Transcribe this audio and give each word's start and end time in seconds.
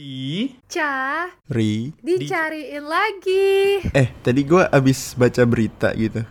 Di 0.00 0.56
Ca, 0.64 1.28
Ri. 1.52 1.92
dicariin 2.00 2.80
lagi. 2.80 3.84
Eh, 3.92 4.08
tadi 4.24 4.48
gua 4.48 4.64
abis 4.72 5.12
baca 5.12 5.44
berita 5.44 5.92
gitu. 5.92 6.24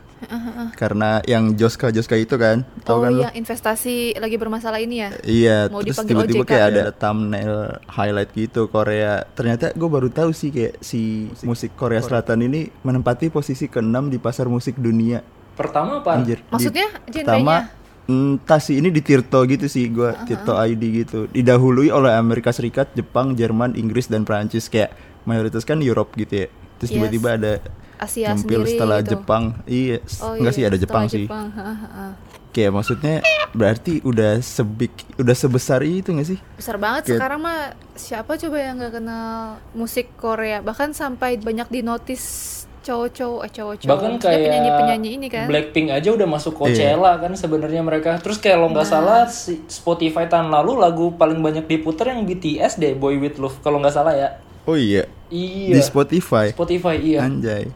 Karena 0.73 1.21
yang 1.23 1.53
Joska 1.53 1.93
Joska 1.93 2.17
itu 2.17 2.33
kan, 2.33 2.65
tau 2.81 2.97
oh 2.97 3.05
kan 3.05 3.11
lu? 3.13 3.21
yang 3.21 3.35
investasi 3.37 4.17
lagi 4.17 4.41
bermasalah 4.41 4.81
ini 4.81 5.05
ya? 5.05 5.09
Iya, 5.21 5.57
Mau 5.69 5.85
terus 5.85 6.01
tiba-tiba 6.01 6.41
OJK. 6.41 6.49
kayak 6.49 6.65
ada 6.65 6.83
thumbnail 6.89 7.77
highlight 7.85 8.33
gitu 8.33 8.65
Korea. 8.65 9.21
Ternyata 9.37 9.69
gue 9.69 9.85
baru 9.85 10.09
tahu 10.09 10.33
sih 10.33 10.49
kayak 10.49 10.81
si 10.81 11.29
musik 11.45 11.77
Korea 11.77 12.01
Selatan 12.01 12.41
ini 12.41 12.73
menempati 12.81 13.29
posisi 13.29 13.69
ke-6 13.69 14.09
di 14.09 14.17
pasar 14.17 14.49
musik 14.49 14.81
dunia. 14.81 15.21
pertama 15.53 15.99
apa? 15.99 16.15
Anjir. 16.17 16.39
Di- 16.39 16.49
Maksudnya 16.49 16.87
pertama 17.05 17.69
entah 18.09 18.57
sih 18.57 18.75
ini 18.75 18.89
di 18.89 18.99
Tirto 18.99 19.45
gitu 19.45 19.69
sih 19.69 19.85
gua 19.87 20.17
Tirto 20.25 20.57
ID 20.57 20.83
gitu. 20.99 21.29
Didahului 21.29 21.93
oleh 21.93 22.09
Amerika 22.11 22.49
Serikat, 22.49 22.89
Jepang, 22.91 23.37
Jerman, 23.37 23.77
Inggris 23.77 24.09
dan 24.09 24.25
Prancis 24.25 24.65
kayak 24.65 24.97
mayoritas 25.23 25.61
kan 25.61 25.77
Europe 25.79 26.17
gitu 26.17 26.43
ya. 26.43 26.47
Terus 26.75 26.89
Yes. 26.89 26.95
tiba-tiba 26.97 27.29
ada 27.37 27.53
Asia 27.99 28.31
sendiri 28.33 28.65
setelah 28.65 28.99
gitu. 28.99 29.13
Jepang. 29.13 29.43
Iya, 29.63 29.99
Oh, 30.19 30.33
enggak 30.33 30.53
iya, 30.53 30.57
sih 30.57 30.63
ada 30.65 30.77
Jepang, 30.79 31.05
sih. 31.05 31.27
Jepang, 31.27 31.51
ha, 31.51 31.61
ha, 31.61 31.87
ha. 31.87 32.05
Kayak 32.49 32.71
maksudnya 32.73 33.15
berarti 33.51 34.01
udah 34.01 34.39
sebig 34.39 34.89
udah 35.15 35.35
sebesar 35.37 35.85
itu 35.85 36.09
gak 36.09 36.25
sih? 36.25 36.39
Besar 36.57 36.81
banget 36.81 37.05
Kayak- 37.05 37.19
sekarang 37.21 37.39
mah 37.39 37.59
siapa 37.93 38.31
coba 38.35 38.57
yang 38.57 38.79
nggak 38.79 38.93
kenal 38.95 39.29
musik 39.71 40.09
Korea? 40.15 40.57
Bahkan 40.59 40.91
sampai 40.91 41.37
banyak 41.37 41.69
di 41.69 41.81
notice 41.83 42.65
cowok-cowok 42.89 43.39
eh 43.39 43.51
cowok-cowok. 43.51 43.91
Bahkan 43.91 44.11
kayak 44.17 44.39
penyanyi-penyanyi 44.41 45.09
ini 45.13 45.27
kan. 45.27 45.45
Blackpink 45.45 45.87
aja 45.89 46.09
udah 46.09 46.25
masuk 46.25 46.53
Coachella 46.55 47.13
kan 47.15 47.31
sebenarnya 47.33 47.81
mereka. 47.81 48.17
Terus 48.17 48.37
kayak 48.37 48.57
lo 48.57 48.67
nggak 48.67 48.81
Nah. 48.81 48.91
salah 48.91 49.21
si 49.25 49.61
Spotify 49.65 50.25
tahun 50.25 50.49
lalu 50.49 50.71
lagu 50.75 51.13
paling 51.13 51.37
banyak 51.37 51.65
diputer 51.65 52.09
yang 52.09 52.25
BTS 52.25 52.75
deh 52.75 52.93
Boy 52.93 53.15
With 53.15 53.37
Love 53.37 53.61
kalau 53.61 53.77
nggak 53.77 53.93
salah 53.93 54.13
ya. 54.13 54.29
Oh 54.65 54.73
iya. 54.73 55.05
Iya. 55.29 55.77
Di 55.77 55.81
Spotify. 55.81 56.49
Spotify 56.49 56.97
iya. 56.97 57.21
Anjay. 57.21 57.69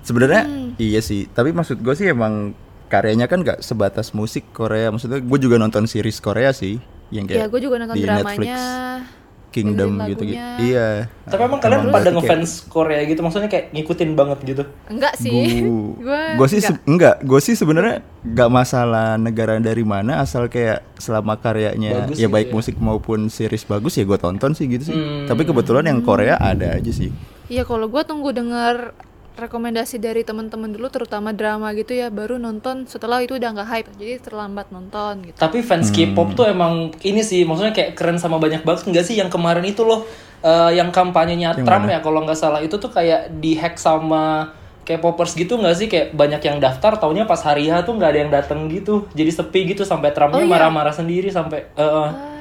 Sebenarnya 0.00 0.42
Hmm. 0.42 0.70
iya 0.76 1.00
sih, 1.00 1.26
tapi 1.26 1.50
maksud 1.50 1.78
gue 1.78 1.94
sih 1.94 2.06
emang 2.06 2.54
karyanya 2.86 3.26
kan 3.26 3.42
gak 3.42 3.58
sebatas 3.60 4.14
musik 4.14 4.46
Korea. 4.52 4.94
Maksudnya 4.94 5.18
gue 5.18 5.38
juga 5.42 5.58
nonton 5.58 5.82
series 5.84 6.22
Korea 6.22 6.54
sih, 6.54 6.78
yang 7.10 7.26
kayak 7.26 7.40
Ya, 7.40 7.46
gue 7.46 7.58
juga 7.58 7.82
nonton 7.82 7.98
di 7.98 8.06
dramanya. 8.06 9.02
Kingdom 9.48 10.04
gitu 10.04 10.22
gitu. 10.22 10.36
Iya. 10.36 11.08
Tapi 11.22 11.42
emang 11.42 11.58
kalian 11.58 11.88
pada 11.88 12.10
ngefans 12.10 12.66
Korea 12.66 13.00
gitu 13.02 13.20
maksudnya 13.20 13.46
kayak 13.46 13.72
ngikutin 13.72 14.10
banget 14.12 14.38
gitu. 14.44 14.62
Enggak 14.86 15.16
sih. 15.16 15.64
Gu- 15.64 15.96
Gua 15.98 16.20
Gue 16.38 16.46
sih 16.46 16.60
enggak. 16.60 16.76
enggak, 16.84 17.16
gue 17.22 17.40
sih 17.40 17.54
sebenarnya 17.54 17.96
nggak 18.22 18.50
masalah 18.50 19.16
negara 19.16 19.56
dari 19.56 19.80
mana 19.80 20.18
asal 20.18 20.46
kayak 20.46 20.84
selama 20.96 21.36
karyanya 21.36 22.04
Bagus 22.04 22.16
ya 22.16 22.28
baik 22.28 22.48
ya. 22.48 22.54
musik 22.54 22.74
maupun 22.76 23.26
series 23.26 23.64
bagus 23.64 23.94
ya 23.94 24.04
gue 24.04 24.16
tonton 24.16 24.52
sih 24.52 24.66
gitu 24.66 24.84
sih. 24.84 24.94
Hmm. 24.94 25.24
Tapi 25.24 25.42
kebetulan 25.42 25.84
yang 25.84 26.00
Korea 26.00 26.36
ada 26.36 26.74
aja 26.74 26.90
sih. 26.90 27.08
Iya 27.46 27.62
kalau 27.62 27.86
gue 27.86 28.02
tunggu 28.02 28.30
denger 28.30 28.92
rekomendasi 29.36 29.96
dari 29.96 30.22
teman-teman 30.22 30.68
dulu 30.68 30.88
terutama 30.88 31.30
drama 31.30 31.70
gitu 31.72 31.92
ya 31.92 32.08
baru 32.08 32.36
nonton 32.36 32.84
setelah 32.84 33.20
itu 33.20 33.36
udah 33.36 33.50
nggak 33.52 33.68
hype 33.68 33.88
jadi 33.94 34.16
terlambat 34.18 34.68
nonton 34.68 35.22
gitu 35.22 35.36
Tapi 35.36 35.60
fans 35.60 35.88
Hmm. 35.88 35.94
K-pop 35.94 36.28
tuh 36.34 36.46
emang 36.46 36.72
ini 37.02 37.20
sih 37.20 37.42
maksudnya 37.42 37.70
kayak 37.70 37.94
keren 37.94 38.16
sama 38.16 38.36
banyak 38.36 38.60
banget 38.60 38.84
enggak 38.86 39.04
sih 39.04 39.14
yang 39.14 39.28
kemarin 39.28 39.62
itu 39.62 39.80
loh 39.80 40.08
eh, 40.40 40.70
yang 40.74 40.88
kampanyenya 40.90 41.52
Yang 41.52 41.62
Trump 41.62 41.84
mana? 41.84 41.92
ya 41.92 42.00
kalau 42.00 42.20
nggak 42.22 42.34
salah 42.34 42.58
itu 42.58 42.74
tuh 42.74 42.88
kayak 42.88 43.28
dihack 43.34 43.76
sama 43.76 44.56
K-popers 44.82 45.34
gitu 45.34 45.54
nggak 45.54 45.74
sih 45.74 45.86
kayak 45.86 46.12
banyak 46.12 46.40
yang 46.40 46.56
daftar 46.56 46.94
taunya 46.94 47.22
pas 47.22 47.38
hari 47.38 47.66
H 47.66 47.82
tuh 47.82 47.92
nggak 47.92 48.06
ada 48.06 48.18
yang 48.18 48.30
dateng 48.30 48.66
gitu 48.68 49.04
jadi 49.12 49.28
sepi 49.30 49.68
gitu 49.68 49.82
sampai 49.82 50.10
Trumpnya 50.10 50.38
Oh, 50.38 50.42
iya? 50.42 50.48
marah-marah 50.48 50.92
sendiri 50.92 51.28
sampai 51.28 51.68
eh, 51.68 51.82
eh. 51.82 51.90
ah 52.06 52.34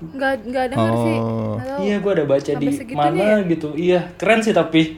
nggak 0.00 0.32
nggak 0.48 0.66
denger 0.72 0.94
sih 0.98 1.16
Oh. 1.20 1.54
Nggak 1.54 1.68
tahu. 1.68 1.80
iya 1.84 1.96
gue 1.96 2.10
ada 2.10 2.24
baca 2.24 2.50
Sampai 2.50 2.72
di 2.80 2.94
mana 2.96 3.20
ya? 3.20 3.36
gitu 3.44 3.68
iya 3.76 4.00
keren 4.14 4.40
sih 4.40 4.50
tapi 4.50 4.96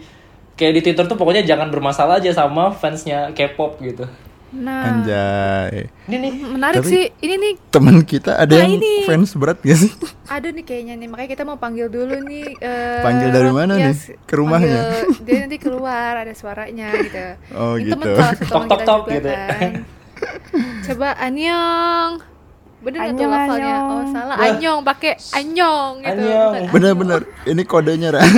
kayak 0.55 0.73
di 0.75 0.83
Twitter 0.83 1.05
tuh 1.05 1.15
pokoknya 1.15 1.43
jangan 1.43 1.69
bermasalah 1.69 2.17
aja 2.17 2.31
sama 2.31 2.71
fansnya 2.71 3.31
K-pop 3.31 3.79
gitu 3.79 4.05
nah 4.53 4.85
Anjay. 4.87 5.89
ini 6.05 6.17
nih 6.19 6.33
menarik 6.47 6.79
Tapi- 6.79 6.93
sih 6.93 7.05
ini 7.19 7.35
nih 7.37 7.53
Temen 7.69 8.05
kita 8.05 8.37
ada 8.37 8.53
Nah, 8.53 8.61
yang 8.63 8.77
ini. 8.77 9.01
fans 9.03 9.33
berat 9.33 9.57
gak 9.59 9.79
sih? 9.79 9.89
ada 10.29 10.45
nih 10.47 10.61
kayaknya 10.61 10.95
nih 10.95 11.09
makanya 11.09 11.31
kita 11.31 11.43
mau 11.43 11.57
panggil 11.57 11.89
dulu 11.89 12.21
nih 12.21 12.53
eh, 12.55 13.01
Panggil 13.01 13.29
dari 13.29 13.49
mana 13.49 13.73
nih? 13.75 13.89
yes, 13.89 14.13
Ke 14.23 14.37
rumahnya? 14.37 14.77
panggil- 14.93 15.09
dia 15.25 15.37
nanti 15.41 15.57
keluar 15.57 16.13
ada 16.19 16.33
suaranya 16.33 16.93
gitu 16.95 17.25
Oh, 17.51 17.75
Ini 17.75 17.89
gitu. 17.89 17.97
temen 17.97 18.13
Tok, 18.45 18.65
tok, 18.69 18.81
tok 18.83 19.03
gitu 19.11 19.25
ya. 19.27 19.47
kan 19.49 19.71
coba 20.85 21.09
Anyong 21.17 22.11
bener 22.79 22.99
nggak 23.01 23.15
tuh 23.17 23.29
lafalnya 23.29 23.77
oh 23.81 24.03
salah 24.07 24.37
Wah. 24.37 24.47
Anyong 24.49 24.81
pakai 24.85 25.13
Anyong 25.33 25.93
gitu 25.99 26.29
bukan 26.29 26.63
Bener-bener. 26.71 27.21
Ini 27.45 27.63
kodenya 27.65 28.09
Ra. 28.11 28.21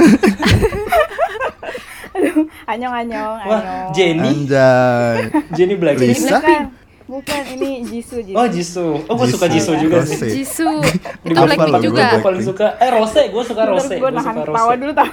Anyong 2.64 2.94
anyong 2.94 3.32
wah 3.36 3.42
anyong. 3.44 3.88
Jenny 3.90 4.30
Anjay. 4.40 5.18
Jenny 5.56 5.74
Blackpink 5.74 6.10
Lisa? 6.10 6.38
Bukan, 6.38 6.62
bukan 7.04 7.42
ini 7.52 7.70
Jisoo 7.84 8.20
Jisoo. 8.20 8.36
Oh 8.36 8.46
Jisoo, 8.46 8.90
oh 9.02 9.14
gue 9.14 9.28
suka 9.28 9.46
Jisoo. 9.46 9.74
Jisoo 9.74 9.82
juga 9.82 9.98
sih. 10.04 10.30
Jisoo 10.32 10.78
itu 11.20 11.34
Blackpink 11.34 11.82
juga 11.82 12.02
Gue 12.12 12.22
paling 12.22 12.42
suka, 12.42 12.66
eh 12.78 12.90
Rose, 12.90 13.22
gue 13.24 13.42
suka 13.44 13.62
Rose, 13.64 13.92
gue 13.92 14.10
nahan 14.10 14.34
suka 14.36 14.46
tawa 14.48 14.58
Rose. 14.68 14.78
dulu 14.78 14.92
tau. 14.92 15.12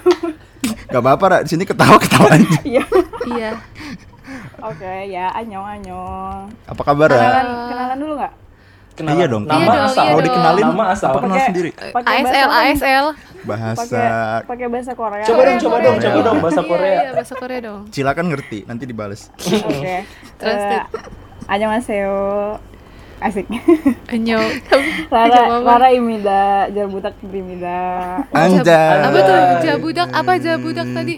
Gak 0.88 1.02
apa-apa 1.02 1.26
Ra, 1.26 1.38
di 1.42 1.50
sini 1.50 1.64
ketawa-ketawa 1.64 2.28
aja. 2.32 2.46
Iya. 2.70 2.84
iya 3.28 3.52
Oke 4.62 4.94
ya 5.10 5.34
anyong 5.34 5.66
anyong. 5.66 6.54
Apa 6.64 6.82
kabar 6.84 7.08
Ra? 7.08 7.18
Kenalan 7.18 7.48
kenalan 7.68 7.98
dulu 7.98 8.14
nggak? 8.16 8.34
Kenalan. 8.92 9.18
Iya 9.18 9.26
dong. 9.26 9.44
Nama 9.44 9.58
Iya 9.58 9.68
dong, 9.68 9.84
asal. 9.84 9.98
iya 9.98 10.06
Mau 10.06 10.14
dong. 10.14 10.26
dikenalin 10.28 10.64
Nama 10.64 10.84
asal. 10.88 11.10
apa 11.10 11.20
kenal 11.20 11.38
sendiri? 11.42 11.70
Pakai 11.74 12.14
ASL 12.22 12.50
ASL 12.52 13.06
Bahasa 13.44 14.02
Pakai 14.44 14.68
bahasa 14.68 14.92
Korea. 14.94 15.24
Coba 15.24 15.42
dong, 15.44 15.60
coba 15.60 15.78
dong, 15.80 15.96
coba 15.98 16.20
dong 16.22 16.38
bahasa 16.40 16.62
Iya, 16.62 16.70
Korea. 16.70 16.94
iya 16.96 17.12
bahasa 17.12 17.34
Korea 17.36 17.60
dong 17.60 17.80
silakan 17.90 18.26
ngerti, 18.30 18.60
nanti 18.64 18.84
dibales. 18.86 19.22
Oke. 19.38 20.06
Translate. 20.38 20.86
Eh, 20.88 21.50
Annyeonghaseyo. 21.50 22.16
Asik. 23.20 23.46
Anyong 24.08 24.42
Rara 25.14 25.30
Apa-apa. 25.46 25.62
Rara 25.78 25.90
Imida, 25.92 26.66
Jarbutak 26.68 27.14
Imida. 27.24 27.82
Anjay. 28.32 28.98
apa 29.00 29.20
tuh 29.20 29.38
jabudak 29.62 30.10
apa 30.10 30.32
jabudak 30.38 30.88
tadi 30.92 31.16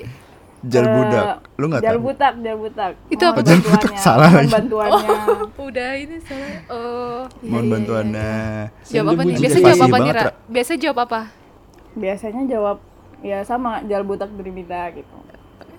Jal 0.64 0.84
budak. 0.86 1.44
Lu 1.54 1.68
gak 1.68 1.80
tahu? 1.80 1.88
Jalbutak, 1.90 2.34
Jalbutak. 2.40 2.92
Itu 3.08 3.24
apa? 3.26 3.36
Oh, 3.36 3.44
Jalbutak, 3.44 3.92
salah 3.98 4.32
lagi. 4.32 4.48
bantuannya. 4.48 5.08
udah 5.68 5.92
ini 5.94 6.16
salah 6.22 6.50
oh 6.70 7.20
iya, 7.38 7.50
Mohon 7.50 7.52
iya, 7.52 7.60
iya. 7.60 7.74
bantuannya. 7.74 8.32
jawab 8.86 9.08
apa 9.10 9.22
nih 9.24 9.36
biasa 9.40 9.58
jawab 9.60 9.82
apa 9.82 9.98
nih 9.98 10.14
biasa 10.46 10.72
jawab 10.78 11.00
apa 11.02 11.20
Biasanya 11.94 12.42
jawab 12.48 12.78
ya 13.20 13.42
sama 13.42 13.82
Jalbutak 13.84 14.30
Imida 14.36 14.90
gitu. 14.92 15.16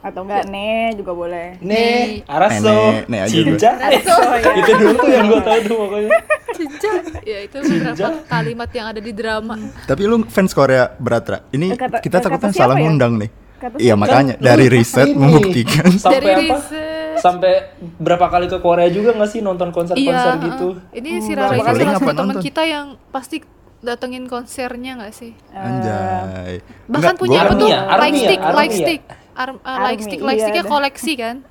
Atau 0.00 0.20
enggak 0.22 0.44
ne 0.46 0.92
juga 0.92 1.12
boleh. 1.12 1.56
Nih, 1.58 2.20
Araso, 2.26 2.68
Nenek, 3.00 3.08
nek 3.08 3.20
aja 3.20 3.32
gua. 3.32 3.44
Cinca. 3.48 3.70
Araso, 3.80 4.16
ya. 4.36 4.52
Itu 4.54 4.72
dulu 4.74 4.92
tuh 4.94 5.08
yang 5.10 5.26
gue 5.26 5.40
tahu 5.40 5.58
tuh 5.62 5.76
pokoknya. 5.78 6.10
Cinca 6.54 6.90
ya 7.24 7.38
itu 7.40 7.56
beberapa 7.58 8.08
kalimat 8.24 8.70
yang 8.70 8.86
ada 8.86 9.00
di 9.00 9.10
drama 9.10 9.56
Tapi 9.82 10.02
lu 10.04 10.22
fans 10.24 10.52
Korea 10.52 10.92
berat 10.94 11.24
Ra? 11.26 11.38
Ini 11.48 11.66
Eh, 11.66 11.74
kata- 11.74 11.98
kita 11.98 12.18
kata 12.20 12.26
takutnya 12.30 12.52
salah 12.52 12.76
ya? 12.76 12.80
ngundang 12.80 13.12
nih. 13.16 13.30
Kata 13.56 13.74
Iya 13.76 13.94
makanya 13.96 14.34
Kan 14.36 14.44
dari 14.44 14.66
riset 14.68 15.08
ini. 15.08 15.16
membuktikan. 15.16 15.88
Sampai 15.96 16.20
Dari 16.20 16.46
apa? 16.46 16.56
riset. 16.60 17.16
Sampai 17.16 17.52
berapa 17.96 18.26
kali 18.28 18.46
ke 18.46 18.58
Korea 18.58 18.88
juga 18.88 19.14
gak 19.14 19.30
sih 19.30 19.40
nonton 19.40 19.70
konser-konser 19.70 20.04
iya 20.04 20.36
gitu? 20.44 20.76
uh, 20.76 20.92
ini 20.92 21.10
si 21.18 21.32
Hmm, 21.32 21.40
Rara 21.40 21.48
ini 21.48 21.56
berapa 21.56 21.64
kali 21.64 21.80
salah 21.80 21.96
satu 21.96 22.12
teman 22.12 22.36
kita 22.38 22.62
yang 22.62 22.86
pasti 23.08 23.36
datengin 23.84 24.24
konsernya 24.24 24.96
nggak 24.96 25.12
sih 25.12 25.32
Anjay. 25.50 26.64
bahkan 26.86 27.12
Enggak, 27.12 27.20
punya 27.20 27.38
gua 27.38 27.44
apa 27.44 27.54
tuh 27.54 27.60
Army 27.60 27.70
ya? 27.70 27.80
Army 27.84 28.00
like 28.00 28.14
ya? 28.14 28.24
stick 28.24 28.40
Army 28.40 28.56
like 28.56 28.72
ya? 28.72 28.78
stick 28.80 29.02
Ar- 29.34 29.60
uh, 29.60 29.78
like 29.78 29.84
Army, 29.94 30.02
stick 30.02 30.20
like 30.20 30.34
iya, 30.34 30.44
sticknya 30.44 30.64
ada. 30.64 30.72
koleksi 30.72 31.12
kan 31.14 31.36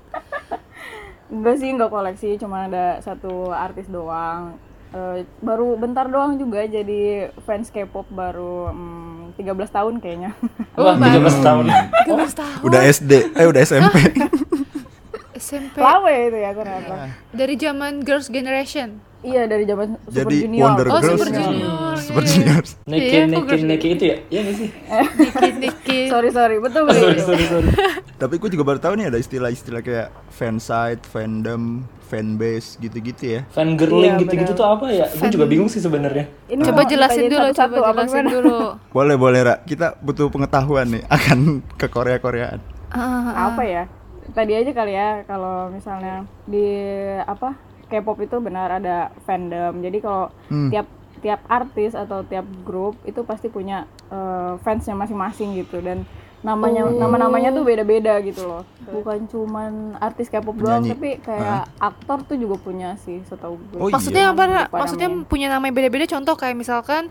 Enggak 1.30 1.56
sih, 1.58 1.66
enggak 1.68 1.90
koleksi, 1.90 2.30
cuma 2.38 2.70
ada 2.70 3.02
satu 3.02 3.50
artis 3.50 3.90
doang. 3.90 4.54
Eh, 4.94 5.26
baru 5.40 5.74
bentar 5.74 6.06
doang 6.06 6.38
juga 6.38 6.62
jadi 6.64 7.02
fans 7.42 7.74
K-pop 7.74 8.06
baru 8.08 8.70
hmm, 8.70 9.34
13 9.34 9.50
tahun 9.68 9.94
kayaknya. 9.98 10.32
Oh, 10.74 10.86
Wah, 10.86 10.94
baru. 10.94 11.26
13 11.26 11.42
tahun. 11.42 11.66
13 12.06 12.34
tahun 12.34 12.58
Udah 12.62 12.82
SD, 12.84 13.12
eh 13.34 13.46
udah 13.46 13.62
SMP. 13.64 13.96
SMP 15.34 15.76
Lawe 15.76 16.16
itu 16.24 16.38
ya 16.40 16.52
ternyata. 16.52 16.94
dari 17.30 17.56
zaman 17.56 18.02
Girls 18.02 18.30
Generation 18.30 19.02
Iya 19.24 19.48
dari 19.48 19.64
zaman 19.64 19.96
Super 20.04 20.16
Jadi 20.22 20.36
Junior. 20.44 20.64
Wonder 20.68 20.86
Oh, 20.86 20.92
Girls. 20.94 21.08
Super 21.10 21.28
Junior. 21.32 21.96
Super. 21.98 22.24
Junior. 22.24 22.64
Neki, 22.84 23.08
girls- 23.40 23.64
neki 23.66 23.88
itu 23.90 24.04
ya? 24.06 24.18
Iya 24.28 24.40
gak 24.42 24.56
sih? 24.56 24.70
dikit 25.16 25.56
dikit 25.58 26.08
Sorry 26.12 26.30
sorry, 26.30 26.56
betul 26.60 26.82
Oh, 26.82 26.92
sorry, 26.92 27.16
betul. 27.16 27.26
sorry, 27.26 27.46
sorry. 27.48 27.68
Tapi 28.22 28.34
gue 28.38 28.50
juga 28.52 28.64
baru 28.66 28.80
tahu 28.80 28.94
nih 28.94 29.08
ada 29.08 29.18
istilah-istilah 29.18 29.80
kayak 29.80 30.08
fansite, 30.30 31.04
fandom, 31.04 31.82
fanbase 32.04 32.76
gitu-gitu 32.78 33.24
ya. 33.24 33.42
Fan 33.50 33.74
girling 33.74 34.12
Iya, 34.14 34.22
gitu-gitu 34.22 34.52
tuh 34.54 34.68
apa 34.68 34.86
ya? 34.88 35.08
Gue 35.10 35.30
juga 35.30 35.46
bingung 35.46 35.68
sih 35.68 35.80
sebenarnya. 35.80 36.28
Ini 36.46 36.62
coba 36.62 36.84
jelasin 36.84 37.26
dulu 37.26 37.48
coba 37.50 37.76
jelasin 37.96 38.26
dulu 38.28 38.58
Boleh 38.92 39.16
boleh 39.16 39.40
Ra, 39.42 39.56
kita 39.62 39.96
butuh 39.98 40.28
pengetahuan 40.28 40.88
nih 40.90 41.04
akan 41.08 41.40
ke 41.80 41.88
Korea 41.88 42.20
Koreaan. 42.20 42.60
Ah, 42.90 43.50
Apa 43.50 43.64
ya? 43.64 43.84
Tadi 44.26 44.52
aja 44.54 44.72
kali 44.72 44.92
ya 44.92 45.24
kalau 45.24 45.68
misalnya 45.70 46.24
di 46.44 46.64
apa 47.20 47.56
K-pop 47.94 48.18
itu 48.20 48.38
benar 48.40 48.74
ada 48.74 48.98
fandom. 49.22 49.78
Jadi 49.78 49.98
kalau 50.00 50.34
Hmm. 50.48 50.68
tiap 50.68 50.90
tiap 51.20 51.40
artis 51.48 51.94
atau 51.94 52.20
tiap 52.22 52.44
grup 52.62 52.98
itu 53.04 53.22
pasti 53.22 53.48
punya 53.48 53.86
eh, 54.08 54.54
fansnya 54.60 54.92
masing-masing 54.94 55.56
gitu 55.56 55.80
dan 55.80 56.04
namanya 56.42 56.84
nama-namanya 56.86 57.50
tuh 57.50 57.64
beda-beda 57.64 58.20
gitu 58.20 58.44
loh 58.44 58.62
bukan 58.84 59.24
cuman 59.26 59.72
artis 59.98 60.28
K-pop 60.28 60.52
doang 60.54 60.84
tapi 60.84 61.16
kayak 61.18 61.72
aktor 61.80 62.20
tuh 62.24 62.36
juga 62.36 62.60
punya 62.60 63.00
sih 63.00 63.24
setahu 63.24 63.56
gue 63.64 63.80
Oh, 63.80 63.88
iya. 63.88 63.96
Maksudnya 63.96 64.24
apa? 64.28 64.44
Ra? 64.44 64.62
Lupa 64.62 64.78
Maksudnya 64.78 65.08
namanya. 65.08 65.26
punya 65.26 65.48
nama 65.48 65.64
yang 65.64 65.74
beda-beda 65.74 66.06
contoh 66.06 66.36
kayak 66.36 66.54
misalkan 66.54 67.08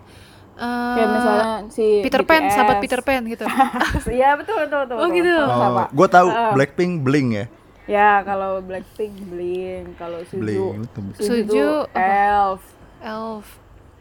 eh, 0.55 0.94
kayak 0.94 1.08
misalnya 1.11 1.46
si 1.70 1.87
Peter 2.05 2.23
Pan, 2.23 2.43
BTS. 2.43 2.52
sahabat 2.52 2.76
Peter 2.78 3.00
Pan 3.00 3.23
gitu. 3.25 3.44
Iya 4.12 4.37
betul 4.37 4.56
betul 4.61 4.78
betul. 4.85 4.96
Oh, 4.96 5.08
betul. 5.08 5.17
gitu. 5.17 5.32
Oh, 5.40 5.87
gue 5.88 6.08
tahu 6.11 6.28
Uh, 6.28 6.52
Blackpink 6.52 6.93
Bling 7.00 7.28
ya. 7.32 7.44
Ya 7.92 8.24
kalau 8.24 8.64
Blackpink 8.64 9.12
Blink, 9.26 9.86
kalau 9.94 10.24
Suju 10.24 10.40
Bling. 10.40 10.88
Suju, 11.14 11.52
tuh? 11.84 11.92
Elf. 11.92 12.62
Elf. 12.98 13.46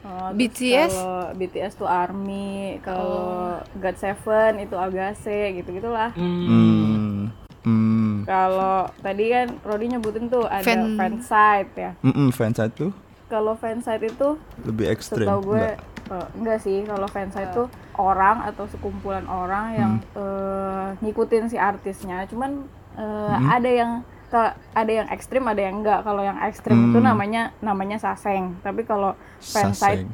Oh, 0.01 0.31
BTS? 0.31 0.89
Kalau 0.89 1.35
BTS 1.35 1.73
tuh 1.75 1.85
Army, 1.85 2.79
kalau 2.81 3.13
Oh. 3.53 3.77
God 3.77 3.95
Seven 3.95 4.57
itu 4.57 4.73
Agase 4.75 5.39
gitu 5.53 5.69
gitulah. 5.71 6.09
Hmm. 6.15 6.47
Hmm. 6.47 7.19
Hmm. 7.61 8.13
Kalau 8.23 8.89
tadi 8.97 9.29
kan 9.29 9.59
Rodi 9.61 9.85
nyebutin 9.87 10.25
tuh 10.25 10.47
ada 10.47 10.63
Fan- 10.63 10.95
fansite 10.95 11.71
ya. 11.75 11.91
Mm-mm, 12.01 12.31
fans 12.31 12.57
satu 12.57 12.89
Kalau 13.27 13.53
fansite 13.53 14.07
itu 14.07 14.29
lebih 14.63 14.89
ekstrim. 14.89 15.23
setahu 15.23 15.53
gue 15.53 15.61
Enggak. 15.61 15.77
eh, 16.09 16.27
enggak 16.33 16.59
sih 16.59 16.77
kalau 16.81 17.05
fansite 17.05 17.51
tuh 17.51 17.67
orang 17.95 18.41
atau 18.43 18.65
sekumpulan 18.65 19.23
orang 19.23 19.65
yang 19.73 19.91
eh, 20.15 20.87
ngikutin 20.97 21.45
si 21.45 21.55
artisnya 21.55 22.25
cuman 22.25 22.65
eh, 22.93 23.35
ada 23.49 23.69
yang 23.69 23.91
ke- 24.27 24.55
ada 24.71 24.91
yang 24.93 25.07
ekstrim 25.07 25.43
ada 25.43 25.59
yang 25.59 25.75
enggak 25.77 26.01
kalau 26.01 26.21
yang 26.21 26.39
ekstrim 26.41 26.87
itu 26.87 26.97
Hmm. 26.97 27.05
namanya 27.05 27.41
namanya 27.59 27.97
saseng 27.97 28.55
tapi 28.59 28.81
kalau 28.81 29.11
fansite 29.37 30.07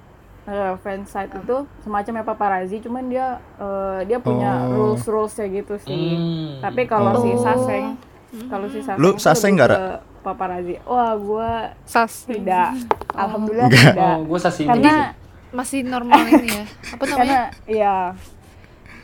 eh, 0.44 0.74
fansite 0.78 1.34
itu 1.36 1.56
semacamnya 1.80 2.24
paparazzi 2.24 2.80
cuman 2.80 3.06
dia 3.06 3.28
eh, 3.56 4.00
dia 4.06 4.18
punya 4.18 4.58
Oh. 4.66 4.74
rules 4.92 5.04
rulesnya 5.04 5.46
gitu 5.48 5.78
sih 5.80 6.14
Hmm. 6.14 6.58
tapi 6.60 6.84
kalau 6.84 7.14
si 7.20 7.30
Oh. 7.30 7.40
saseng 7.40 7.86
kalau 8.46 8.66
si 8.66 8.80
saseng 8.80 8.98
Lu 8.98 9.16
saseng 9.16 9.54
lebih 9.54 9.58
nggak, 9.60 9.70
Ra? 9.70 9.78
ke 9.78 9.86
paparazzi 10.20 10.76
wah 10.84 11.14
gua 11.16 11.52
Sas. 11.84 12.26
tidak 12.26 12.74
alhamdulillah 13.12 13.68
Enggak. 13.68 13.94
tidak 13.94 14.14
Oh, 14.14 14.22
gue 14.26 14.40
sashimi. 14.40 14.70
karena 14.72 14.96
Masih 15.48 15.80
normal 15.82 16.28
ini 16.28 16.48
ya. 16.50 16.64
Apa 16.92 17.04
namanya? 17.06 17.16
karena 17.16 17.40
iya 17.66 17.96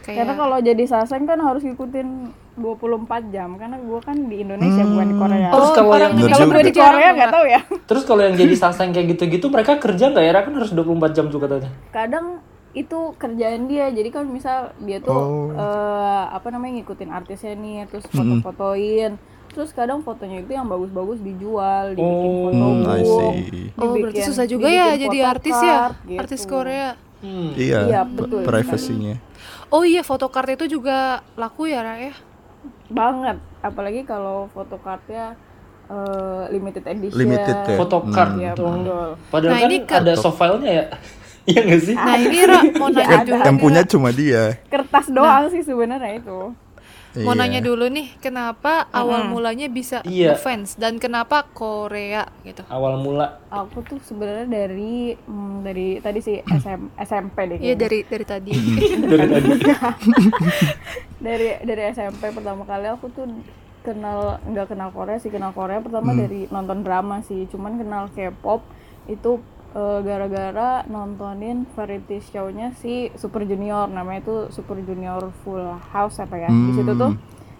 Kayak 0.01 0.17
karena 0.19 0.33
kalau 0.35 0.57
jadi 0.59 0.83
saseng 0.83 1.23
kan 1.23 1.39
harus 1.39 1.63
ngikutin 1.63 2.07
24 2.55 3.01
jam 3.29 3.55
karena 3.55 3.77
gua 3.77 4.00
kan 4.00 4.17
di 4.19 4.35
Indonesia 4.39 4.83
bukan 4.83 5.05
di 5.05 5.15
Korea 5.15 5.47
Terus 5.50 5.63
Oh, 5.63 5.73
kalau 5.73 5.94
yang 5.95 6.13
kalau 6.13 6.47
gue 6.47 6.63
di 6.63 6.73
Korea 6.73 7.09
nggak 7.11 7.31
tahu 7.31 7.45
ya 7.47 7.61
terus 7.83 8.03
kalau 8.03 8.21
yang 8.21 8.35
jadi 8.35 8.53
saseng 8.53 8.89
kayak 8.89 9.07
gitu-gitu 9.11 9.45
mereka 9.47 9.75
kerja 9.75 10.05
nggak 10.07 10.23
ya? 10.23 10.31
Kan 10.35 10.53
harus 10.53 10.71
24 10.71 10.85
jam 11.11 11.25
tuh 11.27 11.39
katanya. 11.39 11.69
kadang 11.89 12.25
itu 12.73 13.00
kerjaan 13.15 13.65
dia 13.65 13.89
jadi 13.89 14.09
kan 14.09 14.25
misal 14.25 14.57
dia 14.79 14.97
tuh 14.97 15.13
Oh. 15.13 15.50
eh, 15.51 16.23
apa 16.27 16.50
namanya 16.50 16.79
ngikutin 16.79 17.09
artisnya 17.09 17.53
nih 17.53 17.85
terus 17.85 18.05
foto-fotoin 18.07 19.13
terus 19.49 19.69
kadang 19.69 20.01
fotonya 20.01 20.41
itu 20.41 20.49
yang 20.51 20.65
bagus-bagus 20.65 21.17
dijual 21.19 21.94
dibikin 21.94 22.09
Oh. 22.25 22.49
foto 22.49 22.65
Hmm, 22.65 22.81
I 22.83 23.01
book. 23.01 23.33
Oh, 23.77 23.94
berarti 23.95 24.21
susah 24.23 24.45
juga 24.45 24.65
ya 24.65 24.94
jadi 24.95 25.17
artis 25.23 25.53
ya. 25.56 25.94
gitu. 26.01 26.17
Artis 26.17 26.41
Korea. 26.44 26.97
Hmm. 27.19 27.53
Iya, 27.53 27.79
Iya, 27.88 28.01
betul 28.03 28.41
privasinya. 28.41 29.15
Oh 29.69 29.81
iya, 29.81 30.01
photocard 30.01 30.49
itu 30.51 30.65
juga 30.67 30.97
laku 31.33 31.65
ya, 31.65 31.79
Ra 31.79 31.95
ya? 31.95 32.13
Banget 32.88 33.35
apalagi 33.59 34.03
kalau 34.03 34.50
fotokartnya 34.50 35.35
eh, 35.85 36.44
limited 36.50 36.83
edition 36.85 37.18
Limited 37.18 37.56
ya. 37.65 37.75
Photocard. 37.75 38.31
Hmm. 38.33 38.41
Iya, 38.41 38.51
tuh. 38.53 38.68
betul. 38.69 39.07
Padahal 39.27 39.51
Nah, 39.51 39.59
kan 39.59 39.68
ini 39.69 39.77
ke- 39.81 39.97
ada 39.97 40.13
soft 40.15 40.38
filenya 40.38 40.71
ya. 40.74 40.85
Iya 41.44 41.59
nggak 41.62 41.81
sih? 41.81 41.91
Nah, 41.94 42.15
ini 42.18 42.38
Ra 42.41 42.59
mau 42.74 42.88
Iya, 42.88 43.03
nanya 43.03 43.18
dulu. 43.21 43.44
Yang 43.44 43.57
punya 43.59 43.81
cuma 43.83 44.09
dia. 44.12 44.44
kertas 44.65 45.06
doang 45.09 45.44
sih 45.50 45.59
sebenarnya 45.59 46.15
itu 46.15 46.39
Mau 47.15 47.31
Iya. 47.31 47.39
nanya 47.39 47.62
dulu 47.62 47.86
nih, 47.88 48.18
kenapa 48.18 48.89
awal 48.89 49.30
mulanya 49.30 49.69
bisa 49.69 50.01
Iya. 50.01 50.33
fans 50.33 50.74
dan 50.74 50.98
kenapa 50.98 51.45
Korea 51.48 52.25
gitu? 52.42 52.65
Awal 52.65 52.98
mula. 52.98 53.38
aku 53.48 53.86
tuh 53.86 54.01
sebenarnya 54.01 54.50
dari 54.50 55.13
hmm, 55.13 55.62
dari 55.62 55.88
tadi 56.00 56.19
sih 56.19 56.42
SM, 56.57 56.89
SMP 56.98 57.38
deh 57.48 57.57
Iya 57.62 57.75
dari 57.75 58.01
dari 58.01 58.25
tadi. 58.25 58.50
dari 59.12 59.25
tadi. 59.30 59.50
dari 61.19 61.48
dari 61.62 61.81
SMP 61.89 62.30
pertama 62.30 62.63
kali 62.63 62.88
aku 62.89 63.07
tuh 63.10 63.30
kenal 63.81 64.39
nggak 64.44 64.68
kenal 64.69 64.89
Korea 64.89 65.19
sih 65.19 65.30
kenal 65.30 65.51
Korea 65.51 65.80
pertama 65.80 66.16
dari 66.16 66.48
nonton 66.48 66.81
drama 66.81 67.21
sih 67.21 67.45
cuman 67.45 67.75
kenal 67.75 68.09
K-pop 68.09 68.63
itu 69.06 69.38
eh, 69.73 69.99
gara-gara 70.01 70.85
nontonin 70.85 71.65
variety 71.73 72.21
show-nya 72.21 72.71
si 72.73 73.09
Super 73.13 73.43
Junior 73.43 73.85
namanya 73.87 74.21
itu 74.21 74.35
Super 74.49 74.77
Junior 74.79 75.33
Full 75.43 75.65
House 75.89 76.17
apa 76.17 76.37
ya 76.37 76.49
di 76.49 76.71
situ 76.73 76.93
tuh 76.93 77.11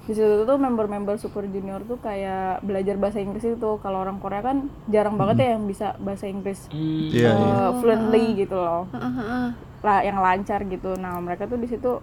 di 0.04 0.12
situ 0.12 0.44
tuh 0.44 0.58
member-member 0.60 1.16
Super 1.16 1.48
Junior 1.48 1.80
tuh 1.82 1.96
kayak 1.98 2.60
belajar 2.62 3.00
bahasa 3.00 3.18
Inggris 3.18 3.48
itu 3.48 3.70
kalau 3.80 4.04
orang 4.04 4.20
Korea 4.20 4.44
kan 4.44 4.68
jarang 4.86 5.16
banget 5.16 5.40
ya 5.40 5.48
yang 5.56 5.64
bisa 5.64 5.96
bahasa 5.98 6.28
Inggris 6.28 6.68
Hmm. 6.68 7.08
Iya, 7.08 7.32
eh, 7.32 7.40
iya. 7.40 7.66
fluently 7.80 8.24
gitu 8.36 8.58
loh 8.58 8.84
Heeh, 8.92 9.14
heeh. 9.16 9.48
lah 9.80 10.00
yang 10.00 10.20
lancar 10.20 10.64
gitu. 10.64 10.96
Nah, 10.96 11.20
mereka 11.20 11.44
tuh 11.44 11.56
di 11.56 11.68
situ 11.68 12.00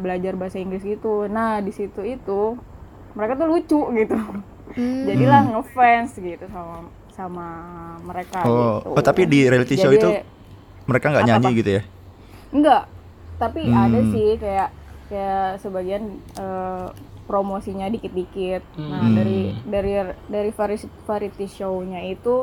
belajar 0.00 0.36
bahasa 0.36 0.56
Inggris 0.56 0.80
gitu. 0.80 1.28
Nah, 1.28 1.60
di 1.60 1.68
situ 1.68 2.00
itu 2.00 2.56
mereka 3.12 3.36
tuh 3.36 3.48
lucu 3.48 3.80
gitu. 3.92 4.16
Hmm. 4.70 5.04
Jadilah 5.04 5.42
ngefans 5.50 6.16
gitu 6.16 6.44
sama 6.48 6.88
sama 7.20 7.48
mereka 8.00 8.40
Oh, 8.42 8.80
gitu. 8.80 8.96
oh, 8.96 9.02
tapi 9.02 9.28
di 9.28 9.44
reality 9.44 9.76
show 9.76 9.92
Jadi- 9.92 10.00
itu 10.00 10.08
mereka 10.86 11.12
nggak 11.12 11.26
nyanyi 11.26 11.50
gitu 11.54 11.70
ya? 11.70 11.82
enggak. 12.50 12.82
Tapi 13.36 13.60
Hmm. 13.62 13.76
ada 13.78 14.00
sih 14.06 14.28
kayak 14.36 14.68
kayak 15.06 15.44
sebagian 15.58 16.02
eh, 16.34 16.86
promosinya 17.24 17.86
dikit-dikit. 17.86 18.62
Nah, 18.76 19.00
Hmm. 19.00 19.14
dari 19.14 19.40
dari 19.62 19.92
dari 20.26 20.50
variety, 20.50 20.88
variety 21.04 21.46
show-nya 21.46 22.02
itu 22.04 22.42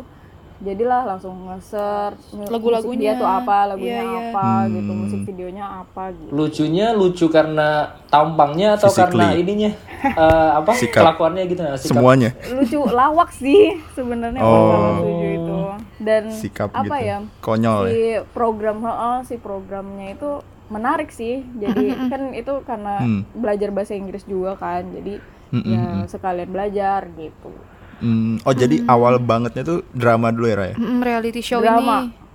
jadilah 0.59 1.05
langsung 1.05 1.37
nge-search 1.45 2.33
musik 2.33 2.49
Lagu-lagunya. 2.49 3.13
dia 3.13 3.13
tuh 3.15 3.25
apa, 3.25 3.57
lagunya 3.67 3.93
Iya, 3.95 4.03
iya. 4.03 4.19
apa 4.27 4.45
Hmm. 4.59 4.71
gitu, 4.71 4.91
musik 4.91 5.21
videonya 5.23 5.65
apa 5.79 6.03
gitu. 6.11 6.29
Lucunya 6.29 6.87
lucu 6.91 7.25
karena 7.27 7.69
tampangnya 8.07 8.67
atau 8.73 8.87
Physically. 8.87 9.21
karena 9.21 9.27
ininya 9.35 9.71
eh, 10.23 10.49
apa 10.55 10.71
Sikap. 10.73 11.01
kelakuannya 11.03 11.43
gitu 11.45 11.61
nah, 11.61 11.75
sikap. 11.75 11.93
Semuanya. 11.93 12.29
lucu 12.49 12.79
lawak 12.83 13.29
sih 13.31 13.61
sebenarnya 13.91 14.39
Oh. 14.39 14.49
kalau 14.49 14.89
setuju 14.97 15.27
itu 15.31 15.57
dan 15.99 16.23
Sikap 16.31 16.69
apa 16.71 16.85
gitu. 16.95 17.05
ya 17.05 17.17
Konyol 17.37 17.81
si 17.85 17.93
ya. 17.93 18.19
program 18.27 18.77
heeh, 18.79 19.17
si 19.23 19.35
programnya 19.37 20.07
itu 20.11 20.29
menarik 20.67 21.09
sih 21.09 21.45
jadi 21.53 21.85
kan 22.07 22.33
itu 22.33 22.53
karena 22.61 22.99
Hmm. 22.99 23.21
belajar 23.31 23.69
bahasa 23.69 23.93
Inggris 23.93 24.21
juga 24.23 24.53
kan 24.53 24.83
jadi 24.87 25.21
Mm-mm, 25.47 25.63
ya 25.63 25.83
sekalian 26.07 26.49
belajar 26.49 27.07
gitu 27.09 27.53
Hmm, 27.97 28.37
oh 28.39 28.53
jadi 28.53 28.85
awal 28.85 29.17
bangetnya 29.17 29.63
tuh 29.63 29.79
drama 29.89 30.29
dulu 30.29 30.45
ya, 30.45 30.55
Raya? 30.55 30.75
Mm, 30.75 30.99
reality 30.99 31.41
show 31.41 31.57
Drama. 31.57 32.05
ini 32.05 32.25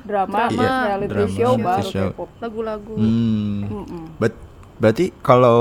drama, 0.00 0.48
Iya, 0.48 0.72
reality 0.88 1.10
drama, 1.10 1.28
show 1.28 1.50
reality 1.50 1.60
baru 1.60 1.90
show. 1.90 2.08
K-pop 2.10 2.30
lagu-lagu. 2.38 2.94
Hmm. 2.94 3.58
Mm-mm. 3.64 4.02
Ber- 4.16 4.40
berarti 4.76 5.12
kalau 5.18 5.60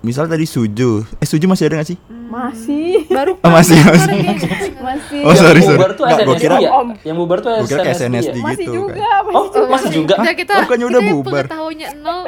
misal 0.00 0.24
tadi 0.24 0.44
Suju, 0.44 1.02
eh 1.14 1.26
Suju 1.26 1.44
masih 1.44 1.66
ada 1.66 1.76
nggak 1.76 1.88
sih? 1.88 1.98
masih 2.30 3.10
Baru 3.10 3.34
Oh, 3.36 3.50
masih, 3.50 3.74
masih. 3.76 4.14
masih 4.86 5.20
Oh, 5.20 5.28
Yang 5.28 5.42
sorry, 5.42 5.60
sorry. 5.60 5.76
bubar 5.76 5.90
tuh 5.92 6.04
Nggak, 6.06 6.18
gua 6.20 6.30
SNSD 6.30 6.40
kira- 6.40 6.62
ya? 6.62 6.70
Om. 6.72 6.88
Yang 7.02 7.16
bubar 7.18 7.38
tuh 7.40 7.50
Gua 7.52 7.66
kira 7.66 7.82
kayak 7.82 7.96
SNSD, 7.96 8.14
SNSD 8.14 8.30
ya? 8.30 8.44
masih 8.46 8.54
gitu 8.56 8.72
juga 8.72 8.94
kan. 8.94 9.22
Oh, 9.28 9.44
masih 9.68 9.90
juga? 9.92 10.14
Kita 10.16 10.32
kita 10.32 10.52
Oh, 10.52 10.60
bukannya 10.62 10.86
udah 10.86 10.94
kita 10.96 11.04
yang 11.04 11.18
bubar. 11.18 11.44
pengetahuannya 11.44 11.88
nol. 11.98 12.20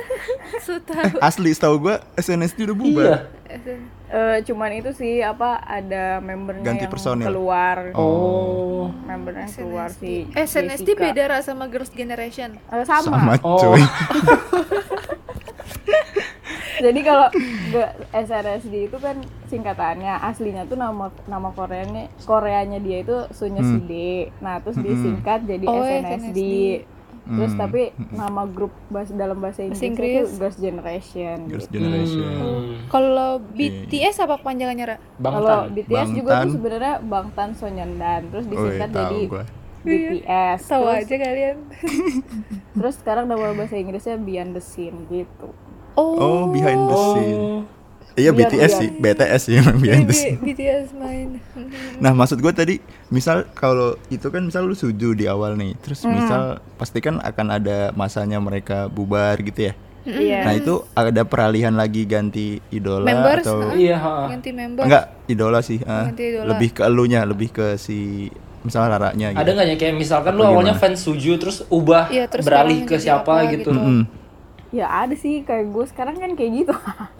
Setahu. 0.66 1.16
Asli 1.20 1.50
setahu 1.50 1.74
gua 1.78 1.94
SNSD 2.16 2.58
udah 2.64 2.76
bubar. 2.76 3.04
Iya. 3.04 3.18
Eh, 4.08 4.40
cuman 4.42 4.72
itu 4.72 4.88
sih 4.90 5.20
apa 5.20 5.60
ada 5.60 6.16
membernya 6.18 6.64
Ganti 6.64 6.84
yang 6.84 6.90
personil. 6.90 7.28
keluar 7.28 7.92
Oh. 7.92 8.88
membernya 9.04 9.44
yang 9.44 9.52
keluar 9.54 9.92
sih 9.92 10.24
Eh, 10.30 10.42
SNSD 10.42 10.80
Jessica. 10.88 11.00
beda 11.04 11.22
Ra, 11.28 11.38
sama 11.40 11.68
Girls 11.68 11.92
Generation. 11.92 12.56
Eh, 12.56 12.84
sama. 12.84 13.04
Sama 13.04 13.32
Oh. 13.42 13.60
cuy. 13.60 13.84
Jadi 16.78 17.00
kalau 17.02 17.26
SNSD 18.08 18.86
itu 18.86 18.96
kan 18.96 19.18
singkatannya 19.44 20.14
aslinya 20.22 20.62
tuh 20.62 20.78
nama 20.78 21.10
nama 21.26 21.50
Koreanya 21.50 22.06
Koreanya 22.22 22.78
dia 22.78 23.02
itu 23.02 23.26
Sunya 23.30 23.60
Hmm. 23.60 23.82
Nah, 24.38 24.62
terus 24.62 24.78
disingkat 24.78 25.42
jadi 25.42 25.66
Oh, 25.66 25.82
SNSD. 25.82 26.40
Terus 27.28 27.52
Hmm. 27.52 27.60
tapi 27.60 27.82
nama 28.16 28.42
grup 28.44 28.72
bahasa 28.88 29.12
dalam 29.12 29.36
bahasa 29.36 29.60
Inggris, 29.60 29.84
Inggris. 29.84 30.08
itu 30.24 30.34
Girls 30.34 30.58
Generation. 30.58 31.36
Girls 31.44 31.64
gitu. 31.64 31.74
Generation. 31.74 32.32
Hmm. 32.32 32.72
Kalau 32.88 33.30
BTS 33.52 34.16
apa 34.18 34.36
panjangannya, 34.38 34.86
Ra? 34.86 34.96
Kalau 35.18 35.44
Bangtan. 35.44 35.76
BTS 35.76 36.08
juga 36.10 36.30
Bangtan. 36.30 36.42
tuh 36.42 36.52
sebenarnya 36.54 36.94
Bangtan 37.00 37.50
Sonyeondan, 37.52 38.20
terus 38.28 38.44
Oh, 38.44 38.48
iya, 38.48 38.56
disingkat 38.58 38.90
jadi 38.90 39.20
gua. 39.26 39.44
BTS. 39.78 40.60
Tahu 40.64 40.82
terus, 40.82 40.98
aja 40.98 41.14
kalian. 41.20 41.56
terus 42.76 42.94
sekarang 42.96 43.24
nama 43.26 43.52
bahasa 43.52 43.74
Inggrisnya 43.74 44.16
Beyond 44.16 44.52
the 44.52 44.62
Scene 44.62 44.98
gitu. 45.06 45.48
Oh. 45.94 46.14
Oh, 46.16 46.42
behind 46.48 46.80
the 46.80 46.96
scene. 47.12 47.36
Oh. 47.36 47.60
Iya 48.18 48.30
Lihat, 48.30 48.50
BTS 48.50 48.58
lihat. 48.60 48.70
sih, 48.74 48.88
BTS 48.92 49.40
sih 49.40 49.54
emang 49.56 49.78
behind 49.78 50.04
the 50.04 50.10
B- 50.10 50.18
scene. 50.18 50.38
BTS 50.40 50.90
main 50.92 51.38
Nah 51.96 52.12
maksud 52.12 52.36
gue 52.36 52.50
tadi, 52.50 52.74
misal 53.08 53.46
kalau 53.52 53.94
itu 54.08 54.26
kan 54.26 54.42
misal 54.42 54.62
lu 54.62 54.74
suju 54.74 55.12
di 55.12 55.24
awal 55.24 55.54
nih, 55.54 55.78
terus 55.78 56.02
Hmm. 56.02 56.12
misal 56.12 56.42
pasti 56.74 56.98
kan 56.98 57.18
akan 57.18 57.46
ada 57.52 57.78
masanya 57.92 58.38
mereka 58.38 58.86
bubar 58.86 59.38
gitu 59.38 59.70
ya. 59.70 59.74
Iya. 60.04 60.40
Nah 60.40 60.52
itu 60.52 60.74
ada 60.92 61.22
peralihan 61.22 61.70
lagi 61.72 62.02
ganti 62.04 62.58
idola 62.68 63.04
Members, 63.04 63.44
atau 63.44 63.60
ah. 63.62 63.76
Iya, 63.76 63.96
ha. 63.96 64.26
ganti 64.26 64.50
member 64.50 64.82
enggak 64.82 65.04
idola 65.26 65.60
sih, 65.60 65.78
ah. 65.82 66.08
Ganti 66.08 66.22
idola. 66.28 66.46
lebih 66.50 66.68
ke 66.72 66.82
elunya, 66.82 67.20
lebih 67.22 67.48
ke 67.50 67.66
si 67.76 68.26
misalnya 68.58 68.98
raranya 68.98 69.30
gitu. 69.30 69.38
Ada 69.38 69.50
nggak 69.52 69.66
ya 69.68 69.76
kayak 69.76 69.94
misalkan 69.94 70.32
lu 70.32 70.42
awalnya 70.42 70.72
gimana? 70.72 70.82
fans 70.82 70.98
Suju 70.98 71.32
terus 71.36 71.62
ubah 71.68 72.08
Iya, 72.08 72.26
terus 72.26 72.42
beralih 72.42 72.82
ke 72.82 72.96
siapa 72.96 73.22
apa 73.38 73.52
gitu. 73.52 73.68
gitu. 73.68 73.70
Mm-mm. 73.70 74.02
Ya 74.70 74.86
ada 74.88 75.14
sih 75.14 75.40
kayak 75.40 75.68
gue 75.68 75.84
sekarang 75.86 76.16
kan 76.16 76.32
kayak 76.32 76.52
gitu. 76.56 76.74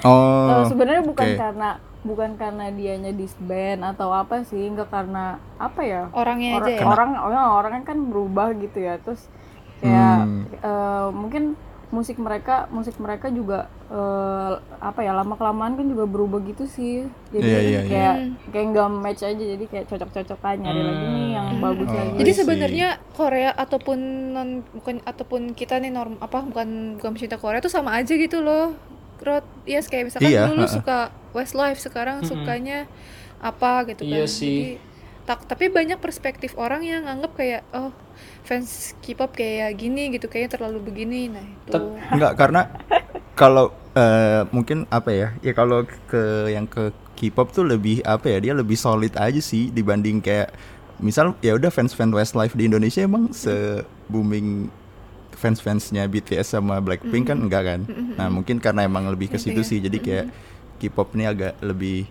Oh. 0.00 0.48
Eh, 0.52 0.64
Sebenarnya 0.66 1.02
bukan 1.02 1.26
oke. 1.26 1.36
karena 1.36 1.70
bukan 2.00 2.30
karena 2.34 2.70
dianya 2.70 3.10
disband 3.10 3.82
atau 3.82 4.10
apa 4.10 4.40
sih, 4.42 4.62
enggak 4.64 4.88
karena 4.88 5.24
apa 5.56 5.80
ya? 5.80 6.02
orangnya 6.12 6.54
orang 6.54 6.68
aja 6.68 6.76
ya 6.76 6.86
orang 6.86 7.10
orang 7.16 7.44
orang 7.50 7.82
kan 7.82 7.98
berubah 8.04 8.54
gitu 8.54 8.78
ya 8.78 8.96
terus 8.96 9.26
kayak 9.78 10.18
Hmm. 10.20 10.42
eh, 10.52 11.08
mungkin 11.12 11.54
musik 11.88 12.16
mereka 12.16 12.68
musik 12.68 12.94
mereka 12.96 13.26
juga 13.28 13.64
eh, 13.88 14.52
apa 14.78 15.00
ya 15.00 15.10
lama 15.10 15.34
kelamaan 15.34 15.72
kan 15.72 15.86
juga 15.86 16.04
berubah 16.04 16.38
gitu 16.42 16.64
sih 16.64 17.02
jadi 17.28 17.40
Iya, 17.42 17.58
iya, 17.58 17.64
iya. 17.64 17.80
kayak 17.82 18.14
kayak 18.50 18.66
nggak 18.68 18.88
match 18.94 19.22
aja 19.22 19.44
jadi 19.48 19.64
kayak 19.64 19.86
cocok 19.88 20.10
cocokan 20.12 20.56
nyari 20.58 20.82
lagi 20.84 21.04
nih 21.08 21.28
yang 21.32 21.46
bagus 21.58 21.88
Oh, 21.88 21.94
lagi 21.94 22.12
Jadi 22.18 22.30
sebenarnya 22.34 22.88
Korea 23.10 23.50
ataupun 23.52 23.98
non 24.28 24.48
bukan 24.70 25.00
ataupun 25.02 25.40
kita 25.52 25.78
nih 25.78 25.88
norm 25.88 26.14
apa 26.18 26.44
bukan 26.44 26.68
bukan 26.96 27.10
pecinta 27.10 27.36
Korea 27.36 27.58
tuh 27.58 27.72
sama 27.72 27.96
aja 27.96 28.12
gitu 28.12 28.38
loh. 28.38 28.76
Rod, 29.22 29.44
yes 29.66 29.90
kayak 29.90 30.12
misalkan 30.12 30.30
Iya, 30.30 30.46
dulu 30.48 30.62
lu 30.62 30.66
ha-ha. 30.66 30.76
suka 30.78 30.98
Westlife 31.34 31.80
sekarang 31.82 32.24
sukanya 32.24 32.88
apa 33.38 33.86
gitu 33.90 34.06
kan. 34.06 34.18
Iya 34.18 34.26
sih. 34.26 34.78
Jadi, 34.78 34.86
tak, 35.28 35.44
tapi 35.44 35.68
banyak 35.68 36.00
perspektif 36.00 36.56
orang 36.56 36.82
yang 36.82 37.04
nganggap 37.04 37.32
kayak 37.36 37.62
oh 37.76 37.92
fans 38.42 38.96
K-pop 39.04 39.36
kayak 39.36 39.76
gini 39.76 40.08
gitu 40.16 40.26
kayaknya 40.26 40.56
terlalu 40.58 40.78
begini. 40.80 41.28
Nah, 41.28 41.44
itu. 41.44 41.78
Enggak 42.10 42.32
karena 42.40 42.66
kalau 43.36 43.70
eh, 43.92 44.42
mungkin 44.50 44.88
apa 44.88 45.10
ya? 45.12 45.28
Ya 45.44 45.52
kalau 45.52 45.84
ke 46.08 46.48
yang 46.50 46.64
ke 46.64 46.90
K-pop 47.18 47.52
tuh 47.52 47.66
lebih 47.66 48.00
apa 48.08 48.30
ya? 48.30 48.38
Dia 48.40 48.54
lebih 48.56 48.78
solid 48.78 49.12
aja 49.20 49.38
sih 49.42 49.68
dibanding 49.68 50.22
kayak 50.24 50.54
misal 50.98 51.34
ya 51.44 51.54
udah 51.54 51.70
fans-fans 51.70 52.10
Westlife 52.10 52.58
di 52.58 52.66
Indonesia 52.66 53.06
emang 53.06 53.30
se 53.30 53.86
booming 54.10 54.66
fans-fansnya 55.38 56.04
BTS 56.04 56.52
sama 56.52 56.76
Blackpink 56.78 57.24
kan 57.24 57.38
enggak 57.38 57.62
kan? 57.64 57.80
Nah, 58.12 58.26
mungkin 58.28 58.58
karena 58.58 58.82
emang 58.82 59.06
lebih 59.06 59.28
ke 59.28 59.38
situ 59.38 59.62
sih. 59.62 59.78
Jadi 59.78 59.96
kayak 59.96 60.26
K-pop 60.76 61.14
ini 61.14 61.24
agak 61.24 61.56
lebih 61.60 62.10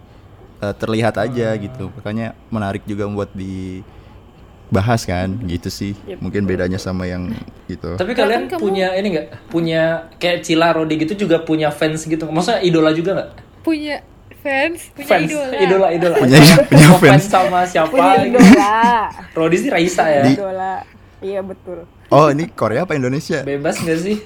eh, 0.57 0.73
terlihat 0.73 1.15
aja 1.17 1.51
gitu. 1.53 1.91
Makanya 1.93 2.31
menarik 2.47 2.83
juga 2.83 3.03
buat 3.05 3.29
dibahas 3.31 5.03
kan 5.03 5.27
gitu 5.43 5.67
sih. 5.69 5.93
Mungkin 6.17 6.43
bedanya 6.43 6.77
sama 6.77 7.05
yang 7.05 7.31
gitu. 7.65 7.93
Tapi 7.93 8.11
kalian 8.13 8.47
kamu- 8.47 8.57
punya 8.57 8.87
ini 8.93 9.07
nggak? 9.09 9.27
Punya 9.47 9.83
kayak 10.15 10.41
Cila 10.41 10.71
Rodi 10.71 10.95
gitu 10.97 11.13
juga 11.17 11.39
punya 11.39 11.67
fans 11.69 12.03
gitu. 12.03 12.25
Maksudnya 12.25 12.59
idola 12.61 12.91
juga 12.91 13.11
nggak? 13.13 13.31
punya 13.59 13.99
fans, 14.39 14.79
punya 14.93 15.07
Fans, 15.09 15.27
idola. 15.27 15.55
idola, 15.57 15.87
idola. 15.89 16.15
Punya- 16.17 16.39
punya 16.63 16.87
Ngefans 16.87 17.03
fans. 17.19 17.25
sama 17.27 17.59
siapa? 17.63 17.91
punya 17.91 18.11
gitu. 18.21 18.39
idola 18.39 18.79
Rodi 19.33 19.57
sih 19.57 19.69
Raisa 19.69 20.03
ya. 20.05 20.23
Di- 20.23 20.35
idola 20.35 20.73
iya 21.19 21.41
betul 21.41 21.83
Oh, 22.07 22.27
ini 22.27 22.47
Korea 22.49 22.83
apa 22.83 22.93
Indonesia? 22.93 23.43
Bebas 23.43 23.77
nggak 23.77 23.99
sih? 23.99 24.17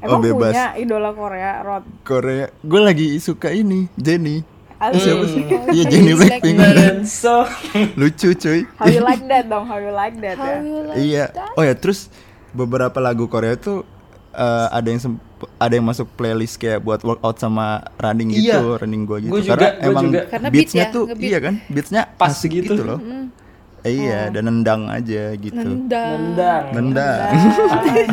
Oh, 0.00 0.18
emang 0.18 0.20
bebas. 0.24 0.50
punya 0.50 0.66
idola 0.74 1.10
Korea 1.12 1.60
Rod 1.60 1.84
Korea. 2.02 2.50
Gue 2.58 2.80
lagi 2.80 3.14
suka 3.18 3.50
ini, 3.50 3.86
Jenny. 3.94 4.42
Asli. 4.76 4.98
Siapa 4.98 5.24
sih? 5.26 5.42
Oh, 5.44 5.70
Iya, 5.70 5.84
Jenny 5.86 6.12
Blackpink. 6.12 6.56
Dan 6.58 6.98
so 7.04 7.46
Lucu, 7.94 8.34
cuy. 8.34 8.66
how 8.74 8.88
you 8.88 8.98
like 9.00 9.22
that 9.24 9.46
dong 9.46 9.62
how 9.62 9.78
you 9.78 9.90
like 9.90 10.18
that 10.18 10.34
How 10.34 10.42
ya 10.44 10.56
you 10.58 10.78
like 10.82 10.96
Iya. 10.98 11.24
that? 11.30 11.54
Oh 11.54 11.62
ya, 11.62 11.74
terus 11.74 12.10
beberapa 12.50 12.98
lagu 12.98 13.24
Korea 13.26 13.54
tuh 13.54 13.86
eh, 14.32 14.66
ada 14.72 14.88
yang 14.88 14.98
semp- 14.98 15.22
ada 15.56 15.70
yang 15.70 15.84
masuk 15.84 16.10
playlist 16.12 16.56
kayak 16.56 16.80
buat 16.80 16.98
workout 17.00 17.36
sama 17.36 17.84
running 17.94 18.32
Iya. 18.32 18.58
gitu, 18.58 18.80
running 18.80 19.02
gua 19.04 19.18
gitu. 19.20 19.30
Gua 19.30 19.40
juga, 19.40 19.52
Karena 19.54 19.68
gua 19.70 19.86
emang 19.86 20.04
juga. 20.04 20.20
Karena 20.26 20.48
beat 20.48 20.56
beatsnya 20.58 20.82
ya, 20.82 20.90
tuh 20.90 21.04
ngebeat. 21.06 21.28
iya 21.28 21.38
kan, 21.38 21.54
beatsnya 21.68 22.02
Pas 22.10 22.34
gitu. 22.34 22.50
gitu, 22.50 22.82
loh. 22.82 22.98
Eh, 22.98 23.24
iya, 23.84 24.28
dan 24.28 24.44
nendang 24.44 24.86
aja 24.86 25.34
gitu. 25.34 25.56
Nendang. 25.56 26.14
nendang. 26.16 26.64
Nendang. 26.70 27.30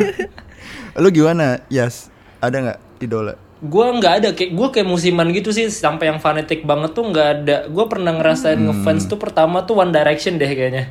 Lu 0.96 1.08
gimana, 1.08 1.62
Yas? 1.68 2.10
Ada 2.38 2.56
nggak 2.58 2.78
idola? 3.00 3.34
Gue 3.60 3.86
nggak 3.92 4.14
ada 4.14 4.28
kayak 4.32 4.50
gue 4.50 4.68
kayak 4.72 4.88
musiman 4.88 5.28
gitu 5.30 5.52
sih 5.52 5.68
sampai 5.68 6.08
yang 6.08 6.18
fanatik 6.18 6.64
banget 6.64 6.90
tuh 6.90 7.04
nggak 7.04 7.28
ada. 7.38 7.56
Gue 7.66 7.84
pernah 7.86 8.10
ngerasain 8.10 8.56
Hmm. 8.56 8.72
ngefans 8.72 9.04
tuh 9.04 9.16
pertama 9.16 9.60
tuh 9.62 9.76
One 9.76 9.90
Direction 9.90 10.34
deh 10.34 10.48
kayaknya. 10.48 10.88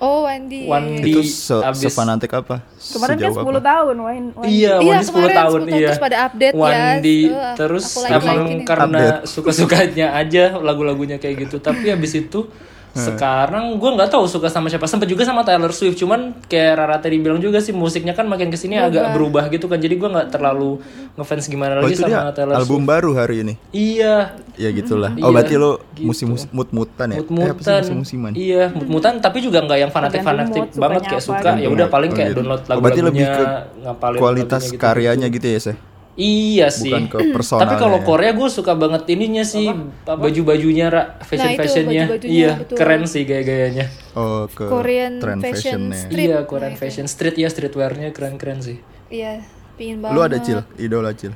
Oh, 0.00 0.24
Wendy. 0.24 0.64
One 0.64 0.96
Iya, 0.96 1.04
Di 1.04 1.12
Itu 1.12 1.20
se 1.22 1.52
abis- 1.52 1.84
sefanatik 1.84 2.32
apa? 2.32 2.64
kemarin 2.80 3.14
kan 3.14 3.28
Sejauh 3.28 3.36
10 3.36 3.52
apa? 3.52 3.60
tahun 3.62 3.96
Wayne, 4.00 4.28
Wayne. 4.32 4.48
Iya, 4.48 4.72
Iya, 4.72 4.92
Wandi 4.96 5.04
10 5.04 5.12
kemarin 5.12 5.36
tahun 5.36 5.60
10 5.60 5.68
iya. 5.68 5.76
terus 5.84 6.00
pada 6.00 6.16
update, 6.24 6.54
ya. 6.54 6.58
Wandi 6.58 7.18
Eh, 7.28 7.54
terus 7.54 7.84
like- 7.92 8.12
emang 8.16 8.38
like 8.40 8.64
karena 8.64 9.02
suka-sukanya 9.28 10.06
aja 10.16 10.44
lagu-lagunya 10.58 11.16
kayak 11.16 11.36
gitu. 11.44 11.60
Tapi 11.60 11.84
habis 11.86 12.16
itu 12.16 12.48
sekarang 12.92 13.76
gue 13.76 13.90
nggak 13.92 14.08
tahu 14.08 14.24
suka 14.24 14.46
sama 14.46 14.66
siapa. 14.66 14.84
Sempet 14.84 15.06
juga 15.06 15.22
sama 15.22 15.40
Taylor 15.40 15.70
Swift. 15.70 15.94
Cuman 15.96 16.34
kayak 16.42 16.72
Rara 16.74 16.96
tadi 16.96 17.16
bilang 17.16 17.38
juga 17.38 17.58
sih 17.58 17.70
musiknya 17.70 18.12
kan 18.12 18.24
makin 18.24 18.48
ke 18.48 18.56
sini 18.56 18.76
agak 18.76 19.12
berubah 19.12 19.46
gitu 19.46 19.66
kan. 19.66 19.76
Jadi 19.76 19.94
gue 19.94 20.08
nggak 20.08 20.28
terlalu 20.28 20.82
ngefans 21.14 21.46
gimana 21.46 21.76
Oh, 21.76 21.82
lagi 21.82 21.94
itu 21.94 22.02
sama 22.02 22.10
dia 22.10 22.32
Taylor 22.32 22.54
album 22.56 22.66
Swift. 22.78 22.90
baru 22.90 23.10
hari 23.14 23.36
ini. 23.40 23.54
Iya, 23.70 24.16
Ya 24.54 24.68
gitulah. 24.70 25.10
Iya, 25.10 25.22
Oh, 25.22 25.30
berarti 25.30 25.54
lo 25.54 25.80
gitu. 25.92 26.06
musim 26.06 26.26
mut-mutan 26.50 27.08
ya? 27.08 27.16
Eh, 27.16 27.20
apa 27.20 27.24
sih 27.24 27.32
mut-mutan. 27.32 27.80
musim-musiman? 27.80 28.32
Iya, 28.34 28.64
mut-mutan 28.70 29.12
tapi 29.18 29.40
juga 29.40 29.58
nggak 29.60 29.78
yang 29.78 29.90
fanatik 29.90 30.20
fanatik 30.20 30.64
banget 30.74 31.02
kayak 31.06 31.22
suka 31.22 31.50
gitu. 31.54 31.64
ya 31.64 31.68
udah 31.70 31.86
paling 31.88 32.10
Oh, 32.10 32.16
kayak 32.16 32.28
gitu. 32.28 32.38
download 32.40 32.60
Oh, 32.62 32.78
berarti 32.78 33.00
lebih 33.00 33.24
lagu-lagunya 33.24 33.56
ke 33.72 33.80
ngapalin 33.80 34.18
kualitas 34.18 34.60
lagunya 34.60 34.72
gitu. 34.72 34.82
karyanya 34.82 35.26
gitu 35.28 35.46
ya, 35.48 35.58
Seh? 35.62 35.76
Iya 36.18 36.68
sih. 36.74 36.90
Bukan 36.90 37.06
ke 37.06 37.18
personalnya. 37.30 37.64
Tapi 37.70 37.74
kalau 37.78 37.98
Korea 38.02 38.34
gue 38.34 38.48
suka 38.50 38.74
banget 38.74 39.06
ininya 39.08 39.46
sih 39.46 39.70
baju-bajunya 40.04 40.86
ra 40.90 41.02
fashion 41.22 41.46
Nah, 41.46 41.54
itu 41.54 41.62
fashionnya. 41.62 42.04
baju-bajunya, 42.10 42.34
Iya 42.34 42.50
betul. 42.58 42.76
keren 42.76 43.02
sih 43.06 43.22
gaya-gayanya. 43.24 43.86
Oh, 44.12 44.44
ke 44.50 44.64
Korean 44.66 45.12
trend 45.22 45.40
fashion 45.40 45.88
fashionnya. 45.88 45.96
Street. 45.96 46.28
Iya 46.28 46.38
Korean 46.44 46.74
fashion 46.74 47.06
street 47.06 47.36
ya 47.38 47.48
streetwearnya 47.48 48.10
keren-keren 48.10 48.58
sih. 48.58 48.82
Iya, 49.08 49.40
pingin 49.78 50.02
banget. 50.02 50.14
Lu 50.14 50.20
ada 50.20 50.38
cil, 50.42 50.58
idola 50.76 51.10
cil. 51.14 51.32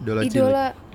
Idola 0.00 0.22
cil. 0.24 0.46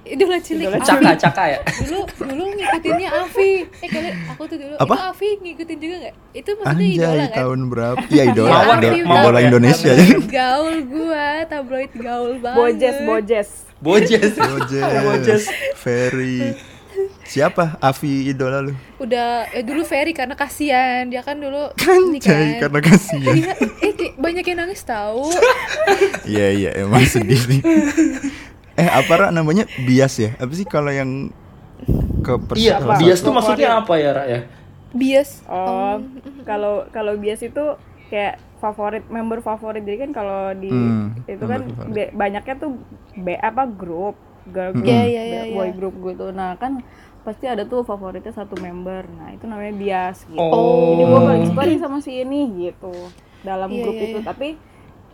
Idola, 0.07 0.37
idola 0.37 0.37
cilik. 0.39 0.65
Idola. 0.71 0.85
Caka 0.85 1.11
caka 1.19 1.43
ya. 1.47 1.59
Dulu, 1.83 1.99
dulu 2.23 2.43
ngikutinnya 2.55 3.09
Avi. 3.11 3.51
Eh 3.83 3.89
kalian, 3.91 4.15
aku 4.31 4.43
tuh 4.47 4.57
dulu. 4.57 4.75
Apa? 4.79 4.93
Itu 4.95 5.03
Avi 5.11 5.29
ngikutin 5.43 5.77
juga 5.77 5.95
nggak? 5.99 6.15
Itu 6.31 6.49
maksudnya 6.55 6.71
Anjay, 6.79 6.95
idola 6.95 7.25
kan? 7.27 7.37
tahun 7.37 7.59
berapa? 7.67 8.03
Iya, 8.07 8.23
idola. 8.31 8.49
Mawar, 8.51 8.77
idola, 8.79 8.95
idola 8.95 9.39
ya. 9.39 9.47
Indonesia. 9.51 9.91
Tabloid 9.91 10.27
gaul 10.31 10.75
gua, 10.87 11.27
tabloid 11.45 11.91
gaul 11.99 12.33
banget. 12.39 12.57
Bojes 12.57 12.97
Bojes 13.03 13.49
Bojes. 13.77 14.33
Bojes, 15.05 15.43
Ferry. 15.77 16.55
Siapa 17.27 17.77
Avi 17.77 18.31
idola 18.31 18.63
lu? 18.63 18.73
Udah, 18.97 19.45
ya 19.51 19.61
dulu 19.61 19.83
Ferry 19.85 20.15
karena 20.15 20.33
kasihan. 20.33 21.05
Dia 21.05 21.21
kan 21.21 21.37
dulu 21.37 21.69
Anjay, 21.77 22.57
kan. 22.57 22.65
karena 22.65 22.79
kasihan. 22.81 23.35
Iya, 23.37 23.53
eh 23.83 23.93
banyak 24.17 24.41
yang 24.47 24.65
nangis 24.65 24.81
tahu. 24.81 25.29
Iya, 26.25 26.47
iya, 26.55 26.69
emang 26.81 27.03
sedih 27.05 27.37
sih. 27.37 27.59
Eh, 28.77 28.85
apa 28.87 29.13
Ra, 29.17 29.27
namanya 29.33 29.65
bias 29.75 30.21
ya? 30.21 30.31
Apa 30.37 30.53
sih 30.53 30.65
kalau 30.65 30.93
yang 30.93 31.33
ke 32.21 32.33
pers- 32.45 32.61
Iya, 32.61 32.77
apa? 32.77 32.97
bias 33.01 33.19
tuh 33.21 33.33
maksudnya 33.33 33.81
apa 33.81 33.93
ya, 33.97 34.09
Ra 34.13 34.23
ya? 34.25 34.39
Bias. 34.93 35.43
oh 35.45 35.99
kalau 36.47 36.87
kalau 36.89 37.13
bias 37.19 37.43
itu 37.43 37.63
kayak 38.07 38.39
favorit 38.57 39.03
member 39.11 39.43
favorit 39.43 39.83
jadi 39.83 40.07
kan 40.07 40.11
kalau 40.15 40.55
di 40.55 40.71
Hmm, 40.71 41.11
itu 41.27 41.43
kan 41.43 41.61
be- 41.91 42.09
banyaknya 42.15 42.55
tuh 42.57 42.71
B 43.13 43.35
apa 43.35 43.67
grup 43.67 44.15
girl 44.47 44.71
group 44.73 44.87
Iya, 44.87 45.03
iya, 45.05 45.21
iya, 45.27 45.41
boy 45.51 45.67
iya. 45.69 45.75
group 45.75 45.95
gitu 46.07 46.31
nah 46.31 46.55
kan 46.55 46.81
pasti 47.21 47.45
ada 47.45 47.67
tuh 47.67 47.83
favoritnya 47.83 48.31
satu 48.31 48.55
member 48.57 49.03
nah 49.11 49.29
itu 49.29 49.43
namanya 49.43 49.75
bias 49.75 50.23
gitu 50.23 50.39
Oh. 50.39 50.95
jadi 50.95 51.03
gue 51.03 51.19
paling 51.19 51.43
suka 51.45 51.61
nih 51.67 51.79
sama 51.83 51.97
si 51.99 52.11
ini 52.23 52.41
gitu 52.71 52.93
dalam 53.43 53.69
Iya, 53.69 53.81
grup 53.83 53.95
iya, 53.99 54.05
itu 54.07 54.17
iya. 54.17 54.25
tapi 54.25 54.47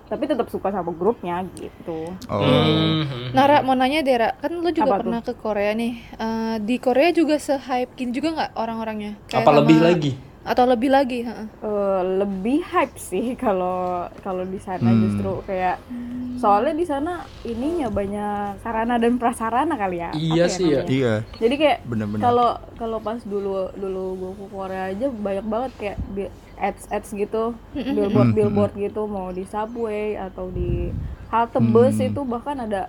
tapi 0.06 0.24
tetap 0.26 0.48
suka 0.48 0.70
sama 0.70 0.92
grupnya 0.92 1.42
gitu 1.54 2.12
Oh. 2.26 2.40
Hmm. 2.40 3.32
Nara 3.32 3.60
mau 3.60 3.74
nanya 3.74 4.00
Dera, 4.00 4.36
kan 4.36 4.52
lu 4.52 4.70
juga 4.70 4.90
Apa 4.90 5.00
pernah 5.00 5.20
ke 5.20 5.34
Korea 5.34 5.74
nih. 5.74 5.94
Eh, 6.14 6.56
di 6.60 6.76
Korea 6.78 7.10
juga 7.10 7.36
se-hype 7.36 7.94
gini 7.94 8.12
juga 8.12 8.30
nggak 8.32 8.52
orang-orangnya? 8.54 9.18
Kayak 9.26 9.40
Apa 9.40 9.50
sama- 9.50 9.60
lebih 9.60 9.78
lagi? 9.80 10.12
Atau 10.44 10.66
lebih 10.66 10.90
lagi? 10.90 11.20
heeh. 11.24 11.48
Eh, 11.58 12.02
lebih 12.18 12.60
hype 12.62 12.96
sih 12.96 13.26
kalau 13.44 14.06
kalau 14.20 14.44
di 14.44 14.60
sana 14.60 14.86
Hmm. 14.86 15.02
justru 15.02 15.32
kayak 15.44 15.80
soalnya 16.36 16.74
di 16.74 16.84
sana 16.84 17.14
ininya 17.42 17.88
banyak 17.88 18.60
sarana 18.60 18.98
dan 18.98 19.16
prasarana 19.16 19.74
kali 19.74 19.98
ya 19.98 20.12
Iya 20.12 20.44
Apa 20.44 20.52
sih 20.52 20.66
ya. 20.66 20.72
namanya? 20.78 20.92
Iya, 20.92 21.14
jadi 21.40 21.56
kayak 21.56 21.78
bener-bener. 21.86 22.22
kalau 22.22 22.50
kalau 22.76 22.98
pas 23.00 23.20
dulu 23.24 23.52
dulu 23.74 24.04
gue 24.14 24.32
ke 24.36 24.46
Korea 24.52 24.84
aja 24.86 25.08
banyak 25.08 25.46
banget 25.46 25.72
kayak 25.80 25.98
bi- 26.10 26.34
ads 26.56 26.86
ads 26.90 27.10
gitu 27.12 27.54
billboard 27.74 28.30
Hmm, 28.30 28.36
billboard 28.36 28.74
gitu 28.76 29.06
mau 29.06 29.30
di 29.30 29.44
subway 29.44 30.16
atau 30.16 30.50
di 30.50 30.94
halte 31.30 31.60
bus 31.60 31.98
Hmm. 31.98 32.10
itu 32.10 32.22
bahkan 32.24 32.58
ada 32.60 32.88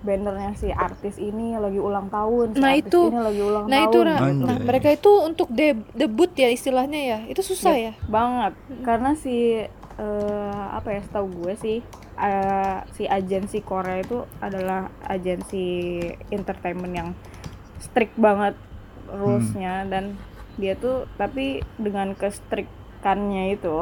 bannernya 0.00 0.56
si 0.56 0.72
artis 0.72 1.20
ini 1.20 1.52
lagi 1.54 1.76
ulang 1.76 2.08
tahun 2.08 2.56
si 2.56 2.60
Nah, 2.60 2.72
artis 2.72 2.88
itu. 2.88 3.00
ini 3.06 3.20
lagi 3.20 3.40
ulang 3.40 3.64
Nah 3.68 3.78
tahun 3.78 3.92
itu. 3.92 4.00
Nah 4.40 4.56
mereka 4.58 4.88
itu 4.90 5.10
untuk 5.20 5.48
de- 5.50 5.84
debut 5.92 6.32
ya 6.32 6.48
istilahnya 6.48 7.00
ya. 7.00 7.18
Itu 7.28 7.44
susah 7.44 7.76
ya. 7.76 7.92
banget 8.06 8.56
karena 8.80 9.12
si 9.12 9.60
eh, 10.00 10.64
apa 10.72 10.88
ya 10.90 11.00
setahu 11.04 11.28
gue 11.44 11.52
sih 11.54 11.78
eh, 12.16 12.78
si 12.96 13.04
agensi 13.04 13.60
Korea 13.60 14.00
itu 14.00 14.24
adalah 14.40 14.88
agensi 15.04 16.00
entertainment 16.30 16.94
yang 16.96 17.08
strict 17.78 18.16
banget 18.16 18.56
rulesnya 19.06 19.84
dan 19.84 20.16
dia 20.56 20.72
tuh 20.74 21.04
tapi 21.16 21.60
dengan 21.76 22.16
kestriktannya 23.00 23.56
itu 23.56 23.76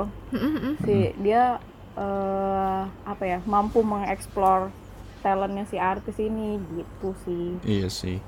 si 0.81 0.97
dia 1.19 1.59
eh, 1.95 2.81
apa 3.05 3.25
ya 3.25 3.39
mampu 3.45 3.83
mengeksplor 3.83 4.71
talentnya 5.19 5.67
si 5.67 5.77
artis 5.77 6.15
ini 6.17 6.63
gitu 6.71 7.11
sih 7.25 7.59
Iya 7.67 7.91
sih. 7.91 8.19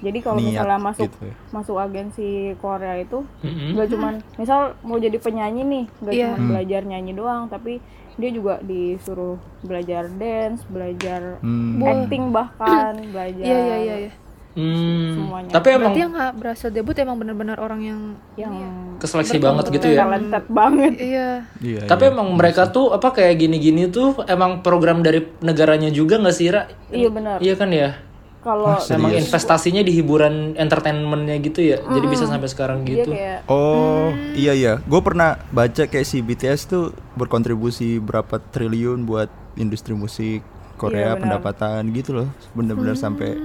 jadi 0.00 0.18
kalau 0.20 0.40
misalnya 0.40 0.76
masuk 0.78 1.04
gitu 1.06 1.28
ya. 1.28 1.34
masuk 1.52 1.76
agensi 1.76 2.28
Korea 2.56 2.96
itu 2.96 3.20
Mm-mm. 3.40 3.76
nggak 3.76 3.88
cuman 3.90 4.14
misal 4.36 4.72
mau 4.80 4.96
jadi 4.96 5.16
penyanyi 5.16 5.62
nih 5.62 5.84
nggak 5.98 6.14
Iya. 6.14 6.24
cuman 6.26 6.40
belajar 6.46 6.80
nyanyi 6.82 7.12
doang 7.12 7.42
tapi 7.46 7.80
dia 8.16 8.30
juga 8.30 8.60
disuruh 8.60 9.36
belajar 9.62 10.08
dance 10.10 10.64
belajar 10.66 11.36
Hmm. 11.40 11.80
acting 11.82 12.28
bahkan 12.30 12.96
belajar 13.06 13.44
Iya 13.44 13.58
iya 13.58 13.76
iya. 13.78 13.96
iya. 13.98 14.12
Hmm. 14.60 15.08
Semuanya. 15.16 15.50
Tapi 15.50 15.68
emang 15.70 15.80
Berarti 15.88 16.00
yang 16.00 16.12
nggak 16.12 16.32
berasa 16.36 16.66
debut 16.68 16.92
emang 16.94 17.16
benar-benar 17.16 17.56
orang 17.56 17.80
yang 17.80 18.00
yang 18.36 18.54
keseleksi 19.00 19.40
banget 19.40 19.72
gitu 19.72 19.86
ya. 19.88 20.04
talented 20.04 20.44
banget 20.46 20.94
iya. 21.00 21.28
Iya. 21.58 21.82
Tapi 21.88 22.02
iya. 22.04 22.12
emang 22.12 22.28
mereka 22.36 22.68
tuh 22.68 22.92
apa 22.92 23.08
kayak 23.10 23.40
gini-gini 23.40 23.88
tuh 23.88 24.20
emang 24.26 24.60
program 24.60 25.00
dari 25.00 25.24
negaranya 25.40 25.88
juga 25.88 26.20
nggak 26.20 26.34
sih 26.34 26.52
Ra? 26.52 26.68
iya 26.90 27.08
benar 27.08 27.40
Iya 27.40 27.56
kan 27.56 27.70
ya. 27.70 27.96
kalau 28.40 28.72
Emang 28.88 29.12
investasinya 29.12 29.80
di 29.80 29.92
hiburan 29.92 30.56
entertainmentnya 30.56 31.36
gitu 31.40 31.60
ya. 31.60 31.76
Jadi 31.78 32.06
bisa 32.08 32.24
sampai 32.24 32.48
sekarang 32.48 32.84
gitu. 32.84 33.12
kayak 33.12 33.44
Oh 33.46 34.08
iya 34.32 34.52
iya, 34.52 34.72
gue 34.80 35.00
pernah 35.00 35.36
baca 35.48 35.84
kayak 35.84 36.04
si 36.04 36.20
BTS 36.20 36.60
tuh 36.64 36.84
berkontribusi 37.14 38.00
berapa 38.00 38.40
triliun 38.40 39.04
buat 39.04 39.28
industri 39.56 39.92
musik 39.92 40.40
Korea 40.74 41.12
Iya, 41.12 41.20
benar. 41.20 41.20
pendapatan 41.36 41.92
gitu 41.92 42.16
loh, 42.16 42.28
bener-bener 42.56 42.96
sampai. 42.96 43.36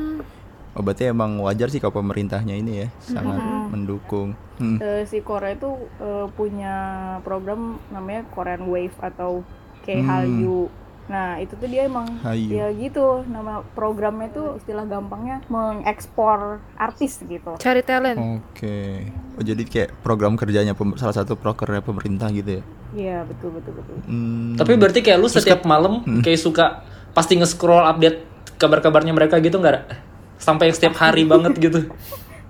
Oh 0.75 0.83
berarti 0.83 1.07
emang 1.07 1.39
wajar 1.39 1.71
sih 1.71 1.79
kalau 1.79 1.95
pemerintahnya 2.03 2.51
ini 2.51 2.83
ya 2.83 2.87
sangat 2.99 3.39
mendukung. 3.71 4.35
Hmm. 4.59 4.79
eh, 4.79 5.03
si 5.07 5.23
Korea 5.23 5.55
itu 5.55 5.71
eh, 5.99 6.27
punya 6.35 6.75
program 7.23 7.79
namanya 7.91 8.27
Korean 8.31 8.67
Wave 8.67 8.95
atau 8.99 9.43
K 9.83 9.99
Hallyu 10.03 10.67
nah 11.05 11.37
itu 11.37 11.53
tuh 11.53 11.69
dia 11.69 11.85
emang 11.85 12.09
Hallyu. 12.25 12.49
ya 12.49 12.67
gitu 12.73 13.21
nama 13.29 13.61
programnya 13.77 14.25
tuh 14.33 14.57
istilah 14.57 14.89
gampangnya 14.89 15.37
mengekspor 15.53 16.57
artis 16.81 17.21
gitu 17.21 17.53
Cari 17.61 17.85
talent. 17.85 18.17
Oke. 18.17 19.05
Oh 19.37 19.43
jadi 19.45 19.61
kayak 19.69 20.01
program 20.01 20.33
kerjanya 20.33 20.73
salah 20.97 21.13
satu 21.13 21.37
prokernya 21.37 21.85
pemerintah 21.85 22.33
gitu 22.33 22.57
ya. 22.57 22.63
Iya 22.97 23.17
betul 23.29 23.53
betul 23.53 23.77
betul. 23.77 23.95
Hmm. 24.09 24.57
Tapi 24.57 24.73
berarti 24.81 24.99
kayak 25.05 25.21
lu 25.21 25.29
setiap 25.29 25.61
malam 25.61 26.01
kayak 26.25 26.41
suka 26.41 26.81
pasti 27.13 27.37
nge-scroll 27.37 27.85
update 27.85 28.25
kabar-kabarnya 28.57 29.13
mereka 29.13 29.37
gitu 29.37 29.61
nggak? 29.61 30.14
Sampai 30.37 30.69
yang 30.69 30.75
setiap 30.75 30.95
hari 30.95 31.23
banget 31.23 31.53
gitu. 31.55 31.79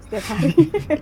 Setiap 0.06 0.25
hari, 0.27 0.50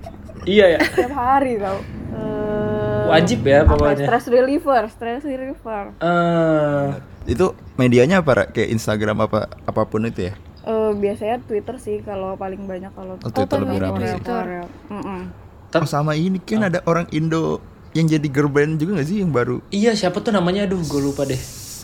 iya 0.56 0.66
ya. 0.74 0.80
setiap 0.84 1.14
hari 1.14 1.58
tau. 1.58 1.80
Eh, 2.14 3.04
Wajib 3.06 3.40
ya 3.42 3.64
pokoknya. 3.64 4.08
stress 4.08 4.26
reliever, 4.28 4.82
stress 4.88 5.22
reliever. 5.22 5.92
Eh, 6.00 6.86
Itu 7.26 7.52
medianya 7.76 8.20
apa? 8.20 8.48
Kayak 8.48 8.70
Instagram 8.72 9.18
apa 9.22 9.48
apa 9.48 9.82
pun 9.84 10.04
itu 10.04 10.28
ya? 10.28 10.34
Eh, 10.64 10.92
biasanya 10.96 11.44
Twitter 11.44 11.76
sih 11.76 12.00
kalau 12.00 12.36
paling 12.36 12.64
banyak 12.64 12.92
kalau 12.92 13.16
Oh, 13.18 13.30
Twitter 13.30 13.60
lebih 13.60 13.80
ramai 13.82 14.00
banyak 14.08 14.20
sih. 14.20 14.64
Mm-mm. 14.88 15.22
Oh 15.70 15.86
sama 15.86 16.14
ini 16.14 16.38
kan 16.38 16.64
ada 16.64 16.80
orang 16.86 17.10
Indo 17.10 17.58
yang 17.92 18.06
jadi 18.06 18.28
girl 18.30 18.48
band 18.48 18.78
juga 18.78 19.02
gak 19.02 19.10
sih 19.10 19.22
yang 19.22 19.30
baru 19.30 19.58
iya 19.70 19.92
siapa 19.94 20.22
tuh 20.22 20.30
namanya? 20.30 20.64
Aduh, 20.64 20.80
gue 20.80 21.02
lupa 21.02 21.26
deh. 21.26 21.38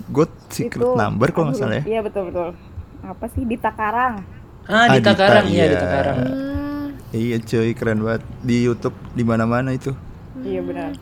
God 0.07 0.31
Secret 0.47 0.95
Number 0.95 1.27
kalau 1.29 1.51
nggak 1.51 1.59
salah 1.59 1.75
ya. 1.81 1.83
Iya 1.83 1.99
betul 2.01 2.31
betul. 2.31 2.55
Apa 3.01 3.25
sih 3.29 3.43
Dita 3.43 3.67
Karang? 3.69 4.23
Ah, 4.69 4.85
di 4.87 5.01
Dita, 5.01 5.11
Takarang 5.11 5.45
iya 5.49 5.65
di 5.65 5.73
iya. 5.73 5.81
Takarang. 5.81 6.17
Hmm, 6.21 6.85
Iya 7.09 7.37
cuy 7.41 7.73
keren 7.73 7.99
banget 7.99 8.21
di 8.39 8.61
YouTube 8.61 8.93
di 9.11 9.23
mana-mana 9.23 9.73
itu. 9.73 9.97
Iya 10.39 10.61
benar. 10.61 10.93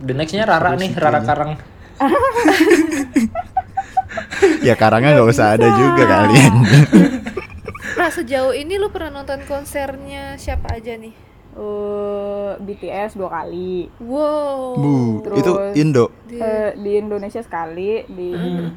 The 0.00 0.12
nextnya 0.12 0.44
Rara 0.44 0.74
nih, 0.74 0.90
Rara 0.92 1.22
Karang. 1.22 1.52
Ya 4.60 4.74
karangnya 4.74 5.14
nggak 5.14 5.28
usah 5.28 5.54
ada 5.54 5.68
juga 5.68 6.04
kalian. 6.04 6.54
Ra 7.94 8.08
sejauh 8.16 8.50
ini 8.50 8.76
lu 8.76 8.88
pernah 8.88 9.22
nonton 9.22 9.44
konsernya 9.44 10.34
siapa 10.34 10.74
aja 10.74 10.96
nih? 10.96 11.14
Eh, 11.54 12.50
BTS 12.58 13.14
dua 13.14 13.30
kali. 13.32 13.86
Wow. 14.00 14.74
Bu, 14.74 14.94
Terus- 15.22 15.38
itu 15.38 15.52
Indo. 15.76 16.04
Eh, 16.26 16.74
di 16.74 16.98
Indonesia 16.98 17.38
sekali, 17.38 18.02
di 18.04 18.28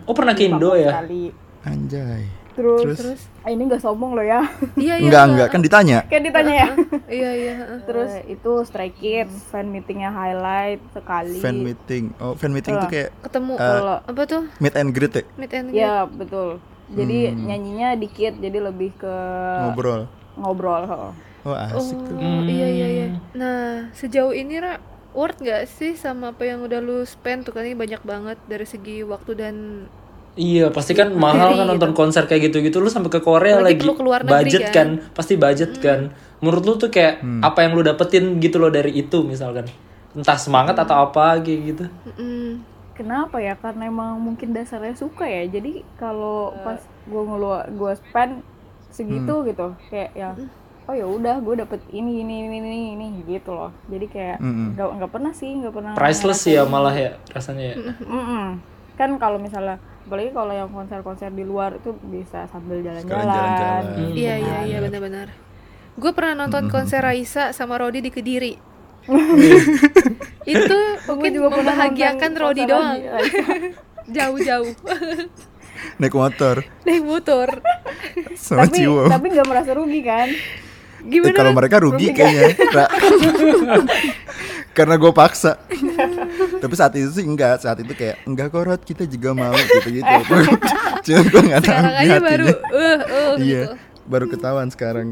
Oh 0.05 0.13
pernah 0.13 0.37
ke 0.37 0.45
Indo 0.45 0.69
Papua 0.69 0.77
ya? 0.77 0.89
sekali. 0.93 1.23
Anjay. 1.65 2.23
Terus, 2.57 2.97
Terus? 2.97 3.21
Ah, 3.45 3.53
ini 3.53 3.69
nggak 3.69 3.79
sombong 3.79 4.17
loh 4.17 4.25
ya. 4.25 4.41
Iya 4.75 4.97
iya. 4.97 5.05
Enggak 5.05 5.23
enggak 5.29 5.47
kan 5.53 5.61
ditanya. 5.61 5.97
Kayak 6.09 6.23
ditanya 6.25 6.53
ya. 6.57 6.67
Iya 7.05 7.29
iya. 7.31 7.53
heeh. 7.61 7.79
Terus 7.87 8.11
itu 8.25 8.51
Stray 8.65 8.89
Kids, 8.91 9.45
fan 9.47 9.69
meetingnya 9.69 10.09
highlight 10.09 10.81
sekali. 10.89 11.37
Fan 11.37 11.61
meeting. 11.61 12.17
Oh 12.17 12.33
fan 12.33 12.49
meeting 12.49 12.73
itu 12.75 12.87
kayak 12.89 13.09
Ketemu 13.21 13.53
Kalau 13.55 13.97
apa 14.01 14.21
tuh? 14.25 14.43
meet 14.57 14.73
and 14.73 14.89
greet 14.89 15.13
ya? 15.13 15.23
Meet 15.37 15.51
and 15.53 15.67
greet. 15.69 15.85
ya 15.85 15.93
betul. 16.03 16.57
Jadi 16.87 17.35
nyanyinya 17.35 17.93
dikit, 17.93 18.39
jadi 18.39 18.57
lebih 18.63 18.95
ke 18.95 19.15
Ngobrol. 19.61 20.07
ngobrol. 20.33 20.83
heeh. 20.87 21.11
Oh 21.43 21.55
asik 21.55 21.95
tuh. 21.95 22.15
Oh 22.17 22.43
iya 22.43 22.67
iya 22.67 22.87
iya. 22.89 23.07
Nah 23.31 23.87
sejauh 23.93 24.31
ini 24.31 24.57
Ra 24.57 24.81
worth 25.11 25.39
nggak 25.39 25.65
sih 25.65 25.95
sama 25.95 26.31
apa 26.31 26.43
yang 26.43 26.61
udah 26.61 26.77
lu 26.77 27.01
spend 27.01 27.47
tuh 27.47 27.53
kan 27.55 27.65
ini 27.65 27.73
banyak 27.73 28.01
banget 28.03 28.37
dari 28.45 28.63
segi 28.63 29.01
waktu 29.01 29.31
dan 29.33 29.55
Iya, 30.37 30.69
pasti 30.69 30.93
kan 30.93 31.09
mahal 31.17 31.57
kan 31.57 31.65
nonton 31.65 31.97
konser 31.97 32.29
kayak 32.29 32.53
gitu-gitu. 32.53 32.77
Lu 32.77 32.93
sampai 32.93 33.09
ke 33.09 33.19
Korea 33.25 33.57
lagi 33.57 33.81
lu 33.81 33.97
keluar 33.97 34.21
negeri 34.21 34.53
budget 34.53 34.69
kan. 34.69 35.01
kan. 35.01 35.11
pasti 35.17 35.33
budget 35.33 35.71
kan. 35.81 36.13
Menurut 36.39 36.63
lu 36.63 36.73
tuh 36.77 36.93
kayak 36.93 37.25
apa 37.41 37.65
yang 37.65 37.73
lu 37.73 37.81
dapetin 37.81 38.37
gitu 38.37 38.61
loh 38.61 38.69
dari 38.69 38.93
itu 38.93 39.25
misalkan. 39.25 39.65
Entah 40.13 40.37
semangat 40.37 40.77
atau 40.77 41.09
apa 41.09 41.41
kayak 41.41 41.59
gitu. 41.73 41.85
Mm, 42.17 42.61
Kenapa 42.97 43.37
ya? 43.37 43.53
Karena 43.53 43.89
emang 43.89 44.17
mungkin 44.17 44.57
dasarnya 44.57 44.97
suka 44.97 45.29
ya. 45.29 45.45
Jadi 45.45 45.85
kalau 46.01 46.53
pas 46.65 46.81
gue 46.81 47.23
ngeluar 47.25 47.69
gue 47.69 47.93
spend 47.93 48.41
segitu 48.89 49.45
gitu, 49.45 49.77
kayak 49.93 50.09
ya 50.17 50.33
oh 50.87 50.95
ya 50.95 51.03
udah 51.03 51.43
gue 51.43 51.55
dapet 51.59 51.83
ini 51.91 52.23
ini 52.23 52.47
ini 52.47 52.57
ini 52.63 52.79
ini 52.97 53.07
gitu 53.27 53.53
loh. 53.53 53.69
Jadi 53.91 54.05
kayak 54.09 54.41
Mm-mm. 54.41 54.73
nggak 54.73 54.87
nggak 54.97 55.11
pernah 55.13 55.31
sih 55.35 55.51
nggak 55.61 55.73
pernah. 55.75 55.93
Priceless 55.93 56.41
ya 56.47 56.63
malah 56.65 56.95
ya 56.95 57.19
rasanya 57.29 57.75
ya. 57.75 57.75
Mm-mm. 58.01 58.76
Kan 58.97 59.21
kalau 59.21 59.37
misalnya 59.37 59.77
apalagi 60.07 60.31
kalau 60.33 60.53
yang 60.55 60.69
konser-konser 60.71 61.29
di 61.31 61.43
luar 61.45 61.77
itu 61.77 61.93
bisa 62.09 62.49
sambil 62.49 62.81
jalan-jalan. 62.81 63.27
jalan-jalan. 63.27 63.83
Hmm. 63.93 64.11
Iya 64.15 64.35
iya 64.41 64.57
iya 64.65 64.77
benar-benar. 64.81 65.27
Gue 65.97 66.11
pernah 66.13 66.45
nonton 66.45 66.69
konser 66.69 67.01
Raisa 67.01 67.53
sama 67.53 67.77
Rodi 67.77 68.01
di 68.01 68.09
Kediri. 68.09 68.53
itu 70.57 70.79
mungkin 71.07 71.31
juga 71.31 71.47
pernah 71.55 71.75
membahagiakan 71.75 72.31
Rodi 72.35 72.63
doang. 72.65 72.99
Jauh-jauh. 74.15 74.71
Naik 75.97 76.13
motor 76.13 76.65
Naik 76.85 77.03
motor. 77.05 77.47
sama 78.33 78.65
tapi 78.65 78.81
Ciwo. 78.81 79.05
tapi 79.09 79.25
nggak 79.29 79.47
merasa 79.47 79.71
rugi 79.77 80.01
kan? 80.01 80.29
Eh, 80.29 81.09
Gimana? 81.09 81.37
kalau 81.37 81.51
mereka 81.53 81.77
rugi 81.79 82.07
kayaknya. 82.11 82.57
Ra. 82.73 82.85
Karena 84.77 84.95
gue 84.97 85.11
paksa. 85.13 85.61
Tapi 86.57 86.73
saat 86.73 86.93
itu 86.97 87.09
sih 87.13 87.25
enggak, 87.25 87.61
saat 87.61 87.77
itu 87.79 87.93
kayak 87.93 88.25
enggak 88.25 88.49
korot 88.49 88.81
kita 88.81 89.05
juga 89.05 89.33
mau 89.33 89.53
gitu-gitu. 89.77 90.13
Cuma 91.05 91.21
gue 91.23 91.41
nggak 91.53 91.61
tahu 91.63 91.73
Sekarang 91.73 91.95
aja 91.95 92.17
baru 92.19 92.45
uh 92.47 92.99
uh 93.01 93.31
iya 93.39 93.61
gitu. 93.63 93.75
baru 94.09 94.25
ketahuan 94.27 94.69
sekarang. 94.73 95.07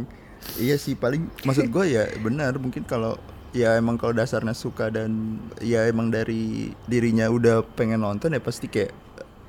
Iya 0.62 0.76
sih 0.78 0.94
paling 0.94 1.26
maksud 1.44 1.70
gue 1.70 1.86
ya 1.90 2.04
benar. 2.22 2.58
Mungkin 2.58 2.86
kalau 2.86 3.18
ya 3.56 3.78
emang 3.80 3.96
kalau 3.96 4.12
dasarnya 4.12 4.52
suka 4.52 4.92
dan 4.92 5.40
ya 5.64 5.88
emang 5.88 6.12
dari 6.12 6.76
dirinya 6.86 7.32
udah 7.32 7.64
pengen 7.76 8.04
nonton 8.04 8.36
ya 8.36 8.42
pasti 8.44 8.68
kayak 8.68 8.92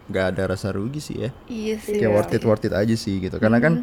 nggak 0.06 0.26
ada 0.38 0.42
rasa 0.54 0.70
rugi 0.70 1.02
sih 1.02 1.16
ya. 1.26 1.30
Iya 1.50 1.76
sih. 1.82 1.98
kayak 1.98 2.12
worth 2.14 2.32
it 2.36 2.42
worth 2.46 2.64
it 2.64 2.74
aja 2.74 2.94
sih 2.94 3.18
gitu. 3.18 3.36
Karena 3.42 3.58
kan 3.58 3.82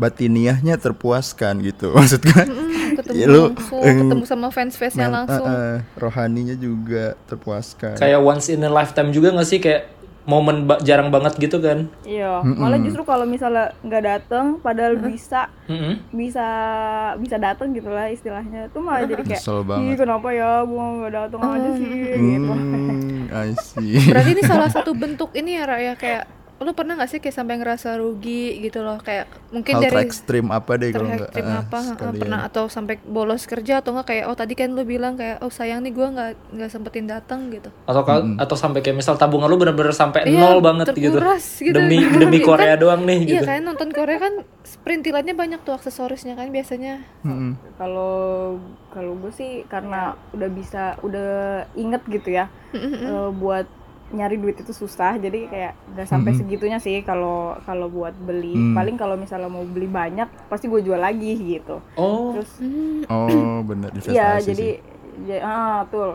batiniahnya 0.00 0.74
terpuaskan 0.76 1.60
gitu 1.60 1.92
maksud 1.96 2.20
gue 2.22 2.44
Ketemu 2.90 3.14
Ya, 3.14 3.26
lu, 3.26 3.42
langsung, 3.50 3.80
eh, 3.80 3.94
ketemu 3.94 4.24
sama 4.24 4.48
fans-fansnya 4.48 5.06
men- 5.06 5.14
langsung. 5.14 5.46
eh, 5.46 5.54
eh, 5.54 5.76
rohaninya 5.94 6.56
juga 6.56 7.04
terpuaskan 7.24 7.94
Kayak 7.94 8.20
once 8.20 8.48
in 8.48 8.60
a 8.60 8.68
lifetime 8.68 9.10
juga 9.10 9.30
gak 9.30 9.46
sih 9.46 9.58
kayak 9.58 9.82
momen 10.22 10.64
ba- 10.64 10.78
jarang 10.78 11.08
banget 11.08 11.32
gitu 11.38 11.58
kan. 11.58 11.88
Iya, 12.02 12.44
malah 12.44 12.78
justru 12.78 13.02
kalau 13.02 13.24
misalnya 13.24 13.72
nggak 13.80 14.04
dateng, 14.04 14.46
padahal 14.60 14.94
bisa 15.00 15.48
Mm-mm. 15.64 15.96
bisa 16.12 16.46
bisa 17.16 17.36
dateng 17.36 17.72
gitu 17.72 17.88
lah 17.88 18.06
istilahnya, 18.06 18.68
itu 18.68 18.78
malah 18.78 19.08
jadi 19.08 19.22
kayak, 19.24 19.42
ih 19.42 19.64
banget. 19.64 19.96
kenapa 19.96 20.28
ya 20.30 20.62
gua 20.62 20.84
nggak 20.98 21.12
dateng 21.16 21.40
aja 21.40 21.70
sih, 21.72 21.88
gitu. 21.88 22.52
hmm, 22.52 23.32
I 23.32 23.48
see 23.56 23.96
Berarti 24.06 24.30
ini 24.30 24.42
salah 24.44 24.68
satu 24.76 24.92
bentuk 24.92 25.32
ini 25.32 25.56
ya 25.56 25.64
Ra 25.64 25.78
ya 25.78 25.94
kayak 25.94 26.24
lu 26.60 26.70
pernah 26.70 26.92
gak 26.92 27.08
sih 27.08 27.18
kayak 27.18 27.32
sampai 27.32 27.56
ngerasa 27.56 27.96
rugi 27.96 28.60
gitu 28.60 28.80
loh? 28.80 29.00
Kayak 29.00 29.32
mungkin 29.48 29.74
Hal 29.74 29.82
dari 29.82 29.96
ekstrim 30.04 30.46
apa 30.48 30.76
deh 30.76 30.90
kalau 30.90 31.08
nggak 31.08 31.32
terhektim 31.32 31.46
ah, 31.46 31.64
apa? 31.64 31.78
Sekalian. 31.82 32.20
pernah 32.20 32.40
atau 32.44 32.64
sampai 32.66 32.94
bolos 33.00 33.42
kerja 33.44 33.80
atau 33.80 33.90
enggak 33.90 34.06
kayak 34.06 34.24
oh 34.26 34.36
tadi 34.36 34.52
kan 34.52 34.68
lu 34.68 34.84
bilang 34.84 35.16
kayak 35.16 35.40
oh 35.40 35.48
sayang 35.48 35.80
nih 35.80 35.90
gua 35.90 36.06
nggak 36.10 36.30
nggak 36.52 36.68
sempetin 36.68 37.06
datang 37.06 37.48
gitu. 37.48 37.72
Atau 37.84 38.04
ka- 38.04 38.20
atau 38.36 38.56
sampai 38.56 38.80
kayak 38.80 38.92
misal 38.94 39.16
tabungan 39.16 39.48
lu 39.48 39.56
bener-bener 39.56 39.90
sampai 39.90 40.28
Iya, 40.28 40.36
nol 40.38 40.60
banget 40.60 40.92
gitu. 40.92 41.16
terkuras 41.16 41.44
gitu. 41.58 41.72
demi 41.72 41.96
Kan- 42.04 42.20
demi 42.20 42.38
Korea 42.38 42.76
kan- 42.76 42.82
doang 42.84 43.02
nih 43.02 43.18
iya 43.20 43.40
gitu. 43.40 43.44
kan 43.46 43.60
nonton 43.64 43.88
Korea 43.90 44.18
kan 44.20 44.34
perintilannya 44.80 45.32
banyak 45.32 45.60
tuh 45.62 45.72
aksesorisnya 45.72 46.36
kan 46.36 46.52
biasanya. 46.52 47.00
Kalau 47.74 48.60
kalau 48.90 49.16
gue 49.16 49.32
sih 49.32 49.64
karena 49.64 50.12
udah 50.30 50.50
bisa 50.50 51.00
udah 51.00 51.30
inget 51.72 52.04
gitu 52.06 52.30
ya. 52.32 52.52
Eh, 52.70 53.30
buat 53.32 53.64
nyari 54.10 54.36
duit 54.36 54.56
itu 54.56 54.72
susah 54.72 55.16
jadi 55.16 55.46
kayak 55.46 55.72
nggak 55.88 56.04
sampai 56.04 56.32
segitunya 56.34 56.76
sih 56.76 56.98
kalau 57.00 57.38
kalau 57.60 57.86
buat 57.86 58.10
beli 58.16 58.52
Hmm. 58.52 58.74
paling 58.74 58.94
kalau 58.94 59.14
misalnya 59.14 59.46
mau 59.46 59.62
beli 59.62 59.86
banyak 59.86 60.26
pasti 60.46 60.66
gue 60.66 60.80
jual 60.80 60.98
lagi 60.98 61.32
gitu 61.36 61.78
oh 61.94 62.34
terus 62.34 62.50
Oh, 63.06 63.62
benar 63.68 63.90
investasi 63.90 64.12
Iya, 64.12 64.30
jadi 64.40 64.68
ja- 65.24 65.42
ah 65.42 65.78
betul. 65.82 66.10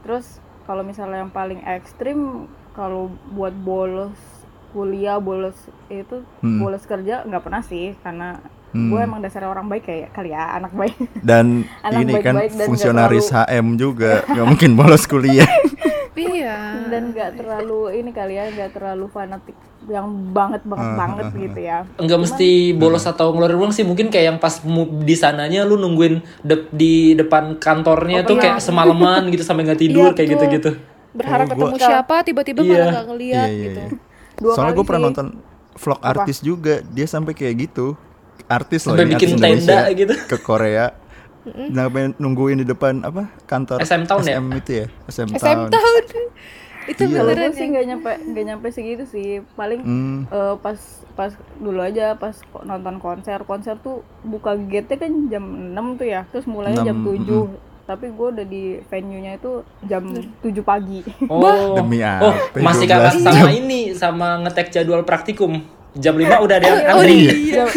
Terus 0.00 0.26
kalau 0.62 0.82
misalnya 0.82 1.20
yang 1.20 1.30
paling 1.30 1.60
ekstrim 1.60 2.46
kalau 2.72 3.02
buat 3.28 3.52
bolos 3.52 4.16
kuliah, 4.70 5.18
bolos 5.18 5.58
itu 5.88 6.22
Hmm. 6.38 6.58
bolos 6.58 6.84
kerja 6.84 7.22
nggak 7.22 7.42
pernah 7.42 7.60
sih 7.60 7.98
karena 8.00 8.38
Hmm. 8.70 8.86
gue 8.86 9.00
emang 9.00 9.18
dasarnya 9.18 9.48
orang 9.48 9.66
baik 9.66 9.82
kayak 9.82 10.08
kali 10.10 10.30
ya 10.30 10.54
anak 10.54 10.70
baik. 10.70 10.94
dan 11.22 11.66
Anak 11.80 12.00
ini 12.00 12.12
kan 12.14 12.34
baik-baik 12.34 12.34
dan 12.46 12.54
nggak 12.54 12.66
fungsionaris 12.66 13.26
terlalu- 13.28 13.50
HM 13.50 13.66
juga 13.76 14.12
nggak 14.24 14.46
mungkin 14.46 14.70
bolos 14.72 15.04
kuliah 15.04 15.50
iya 16.12 16.56
dan 16.86 17.10
nggak 17.10 17.30
terlalu 17.34 17.96
ini 17.96 18.10
kali 18.10 18.34
ya 18.34 18.46
nggak 18.46 18.70
terlalu 18.72 19.08
fanatik 19.08 19.56
yang 19.86 20.04
banget 20.30 20.60
banget 20.62 20.86
Ah, 20.86 20.96
banget 20.98 21.24
ah, 21.24 21.32
ah. 21.32 21.40
gitu 21.40 21.60
ya. 21.60 21.78
Enggak 21.96 22.18
mesti 22.20 22.48
bolos 22.72 23.02
atau 23.02 23.32
ngeluarin 23.32 23.56
uang 23.56 23.72
sih 23.72 23.82
mungkin 23.82 24.06
kayak 24.06 24.26
yang 24.26 24.38
pas 24.38 24.60
di 25.00 25.14
sananya 25.14 25.64
lu 25.64 25.74
nungguin 25.74 26.20
de- 26.40 26.68
di 26.70 26.94
depan 27.14 27.56
kantornya 27.56 28.20
Oh, 28.20 28.28
tuh 28.28 28.36
iya. 28.36 28.42
kayak 28.44 28.56
semalaman 28.60 29.26
gitu 29.28 29.40
sampai 29.40 29.64
nggak 29.64 29.80
tidur 29.80 30.06
Iya, 30.06 30.14
kayak 30.14 30.28
gitu-gitu. 30.30 30.70
berharap 31.10 31.42
Oh, 31.44 31.56
gua- 31.56 31.72
ketemu 31.72 31.76
siapa 31.82 32.14
tiba-tiba 32.22 32.60
Iya. 32.60 32.70
malah 32.70 32.92
nggak 32.92 33.06
ngeliat 33.08 33.34
Iya, 33.40 33.50
iya, 33.50 33.64
gitu 33.64 33.80
iya. 33.80 33.88
Dua 34.36 34.52
soalnya 34.52 34.72
gue 34.72 34.84
pernah 34.84 35.02
nonton 35.02 35.26
vlog 35.74 36.00
artis 36.02 36.38
juga 36.38 36.74
dia 36.84 37.06
sampai 37.06 37.32
kayak 37.32 37.54
gitu 37.62 37.86
artis 38.46 38.80
loh 38.82 38.94
Sampai 38.94 39.04
ini 39.04 39.12
bikin 39.12 39.28
artis 39.28 39.36
Indonesia 39.36 39.76
tenda 39.76 39.92
gitu. 39.92 40.14
ke 40.26 40.36
Korea. 40.38 40.86
Sampai 41.50 42.12
nungguin 42.14 42.58
di 42.58 42.66
depan 42.66 43.00
apa 43.00 43.32
kantor? 43.44 43.80
SM 43.80 44.04
Town 44.04 44.20
ya? 44.22 44.36
SM 44.36 44.46
itu 44.54 44.70
ya? 44.74 44.86
SM, 45.06 45.28
SM 45.30 45.38
Town. 45.38 45.68
Tahun 45.68 46.04
itu 46.86 47.02
Iya. 47.02 47.12
Kalau 47.14 47.30
beneran 47.30 47.44
gue 47.46 47.54
sih 47.54 47.60
ya. 47.60 47.70
nggak 47.70 47.84
nyampe 47.86 48.10
nggak 48.26 48.44
nyampe 48.46 48.66
segitu 48.68 49.04
sih. 49.04 49.28
Paling 49.54 49.80
Hmm. 49.80 50.18
eh, 50.26 50.54
pas 50.58 50.78
pas 51.12 51.30
dulu 51.56 51.78
aja 51.78 52.12
pas 52.14 52.34
nonton 52.60 52.96
konser. 52.98 53.38
Konser 53.42 53.76
tuh 53.76 53.96
buka 54.20 54.56
gate 54.58 54.96
kan 54.96 55.12
jam 55.26 55.44
6 55.70 55.96
tuh 55.96 56.06
ya. 56.06 56.24
Terus 56.26 56.44
mulainya 56.44 56.82
jam 56.82 56.98
6, 56.98 57.24
7 57.24 57.68
tapi 57.82 58.06
gue 58.06 58.28
udah 58.30 58.46
di 58.46 58.62
venue 58.86 59.18
nya 59.18 59.34
itu 59.34 59.62
jam 59.82 60.02
7 60.40 60.62
pagi. 60.62 61.02
Oh. 61.26 61.74
Demi 61.74 61.98
Oh, 62.00 62.30
apa, 62.30 62.56
masih 62.56 62.84
12 62.84 62.90
kalah 62.90 63.12
jam. 63.12 63.22
sama 63.28 63.50
ini 63.50 63.80
sama 63.92 64.28
ngetek 64.40 64.70
jadwal 64.70 65.02
praktikum. 65.02 65.62
Jam 65.92 66.14
5 66.14 66.22
udah 66.40 66.54
ada 66.54 66.66
yang 66.66 66.80
Oh, 66.88 66.90
antri. 66.96 67.16
iya. 67.42 67.54
Jam- 67.56 67.72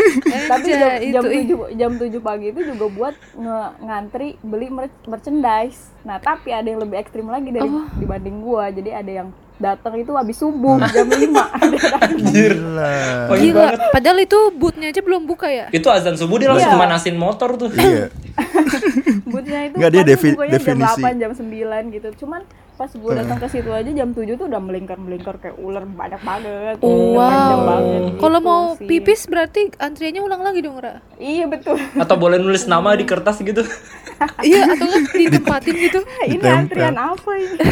tapi 0.46 0.70
jam, 0.70 0.92
jam 1.16 1.24
itu, 1.26 1.56
7 1.66 1.74
jam 1.74 1.92
7 1.96 2.20
pagi 2.20 2.46
itu 2.48 2.62
juga 2.64 2.86
buat 2.88 3.14
nge- 3.34 3.72
ngantri 3.82 4.30
beli 4.40 4.68
mer- 4.68 5.02
merchandise 5.04 5.90
nah 6.02 6.18
tapi 6.18 6.50
ada 6.50 6.64
yang 6.64 6.78
lebih 6.78 6.96
ekstrim 6.96 7.26
lagi 7.26 7.50
dari 7.50 7.64
Oh. 7.64 7.90
dibanding 7.96 8.38
gua 8.40 8.70
jadi 8.70 9.00
ada 9.00 9.12
yang 9.16 9.30
datang 9.56 9.96
itu 9.96 10.12
habis 10.12 10.36
subuh 10.36 10.76
jam 10.86 11.08
5 11.08 11.32
Anjir. 12.04 12.54
Gila. 12.54 12.94
Pagi 13.28 13.42
Gila, 13.44 13.58
banget. 13.64 13.80
padahal 13.90 14.18
itu 14.20 14.40
bootnya 14.52 14.88
aja 14.88 15.02
belum 15.02 15.22
buka 15.24 15.48
ya 15.48 15.66
Itu 15.72 15.88
azan 15.88 16.14
subuh 16.14 16.38
dia 16.38 16.50
langsung 16.50 16.70
Iya. 16.70 16.82
manasin 16.82 17.16
motor 17.16 17.56
tuh. 17.56 17.70
Iya. 17.72 18.12
Bootnya 19.26 19.60
itu 19.64 19.76
Nggak, 19.76 19.92
dia 19.92 20.04
defi- 20.04 20.36
definisi. 20.36 21.02
jam 21.02 21.10
8, 21.10 21.18
jam 21.18 21.32
9 21.34 21.50
gitu. 21.92 22.10
Cuman 22.20 22.42
pas 22.84 22.92
gue 22.92 23.12
datang 23.16 23.40
ke 23.40 23.48
situ 23.48 23.72
aja 23.72 23.88
jam 23.88 24.12
7 24.12 24.36
tuh 24.36 24.44
udah 24.44 24.60
melingkar-melingkar 24.60 25.40
kayak 25.40 25.56
ular 25.56 25.88
banyak 25.88 26.20
banget. 26.20 26.76
Wow. 26.78 27.16
Panjang 27.16 27.62
banget 27.64 28.02
gitu 28.04 28.18
Kalau 28.20 28.40
mau 28.42 28.62
sih. 28.76 28.84
pipis 28.84 29.22
berarti 29.24 29.72
antriannya 29.74 30.20
ulang 30.20 30.44
lagi 30.44 30.60
dong, 30.60 30.76
Ra? 30.76 31.00
Iya 31.16 31.48
betul. 31.48 31.80
Atau 31.96 32.20
boleh 32.20 32.36
nulis 32.36 32.68
nama 32.68 32.92
di 32.92 33.08
kertas 33.08 33.40
gitu. 33.40 33.64
iya, 34.44 34.68
atau 34.68 34.84
nggak 34.84 35.16
ditempatin 35.16 35.76
gitu. 35.80 36.00
ini 36.28 36.36
Ditempel. 36.36 36.60
antrian 36.60 36.98
apa 36.98 37.32
ini? 37.34 37.56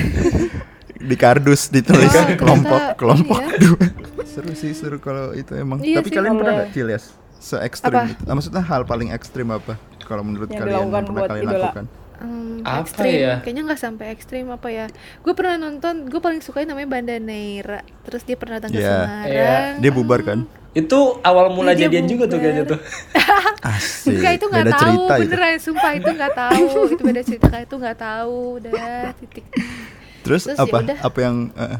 Di 1.02 1.16
kardus 1.18 1.68
ditulis 1.68 2.08
Oh, 2.08 2.24
kelompok 2.32 2.72
ternyata 2.72 2.96
kelompok 2.96 3.36
ini 3.36 3.50
ya. 3.50 3.58
dua. 3.60 3.86
Seru 4.24 4.54
sih 4.54 4.72
seru 4.72 4.96
kalau 4.96 5.34
itu 5.34 5.52
emang. 5.54 5.82
Iya 5.82 6.00
Tapi 6.00 6.08
sih, 6.08 6.16
kalian 6.16 6.34
pernah 6.40 6.54
nggak 6.56 6.70
Cilias? 6.72 7.04
Se 7.36 7.58
ekstrim 7.60 8.00
Apa? 8.00 8.08
itu. 8.08 8.24
Ah, 8.24 8.34
maksudnya 8.34 8.62
hal 8.62 8.82
paling 8.86 9.10
ekstrim 9.10 9.50
apa? 9.50 9.76
Kalau 10.00 10.22
menurut 10.22 10.48
Yang 10.48 10.62
kalian 10.62 10.78
yang 10.78 11.04
pernah 11.04 11.24
kalian 11.26 11.44
idola. 11.44 11.60
lakukan? 11.68 11.86
Hmm, 12.22 12.62
Apa 12.62 12.86
ekstrim. 12.86 13.14
ya? 13.18 13.36
Kayaknya 13.40 13.64
nggak 13.66 13.82
sampai 13.82 14.06
ekstrim 14.10 14.46
apa 14.48 14.68
ya. 14.68 14.86
Gue 15.20 15.34
pernah 15.34 15.58
nonton, 15.60 16.06
gue 16.06 16.18
paling 16.18 16.40
suka 16.40 16.62
namanya 16.62 16.86
Banda 16.88 17.18
Neira. 17.18 17.82
Terus 18.02 18.22
dia 18.22 18.36
pernah 18.36 18.58
datang 18.58 18.72
ke 18.72 18.78
Iya. 18.78 18.94
Semarang. 18.96 19.72
Dia 19.80 19.92
bubar 19.92 20.22
kan? 20.22 20.40
Itu 20.72 21.00
awal 21.20 21.50
mula 21.50 21.72
Iya, 21.72 21.76
dia 21.76 21.86
jadian 21.90 22.06
juga 22.08 22.24
tuh 22.26 22.38
bubar. 22.38 22.44
kayaknya 22.44 22.64
tuh. 22.68 22.80
Asik. 23.72 24.14
Enggak 24.16 24.34
itu 24.34 24.46
nggak 24.48 24.66
tahu, 24.68 24.80
cerita 24.80 25.14
itu. 25.14 25.22
beneran 25.24 25.58
sumpah 25.60 25.92
itu 25.94 26.10
nggak 26.12 26.34
tahu, 26.36 26.66
itu 26.88 27.02
beda 27.04 27.22
cerita 27.24 27.56
itu 27.60 27.76
nggak 27.76 27.98
tahu, 28.00 28.38
udah 28.58 28.74
titik. 29.16 29.46
Terus, 30.22 30.42
Terus 30.46 30.58
apa? 30.58 30.78
ya 30.78 30.84
udah. 30.84 30.98
Apa 31.02 31.20
yang 31.20 31.36
eh, 31.52 31.78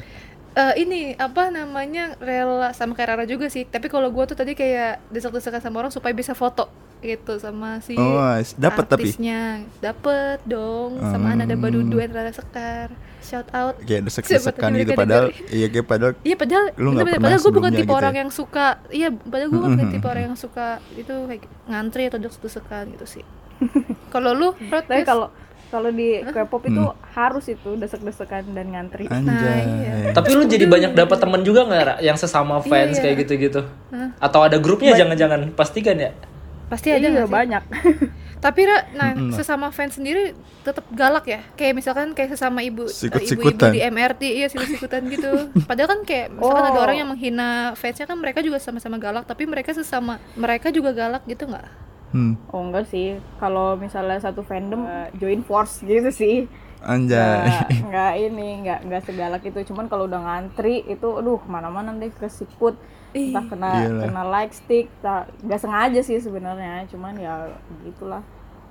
Eh 0.64 0.74
ini 0.80 1.02
apa 1.18 1.50
namanya 1.50 2.14
rela 2.20 2.70
sama 2.72 2.94
kayak 2.94 3.10
Rara 3.12 3.26
juga 3.26 3.48
sih. 3.48 3.66
Tapi 3.66 3.88
kalau 3.88 4.08
gue 4.08 4.24
tuh 4.26 4.36
tadi 4.36 4.54
kayak 4.54 5.02
desak-desakan 5.10 5.58
sama 5.60 5.80
orang 5.80 5.90
supaya 5.90 6.14
bisa 6.14 6.34
foto 6.34 6.70
gitu 7.02 7.34
sama 7.36 7.82
si 7.82 7.98
Oh, 7.98 8.22
dapat 8.56 8.86
tapi 8.86 9.10
artisnya. 9.10 9.66
Dapet 9.80 10.46
dong 10.46 11.02
sama 11.02 11.34
Ananda 11.34 11.54
Hmm. 11.54 11.64
Badudu 11.64 11.98
dan 11.98 12.12
Rara 12.12 12.30
Sekar. 12.30 12.94
Shout 13.20 13.50
out. 13.52 13.78
kayak 13.80 14.02
desek-desekan 14.08 14.70
tahu 14.70 14.82
gitu 14.82 14.92
padahal 14.94 15.26
iya 15.50 15.68
kayak 15.68 15.88
padahal 15.88 16.14
Iya 16.20 16.36
padahal 16.36 16.66
Lu 16.72 16.90
nggak 16.92 17.06
bener-bener, 17.06 17.06
pernah 17.12 17.22
padahal 17.24 17.42
gue 17.42 17.54
bukan 17.56 17.72
tipe 17.72 17.82
gitu 17.84 17.94
orang 17.96 18.14
ya? 18.14 18.20
yang 18.20 18.32
suka 18.32 18.66
iya 18.92 19.08
padahal 19.10 19.50
gue 19.50 19.62
bukan 19.62 19.78
Mm-mm. 19.80 19.94
tipe 19.94 20.08
orang 20.08 20.24
yang 20.24 20.38
suka 20.38 20.68
itu 20.92 21.14
kayak 21.24 21.42
ngantri 21.66 22.04
atau 22.06 22.20
desek-desekan 22.20 22.84
gitu 22.92 23.06
sih. 23.08 23.24
kalau 24.10 24.34
lu 24.34 24.48
Rod, 24.60 24.86
Tapi 24.86 25.04
kalau 25.04 25.30
kalau 25.72 25.90
di 25.90 26.20
K-pop 26.22 26.62
itu 26.64 26.84
harus 27.10 27.46
itu 27.48 27.70
desek-desekan 27.74 28.44
dan 28.52 28.68
ngantri. 28.70 29.08
anjay. 29.08 29.64
iya. 29.64 29.94
Tapi 30.12 30.30
lu 30.32 30.44
jadi 30.46 30.66
banyak 30.66 30.92
dapat 30.94 31.18
temen 31.18 31.42
juga 31.42 31.64
nggak 31.64 31.82
Ra? 31.82 31.96
yang 32.00 32.14
sesama 32.14 32.60
fans 32.60 32.94
Iya. 32.94 33.02
kayak 33.02 33.16
gitu-gitu? 33.22 33.62
Atau 34.18 34.44
ada 34.44 34.58
grupnya 34.58 34.92
jangan-jangan? 34.94 35.50
Pastikan 35.52 35.98
ya. 35.98 36.12
pasti 36.68 36.88
ada 36.88 37.00
Iya 37.00 37.10
nggak 37.14 37.28
banyak. 37.30 37.64
Tapi 38.42 38.62
Ra, 38.64 38.78
nah 38.92 39.12
Mm-mm. 39.12 39.32
sesama 39.32 39.70
fans 39.70 39.96
sendiri 39.96 40.32
tetap 40.62 40.82
galak 40.90 41.24
ya. 41.26 41.44
Kayak 41.54 41.78
misalkan 41.78 42.12
kayak 42.12 42.32
sesama 42.32 42.60
ibu 42.60 42.84
eh, 42.84 42.90
ibu-ibu 42.90 42.96
Sikut-sikutan. 43.22 43.70
di 43.70 43.80
MRT 43.84 44.22
iya 44.26 44.48
sikut-sikutan 44.48 45.04
gitu. 45.08 45.30
Padahal 45.70 45.90
kan 45.90 46.00
kayak 46.02 46.32
misalkan 46.32 46.64
ada 46.66 46.74
Oh. 46.74 46.82
orang 46.82 46.98
yang 46.98 47.08
menghina 47.08 47.50
fansnya 47.76 48.04
kan 48.04 48.16
mereka 48.16 48.40
juga 48.40 48.58
sama-sama 48.58 48.98
galak, 48.98 49.24
tapi 49.24 49.46
mereka 49.46 49.72
sesama 49.72 50.16
mereka 50.34 50.68
juga 50.70 50.90
galak 50.92 51.22
gitu 51.26 51.46
nggak? 51.46 51.91
Hmm, 52.12 52.36
Oh 52.48 52.60
enggak 52.62 52.86
sih. 52.86 53.08
Kalau 53.38 53.76
misalnya 53.76 54.20
satu 54.20 54.42
fandom 54.42 54.84
eh, 54.84 55.08
join 55.16 55.42
force 55.42 55.80
gitu 55.82 56.12
sih. 56.12 56.46
anjay. 56.82 57.46
Nggak, 57.46 57.68
nggak 57.88 58.12
ini, 58.20 58.48
nggak 58.62 58.80
nggak 58.86 59.02
segalak 59.06 59.42
itu. 59.42 59.60
Cuman 59.66 59.86
kalau 59.86 60.06
udah 60.06 60.20
ngantri 60.20 60.82
itu, 60.84 61.08
aduh 61.08 61.40
mana-mana 61.46 61.94
deh 61.94 62.10
kesikut. 62.12 62.76
Ih, 63.12 63.30
Entah 63.30 63.44
kena 63.46 63.72
Iyalah. 63.78 64.04
kena 64.08 64.24
like 64.26 64.52
stick, 64.52 64.88
tak 65.00 65.30
nggak 65.40 65.60
sengaja 65.60 66.02
sih 66.02 66.18
sebenarnya. 66.18 66.84
Cuman 66.88 67.16
ya 67.16 67.48
gitulah. 67.84 68.24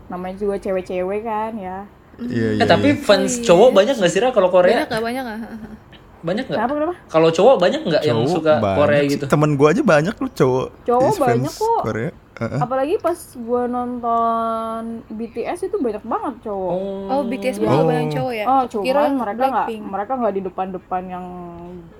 Namanya 0.08 0.36
juga 0.36 0.58
cewek-cewek 0.58 1.22
kan 1.22 1.52
ya. 1.54 1.78
Iya, 2.18 2.58
iya. 2.58 2.60
Eh 2.60 2.66
tapi 2.66 2.92
iya. 2.92 2.98
fans 2.98 3.40
cowok 3.40 3.70
banyak 3.70 3.94
nggak 3.94 4.10
sih 4.10 4.20
Ra 4.20 4.28
kalau 4.30 4.50
Korea? 4.50 4.84
Banyak 4.84 4.88
nggak 4.90 5.04
banyak 5.06 5.22
nggak? 5.22 5.40
Banyak 6.20 6.44
nggak? 6.46 6.58
Kenapa 6.58 6.74
kenapa? 6.74 6.94
Kalau 7.06 7.28
cowok 7.28 7.54
banyak 7.56 7.80
nggak 7.82 8.02
yang 8.02 8.20
Cowok 8.20 8.34
suka 8.34 8.52
banyak 8.56 8.78
Korea 8.78 9.02
gitu? 9.06 9.24
Temen 9.26 9.50
gua 9.54 9.68
aja 9.70 9.82
banyak 9.82 10.14
lu 10.14 10.28
cowok. 10.30 10.66
Cowok 10.84 11.14
banyak 11.18 11.52
kok. 11.52 11.80
Korea. 11.82 12.10
Heeh. 12.40 12.56
Apalagi 12.56 12.94
pas 12.98 13.18
gua 13.38 13.62
nonton 13.66 14.80
BTS 15.08 15.60
itu 15.62 15.76
banyak 15.76 16.00
banget 16.02 16.34
cowok. 16.42 16.72
Oh, 17.06 17.22
BTS 17.22 17.56
Oh. 17.56 17.60
banyak 17.62 17.84
banyak 17.84 18.08
cowok 18.10 18.32
ya? 18.34 18.44
Oh, 18.46 18.62
Kira 18.64 19.00
cuman 19.02 19.12
mereka 19.14 19.36
nggak 19.38 19.48
Blackpink. 19.64 19.82
mereka 19.86 20.12
nggak 20.14 20.34
di 20.34 20.42
depan-depan 20.42 21.02
yang 21.06 21.26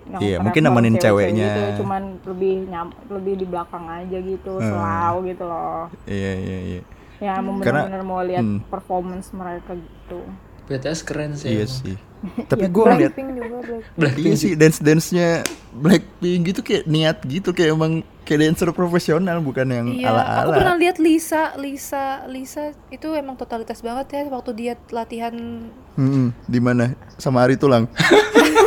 yang 0.06 0.18
Iya, 0.18 0.26
teriak 0.32 0.42
mungkin 0.42 0.62
nemenin 0.64 0.94
cewek-cewek 0.94 1.22
ceweknya. 1.30 1.46
gitu. 1.46 1.62
cuman 1.78 2.02
lebih 2.26 2.54
nyam 2.66 2.86
lebih 3.06 3.34
di 3.36 3.46
belakang 3.46 3.84
aja 3.86 4.18
gitu, 4.18 4.52
Hmm. 4.54 4.66
selau 4.66 5.14
gitu 5.22 5.44
loh. 5.44 5.86
Iya, 6.04 6.32
iya, 6.36 6.58
iya. 6.66 6.82
Ya, 7.20 7.32
mau 7.38 7.56
Karena- 7.56 7.84
benar-benar 7.86 8.02
mau 8.02 8.20
lihat 8.20 8.42
hmm. 8.42 8.66
performance 8.66 9.30
mereka 9.30 9.76
gitu. 9.76 10.20
BTS 10.66 11.00
keren 11.02 11.36
sih. 11.36 11.52
Iya 11.52 11.66
sih. 11.68 11.94
Tapi 12.20 12.62
Ya, 12.62 12.68
gua 12.68 12.84
ngeliat 12.90 13.14
Blackpink. 13.96 14.26
Iya 14.26 14.34
sih 14.36 14.52
dance 14.52 14.78
dance 14.78 15.08
nya 15.10 15.40
Blackpink 15.72 16.40
gitu 16.46 16.60
kayak 16.60 16.84
niat 16.84 17.16
gitu 17.24 17.50
kayak 17.50 17.72
emang 17.72 17.92
kayak 18.22 18.40
dancer 18.44 18.68
profesional 18.70 19.40
bukan 19.40 19.66
yang 19.66 19.86
Iya, 19.88 20.06
ala 20.06 20.22
aku 20.22 20.40
ala. 20.46 20.56
pernah 20.56 20.74
lihat 20.76 20.96
Lisa, 20.98 21.56
Lisa, 21.56 22.04
Lisa 22.26 22.64
itu 22.88 23.08
emang 23.10 23.34
totalitas 23.34 23.80
banget 23.80 24.06
ya 24.12 24.22
waktu 24.28 24.50
dia 24.52 24.72
latihan 24.90 25.32
di 26.44 26.60
mana 26.60 26.92
sama 27.16 27.42
Ari 27.42 27.56
Tulang. 27.56 27.88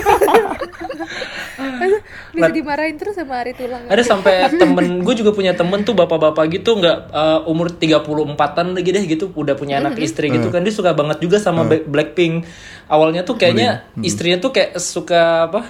bisa 2.34 2.52
dimarahin 2.54 2.96
terus 2.98 3.16
sama 3.18 3.42
Ari 3.42 3.54
Tulang? 3.54 3.86
ada 3.88 4.04
sampai 4.04 4.48
temen 4.62 5.02
gue 5.02 5.16
juga 5.18 5.32
punya 5.34 5.54
temen 5.54 5.82
tuh 5.86 5.94
bapak-bapak 5.94 6.50
gitu 6.54 6.78
nggak 6.78 6.98
uh, 7.14 7.40
umur 7.50 7.74
34-an 7.74 8.78
lagi 8.78 8.90
deh 8.94 9.04
gitu 9.06 9.30
udah 9.34 9.56
punya 9.58 9.80
anak 9.82 9.98
istri 10.00 10.30
gitu 10.34 10.50
kan 10.50 10.66
dia 10.66 10.74
suka 10.74 10.94
banget 10.94 11.22
juga 11.22 11.38
sama 11.40 11.66
Black- 11.66 11.88
Blackpink. 11.88 12.46
Awalnya 12.92 13.24
tuh 13.24 13.40
kayaknya 13.40 13.88
istrinya 14.04 14.38
tuh 14.38 14.52
kayak 14.52 14.78
suka 14.78 15.50
apa 15.50 15.62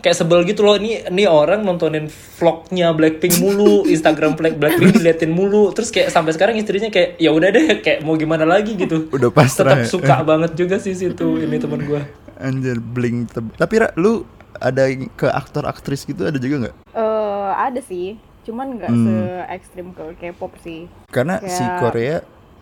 kayak 0.00 0.16
sebel 0.16 0.48
gitu 0.48 0.64
loh 0.64 0.80
ini 0.80 1.04
ini 1.12 1.28
orang 1.28 1.60
nontonin 1.60 2.08
vlognya 2.08 2.96
Blackpink 2.96 3.36
mulu 3.36 3.84
Instagram 3.94 4.34
Black 4.34 4.56
Blackpink 4.56 4.96
diliatin 4.96 5.30
mulu. 5.30 5.70
Terus 5.76 5.92
kayak 5.92 6.08
sampai 6.08 6.32
sekarang 6.32 6.56
istrinya 6.56 6.88
kayak 6.88 7.20
ya 7.20 7.30
udah 7.30 7.48
deh 7.52 7.84
kayak 7.84 8.00
mau 8.00 8.16
gimana 8.16 8.48
lagi 8.48 8.74
gitu. 8.80 9.12
Udah 9.12 9.28
pasrah 9.28 9.76
tetap 9.76 9.84
ya. 9.84 9.86
suka 9.86 10.16
banget 10.24 10.52
juga 10.56 10.80
sih 10.80 10.96
situ 10.96 11.44
ini 11.44 11.60
temen 11.60 11.84
gue 11.84 12.00
Anjir 12.40 12.76
bling 12.78 13.24
teb- 13.26 13.52
Tapi 13.54 13.74
Ra, 13.76 13.88
lu 13.94 14.24
ada 14.54 14.84
ke 15.10 15.26
aktor 15.26 15.64
aktris 15.64 16.02
gitu 16.02 16.24
ada 16.24 16.36
juga 16.36 16.56
nggak? 16.60 16.76
Eh, 16.90 17.50
ada 17.54 17.80
sih. 17.80 18.16
Cuman 18.40 18.74
nggak 18.74 18.90
se 18.90 19.14
ekstrim 19.50 19.92
ke 19.92 20.04
K-pop 20.16 20.56
sih. 20.58 20.88
Karena 21.06 21.38
Kayak- 21.38 21.52
si 21.52 21.64
Korea 21.78 22.16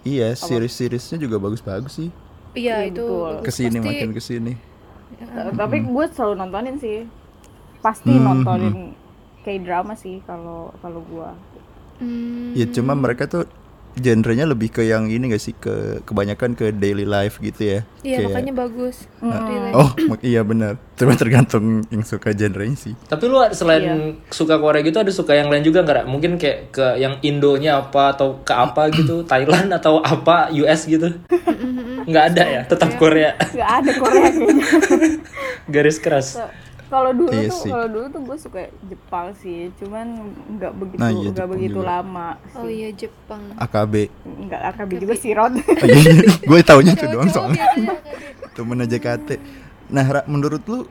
iya 0.04 0.28
series-seriesnya 0.32 1.16
juga 1.16 1.38
bagus-bagus 1.38 1.94
sih. 1.94 2.10
iya 2.52 2.82
Iya, 2.82 2.90
itu 2.90 3.04
betul. 3.04 3.34
Ke 3.40 3.50
sini 3.50 3.76
Pasti- 3.76 3.88
makin 3.88 4.10
ke 4.10 4.20
sini. 4.20 4.52
T- 5.10 5.54
tapi 5.54 5.76
gue 5.80 6.04
selalu 6.10 6.34
nontonin 6.36 6.76
sih. 6.76 6.98
Pasti 7.78 8.10
Hmm, 8.10 8.24
nontonin 8.24 8.76
K-drama 9.40 9.94
sih 9.94 10.20
kalau 10.22 10.74
kalau 10.76 11.00
gue 11.00 11.28
Hmm, 11.98 12.54
Ya 12.54 12.62
cuma 12.68 12.94
mereka 12.94 13.26
tuh 13.26 13.42
genrenya 13.94 14.44
lebih 14.44 14.68
ke 14.70 14.82
yang 14.82 15.06
ini 15.06 15.28
gak 15.28 15.40
sih 15.40 15.52
ke 15.52 15.72
kebanyakan 16.02 16.52
ke 16.52 16.70
daily 16.70 17.02
life 17.02 17.38
gitu 17.38 17.56
ya. 17.58 17.80
iya 18.00 18.18
Kayak- 18.18 18.28
makanya 18.30 18.52
bagus 18.58 18.96
Relate. 19.18 19.72
Oh 19.72 19.88
mak- 20.06 20.22
iya 20.22 20.40
benar. 20.40 20.76
Cuma 20.94 21.14
tergantung 21.14 21.64
yang 21.86 22.02
suka 22.02 22.30
genrenya 22.30 22.74
sih. 22.74 22.94
Tapi 23.02 23.24
lu 23.24 23.38
selain 23.50 23.82
suka 24.28 24.56
Korea 24.56 24.80
gitu 24.80 24.96
ada 24.96 25.10
suka 25.10 25.32
yang 25.32 25.46
lain 25.46 25.62
juga 25.62 25.80
nggak? 25.80 26.04
Mungkin 26.04 26.36
kayak 26.36 26.58
ke 26.70 26.86
yang 26.96 27.18
Indonya 27.20 27.80
apa 27.80 28.12
atau 28.12 28.40
ke 28.40 28.50
apa 28.50 28.90
gitu, 28.90 29.22
Thailand 29.30 29.70
atau 29.72 29.98
apa 29.98 30.50
US 30.52 30.84
gitu? 30.84 31.10
Nggak 32.04 32.24
ada 32.28 32.42
ya, 32.44 32.60
tetap 32.64 32.94
Korea. 32.96 33.34
nggak 33.34 33.70
ada 33.76 33.90
Korea 33.94 34.26
Garis 35.72 35.98
keras. 35.98 36.38
Kalau 36.88 37.12
dulu 37.12 37.30
Iya 37.30 37.46
tuh 37.46 37.60
sih. 37.60 37.70
kalau 37.70 37.86
dulu 37.86 38.06
tuh 38.08 38.20
gue 38.22 38.36
suka 38.38 38.60
Jepang 38.82 39.26
sih 39.34 39.58
cuman 39.76 40.06
nggak 40.50 40.72
begitu 40.74 40.98
Nah, 40.98 41.10
iya, 41.10 41.28
nggak 41.30 41.48
begitu 41.48 41.78
juga. 41.78 41.88
lama 41.94 42.28
oh 42.54 42.66
iya 42.66 42.88
Jepang 42.90 43.42
AKB. 43.54 43.94
nggak 44.42 44.60
AKB 44.66 44.90
juga 44.98 45.14
sih 45.14 45.30
Rod 45.30 45.54
gue 46.48 46.58
taunya 46.62 46.92
itu 46.92 47.06
doang 47.06 47.28
soalnya. 47.28 47.60
AKB. 47.62 47.88
Temen 48.50 48.82
JKT. 48.82 49.28
Nah, 49.88 50.04
Ra, 50.04 50.20
menurut 50.24 50.60
lu 50.64 50.84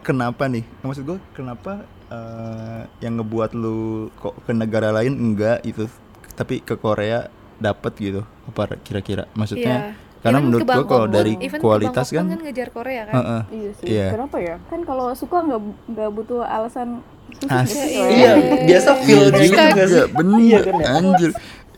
kenapa 0.00 0.46
nih? 0.46 0.64
Maksud 0.80 1.04
gue 1.04 1.18
kenapa 1.30 1.82
eh, 2.08 2.82
yang 2.98 3.20
ngebuat 3.20 3.52
lu 3.52 3.78
kok 4.14 4.40
ke 4.40 4.52
negara 4.52 4.90
lain 4.90 5.12
enggak 5.12 5.60
itu 5.62 5.84
tapi 6.32 6.58
ke 6.58 6.74
Korea 6.74 7.28
dapat 7.56 7.92
gitu? 7.94 8.22
Apa 8.46 8.74
kira-kira? 8.78 9.28
Maksudnya 9.32 9.92
Iya. 9.92 10.09
Karena 10.20 10.36
Even 10.36 10.46
menurut 10.46 10.66
gue 10.66 10.84
kalau 10.84 11.06
dari 11.06 11.32
even 11.38 11.58
kualitas 11.58 12.06
kan, 12.08 12.24
kan 12.26 12.38
ngejar 12.38 12.68
Korea 12.68 13.02
kan 13.04 13.14
Heeh. 13.14 13.40
iya 13.50 13.70
sih 13.72 13.86
Iya. 13.86 14.06
kenapa 14.10 14.36
ya 14.38 14.56
kan 14.62 14.80
kalau 14.82 15.06
suka 15.12 15.36
nggak 15.40 15.60
nggak 15.88 16.10
butuh 16.10 16.40
alasan 16.42 17.00
Asik. 17.42 17.72
gitu 17.72 18.04
Iya, 18.04 18.04
ya. 18.04 18.04
Iya, 18.10 18.32
biasa 18.64 18.90
feel-nya 18.98 19.40
gitu 19.40 19.56
nggak 19.56 19.86
sih? 19.86 19.96
Iya, 19.96 20.04
bener 20.10 20.38
Iya 20.38 20.58
kan 20.60 20.74
ya? 20.74 20.86
anjir. 20.92 21.30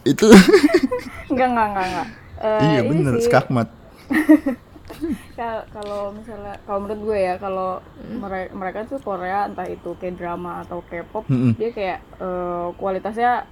Itu 0.02 0.26
nggak 1.28 1.48
nggak 1.48 1.66
nggak 1.68 1.86
nggak 1.88 2.08
Eh, 2.42 2.60
iya 2.66 2.80
bener 2.82 3.12
sih, 3.14 3.24
skakmat. 3.24 3.68
Kal- 5.32 5.66
kalau 5.76 6.10
misalnya 6.10 6.58
kalau 6.62 6.78
menurut 6.80 7.00
gue 7.04 7.18
ya 7.20 7.34
kalau 7.36 7.70
mere- 8.12 8.50
mereka 8.50 8.82
tuh 8.84 8.98
Korea 8.98 9.46
entah 9.46 9.64
itu 9.64 9.94
kayak 9.94 10.16
drama 10.16 10.60
atau 10.60 10.82
K-pop 10.82 11.24
Mm-mm. 11.26 11.54
dia 11.54 11.70
kayak 11.70 11.98
eh, 12.16 12.68
kualitasnya 12.74 13.46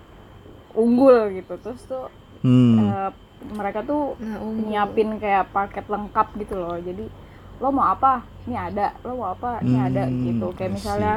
unggul 0.73 1.31
gitu 1.33 1.55
terus 1.57 1.83
tuh 1.85 2.07
Hmm. 2.41 2.81
eh, 2.81 3.11
mereka 3.41 3.81
tuh 3.83 4.15
nah 4.21 4.37
nyiapin 4.43 5.17
kayak 5.17 5.49
paket 5.51 5.89
lengkap 5.89 6.29
gitu 6.37 6.55
loh. 6.55 6.77
Jadi 6.77 7.09
lo 7.61 7.69
mau 7.69 7.89
apa? 7.89 8.25
Ini 8.45 8.57
ada. 8.57 8.93
Lo 9.01 9.17
mau 9.17 9.33
apa? 9.33 9.61
Ini 9.61 9.79
ada 9.81 10.05
Hmm, 10.05 10.25
gitu. 10.29 10.47
Kayak 10.55 10.73
misalnya 10.77 11.15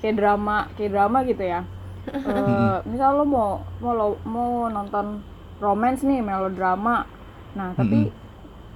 kayak 0.00 0.16
drama 0.16 0.56
kayak 0.76 0.90
drama 0.92 1.18
gitu 1.24 1.44
ya. 1.44 1.60
Eh, 2.06 2.78
misal 2.86 3.18
lo 3.18 3.26
mau 3.26 3.50
mau 3.82 3.90
lo 3.90 4.06
mau 4.22 4.70
nonton 4.70 5.18
romance 5.58 6.06
nih 6.06 6.22
melodrama. 6.22 7.02
Nah 7.58 7.74
tapi 7.74 8.06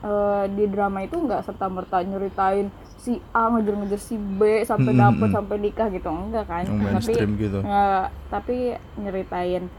eh, 0.03 0.45
di 0.51 0.65
drama 0.67 0.99
itu 1.01 1.15
nggak 1.15 1.47
serta 1.47 1.71
merta 1.71 2.03
nyeritain 2.03 2.69
si 2.99 3.17
A 3.31 3.49
ngejar-ngejar 3.49 3.97
si 3.97 4.19
B 4.19 4.67
sampai 4.67 4.93
Hmm, 4.93 5.01
dapet 5.01 5.29
hmm. 5.31 5.37
sampai 5.39 5.57
nikah 5.57 5.89
gitu. 5.89 6.11
Enggak 6.11 6.45
kan. 6.45 6.65
Tapi 6.67 7.13
gitu. 7.39 7.59
nggak 7.63 8.05
tapi 8.29 8.57
nyeritain 8.99 9.71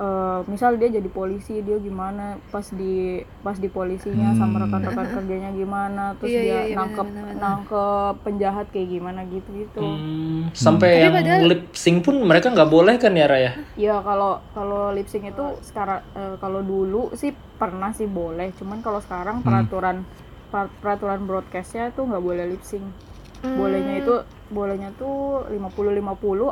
eh, 0.00 0.40
misal 0.46 0.74
dia 0.74 0.88
jadi 0.88 1.04
polisi 1.06 1.60
dia 1.60 1.76
gimana? 1.76 2.40
Pas 2.48 2.64
di 2.66 3.20
pas 3.38 3.52
di 3.54 3.68
polisinya 3.68 4.32
sama 4.32 4.56
Hmm. 4.56 4.64
rekan-rekan 4.64 5.06
kerjanya 5.12 5.50
gimana? 5.52 6.16
Terus 6.16 6.30
Iya, 6.30 6.40
dia 6.40 6.48
iya, 6.48 6.60
iya, 6.64 6.74
nangkep 6.74 7.06
benar-benar. 7.06 7.36
nangkep 7.38 8.14
penjahat 8.22 8.66
kayak 8.68 8.88
gimana 8.90 9.20
gitu 9.26 9.48
gitu 9.54 9.80
Hmm, 9.82 10.48
sampai 10.52 10.88
Tapi 10.90 11.02
yang 11.02 11.14
padahal- 11.14 11.44
lip 11.46 11.62
sync 11.74 11.98
pun 12.00 12.16
mereka 12.18 12.48
nggak 12.48 12.66
boleh 12.68 12.96
kan 12.96 13.12
ya 13.12 13.26
Raya? 13.26 13.52
ya 13.74 14.00
kalau 14.00 14.40
kalau 14.50 14.88
lip 14.90 15.06
sync 15.06 15.28
itu 15.28 15.44
sekarang 15.62 16.00
eh, 16.12 16.34
kalau 16.36 16.60
dulu 16.60 17.12
sih 17.12 17.30
pernah 17.54 17.92
sih 17.92 18.08
boleh. 18.08 18.50
Cuman 18.54 18.80
kalau 18.80 18.98
sekarang 18.98 19.44
peraturan 19.44 20.08
per- 20.48 20.72
peraturan 20.80 21.22
broadcastnya 21.22 21.90
tuh 21.90 22.04
nggak 22.04 22.18
boleh 22.20 22.48
lip 22.48 22.62
sync 22.62 22.88
bolehnya 23.42 23.94
itu 23.98 24.14
bolehnya 24.48 24.90
tuh 24.94 25.46
50 25.46 25.56
50 25.96 26.02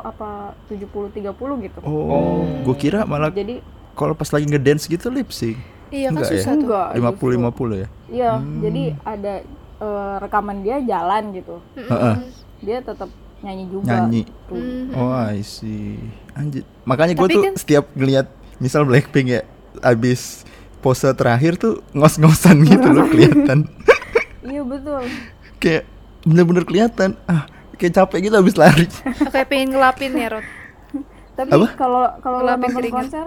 apa 0.01 0.29
70 0.65 0.87
30 1.11 1.29
gitu 1.61 1.79
Oh, 1.81 2.41
gue 2.63 2.75
kira 2.75 3.03
malah 3.03 3.29
jadi 3.29 3.61
kalau 3.93 4.13
pas 4.13 4.27
lagi 4.27 4.45
ngedance 4.45 4.85
gitu 4.85 5.07
lip 5.07 5.29
sync. 5.29 5.59
iya 5.89 6.07
kan 6.07 6.15
Enggak 6.15 6.25
ya? 6.25 6.31
susah 6.33 6.51
tuh 6.51 6.61
enggak 6.63 6.87
50 7.19 7.75
50 7.75 7.75
ya. 7.75 7.87
Iya, 8.07 8.31
jadi 8.59 8.83
ada 9.03 9.33
eh, 9.77 10.15
rekaman 10.19 10.57
dia 10.59 10.77
jalan 10.79 11.23
gitu. 11.31 11.55
Heeh. 11.75 12.15
Dia 12.61 12.77
tetap 12.79 13.09
nyanyi 13.39 13.65
juga. 13.67 13.85
Nyanyi. 13.97 14.21
Tuh. 14.45 14.59
Oh, 14.93 15.11
I 15.11 15.41
see. 15.41 15.99
Anjir. 16.31 16.63
Makanya 16.83 17.13
gue 17.13 17.27
tuh 17.27 17.43
kan- 17.43 17.55
setiap 17.55 17.91
ngeliat 17.91 18.27
misal 18.57 18.83
Blackpink 18.83 19.27
ya 19.29 19.41
abis 19.79 20.47
pose 20.79 21.05
terakhir 21.11 21.55
tuh 21.55 21.83
ngos-ngosan 21.91 22.63
gitu 22.63 22.87
loh 22.87 23.03
kelihatan. 23.11 23.67
Iya 24.41 24.63
betul. 24.63 25.03
kayak 25.57 25.83
bener-bener 26.29 26.63
kelihatan. 26.63 27.17
Ah, 27.25 27.43
kayak 27.73 27.93
capek 27.95 28.17
gitu 28.23 28.35
abis 28.35 28.53
lari. 28.53 28.85
kayak 29.33 29.47
pengen 29.47 29.73
ngelapin 29.73 30.13
ya 30.13 30.29
Rod 30.31 30.45
Tapi 31.33 31.49
kalau 31.73 32.03
kalau 32.19 32.37
Ngelapin 32.39 32.61
nonton 32.61 32.77
keringat. 32.77 32.99
konser, 33.01 33.25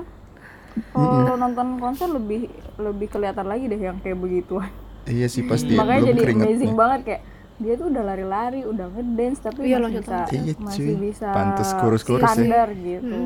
kalau 0.93 1.35
nonton 1.35 1.67
konser 1.77 2.09
lebih 2.09 2.41
lebih 2.77 3.09
kelihatan 3.09 3.45
lagi 3.45 3.65
deh 3.67 3.81
yang 3.81 3.97
kayak 3.99 4.17
begituan. 4.17 4.69
iya 5.05 5.27
sih 5.27 5.43
pasti 5.43 5.75
Makanya 5.75 6.01
belum 6.05 6.11
jadi 6.15 6.23
amazing 6.37 6.73
banget 6.73 7.01
kayak 7.03 7.23
dia 7.55 7.75
tuh 7.75 7.87
udah 7.89 8.03
lari-lari, 8.05 8.61
udah 8.63 8.87
ngedance 8.89 9.39
tapi 9.41 9.59
Iya, 9.65 9.79
masih 9.79 9.95
bisa. 9.97 10.17
Iya, 10.27 10.55
masih 10.59 10.83
cuy. 10.85 10.95
bisa 11.01 11.29
Pantes 11.31 11.71
kurus-kurus 11.75 12.21
ya. 12.21 12.29
standar 12.29 12.69
gitu, 12.75 13.17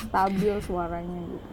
stabil 0.00 0.54
suaranya 0.60 1.20
gitu. 1.22 1.48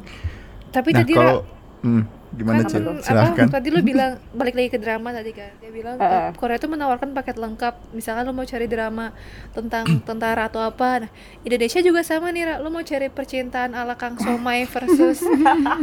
tapi 0.69 0.89
Nah, 0.89 0.97
tadi 0.97 1.11
kalau 1.11 1.35
Ra, 1.35 1.45
hmm, 1.81 2.01
gimana 2.35 2.67
kan 2.67 2.71
Cil? 2.71 2.83
apa? 2.83 3.01
Silahkan. 3.03 3.47
tadi 3.47 3.67
lu 3.71 3.79
bilang 3.79 4.19
balik 4.35 4.55
lagi 4.59 4.69
ke 4.75 4.79
drama 4.79 5.15
tadi 5.15 5.31
kan 5.31 5.51
dia 5.63 5.71
bilang 5.71 5.95
eh, 5.95 6.35
Korea 6.35 6.59
itu 6.59 6.67
menawarkan 6.67 7.15
paket 7.15 7.39
lengkap. 7.39 7.95
Misalkan 7.95 8.27
lu 8.27 8.35
mau 8.35 8.43
cari 8.43 8.67
drama 8.67 9.15
tentang 9.55 9.85
tentara 10.07 10.51
atau 10.51 10.59
apa. 10.59 11.07
Nah 11.07 11.11
Indonesia 11.47 11.79
juga 11.79 12.03
sama 12.03 12.35
nih 12.35 12.43
Ra. 12.43 12.55
Lu 12.59 12.67
mau 12.67 12.83
cari 12.83 13.07
percintaan 13.07 13.71
ala 13.71 13.95
Kang 13.95 14.19
Somai 14.19 14.67
versus 14.67 15.23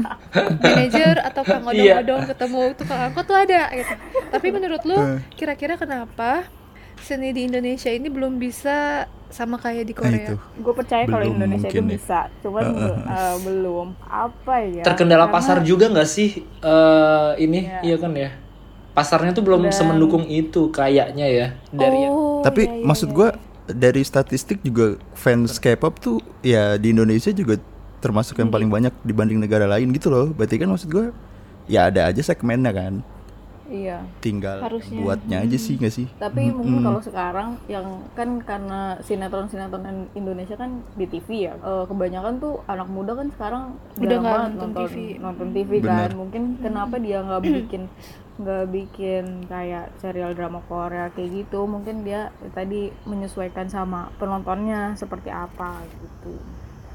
manajer 0.64 1.24
atau 1.24 1.42
Kang. 1.42 1.64
Odong-Odong 1.64 2.28
ketemu 2.28 2.61
tukang 2.76 3.00
angkot 3.09 3.24
tuh 3.24 3.37
ada 3.40 3.72
gitu. 3.72 3.94
Tapi 4.28 4.46
menurut 4.52 4.83
lu 4.85 4.98
kira-kira 5.33 5.80
kenapa 5.80 6.44
seni 7.00 7.33
di 7.33 7.48
Indonesia 7.48 7.88
ini 7.92 8.09
belum 8.12 8.37
bisa 8.37 9.09
sama 9.35 9.59
kayak 9.59 9.83
di 9.83 9.92
Nah, 9.92 9.99
Korea 9.99 10.14
itu. 10.23 10.35
Gue 10.62 10.73
percaya 10.73 11.03
kalau 11.05 11.27
Indonesia 11.27 11.66
itu 11.66 11.77
ya. 11.77 11.90
bisa, 11.90 12.18
cuman 12.38 12.62
eh, 13.03 13.37
belum. 13.42 13.87
Apa 14.01 14.55
ya? 14.62 14.83
Terkendala 14.87 15.27
Karena- 15.27 15.35
pasar 15.35 15.57
juga 15.61 15.90
nggak 15.90 16.07
sih 16.07 16.31
eh, 16.40 17.31
ini? 17.42 17.66
Iya. 17.66 17.79
Iya 17.83 17.97
kan 17.99 18.12
ya. 18.14 18.31
Pasarnya 18.94 19.35
tuh 19.35 19.42
belum 19.42 19.66
Dan- 19.66 19.75
semendukung 19.75 20.23
itu 20.25 20.70
kayaknya 20.70 21.27
ya 21.27 21.47
dari 21.68 22.07
oh 22.07 22.38
Tapi 22.40 22.62
iya, 22.62 22.75
iya, 22.79 22.87
maksud 22.87 23.11
iya. 23.11 23.16
gua 23.16 23.29
dari 23.66 24.01
statistik 24.01 24.62
juga 24.62 24.94
fans 25.12 25.59
K-pop 25.59 25.99
tuh 25.99 26.16
ya 26.40 26.79
di 26.79 26.94
Indonesia 26.94 27.35
juga 27.35 27.59
termasuk 27.99 28.38
yang 28.38 28.53
paling 28.53 28.70
banyak 28.70 28.94
dibanding 29.03 29.42
negara 29.42 29.66
lain 29.66 29.90
gitu 29.90 30.14
loh. 30.14 30.31
Berarti 30.31 30.62
kan 30.62 30.70
maksud 30.70 30.87
gua 30.88 31.11
ya 31.66 31.90
ada 31.90 32.07
aja 32.07 32.23
segmennya 32.23 32.70
kan. 32.70 33.03
Iya. 33.64 34.05
Tinggal 34.18 34.61
Harusnya. 34.61 35.00
buatnya 35.00 35.37
aja 35.40 35.57
sih 35.57 35.74
nggak 35.74 35.90
sih? 35.90 36.07
Tapi 36.14 36.53
mungkin 36.53 36.85
kalau 36.85 37.00
sekarang 37.00 37.57
yang 37.64 37.87
kan 38.12 38.37
karena 38.38 39.00
sinetron-sinetron 39.00 39.85
in- 39.85 40.11
Indonesia 40.14 40.53
kan 40.55 40.85
di 40.92 41.07
TV 41.07 41.29
ya. 41.44 41.55
eh, 41.57 41.85
kebanyakan 41.85 42.37
tuh 42.37 42.61
anak 42.66 42.87
muda 42.87 43.12
kan 43.14 43.29
sekarang 43.31 43.62
Udah 43.96 44.18
nggak 44.18 44.24
banget 44.31 44.50
nonton 44.50 44.68
nonton 44.68 44.85
TV. 44.87 44.96
nonton 45.16 45.48
TV 45.50 45.70
Benar. 45.79 45.96
kan. 46.07 46.11
Mungkin 46.14 46.42
kenapa 46.59 46.94
dia 46.96 47.18
nggak 47.20 47.42
bikin 47.42 47.83
nggak 48.35 48.64
bikin 48.68 49.24
kayak 49.46 49.94
serial 49.96 50.35
drama 50.35 50.59
Korea 50.61 51.07
kayak 51.09 51.46
gitu 51.46 51.64
mungkin 51.64 52.03
dia 52.03 52.29
tadi 52.50 52.90
menyesuaikan 53.05 53.70
sama 53.70 54.11
penontonnya 54.18 54.92
seperti 54.94 55.31
apa 55.31 55.79
gitu 55.87 56.35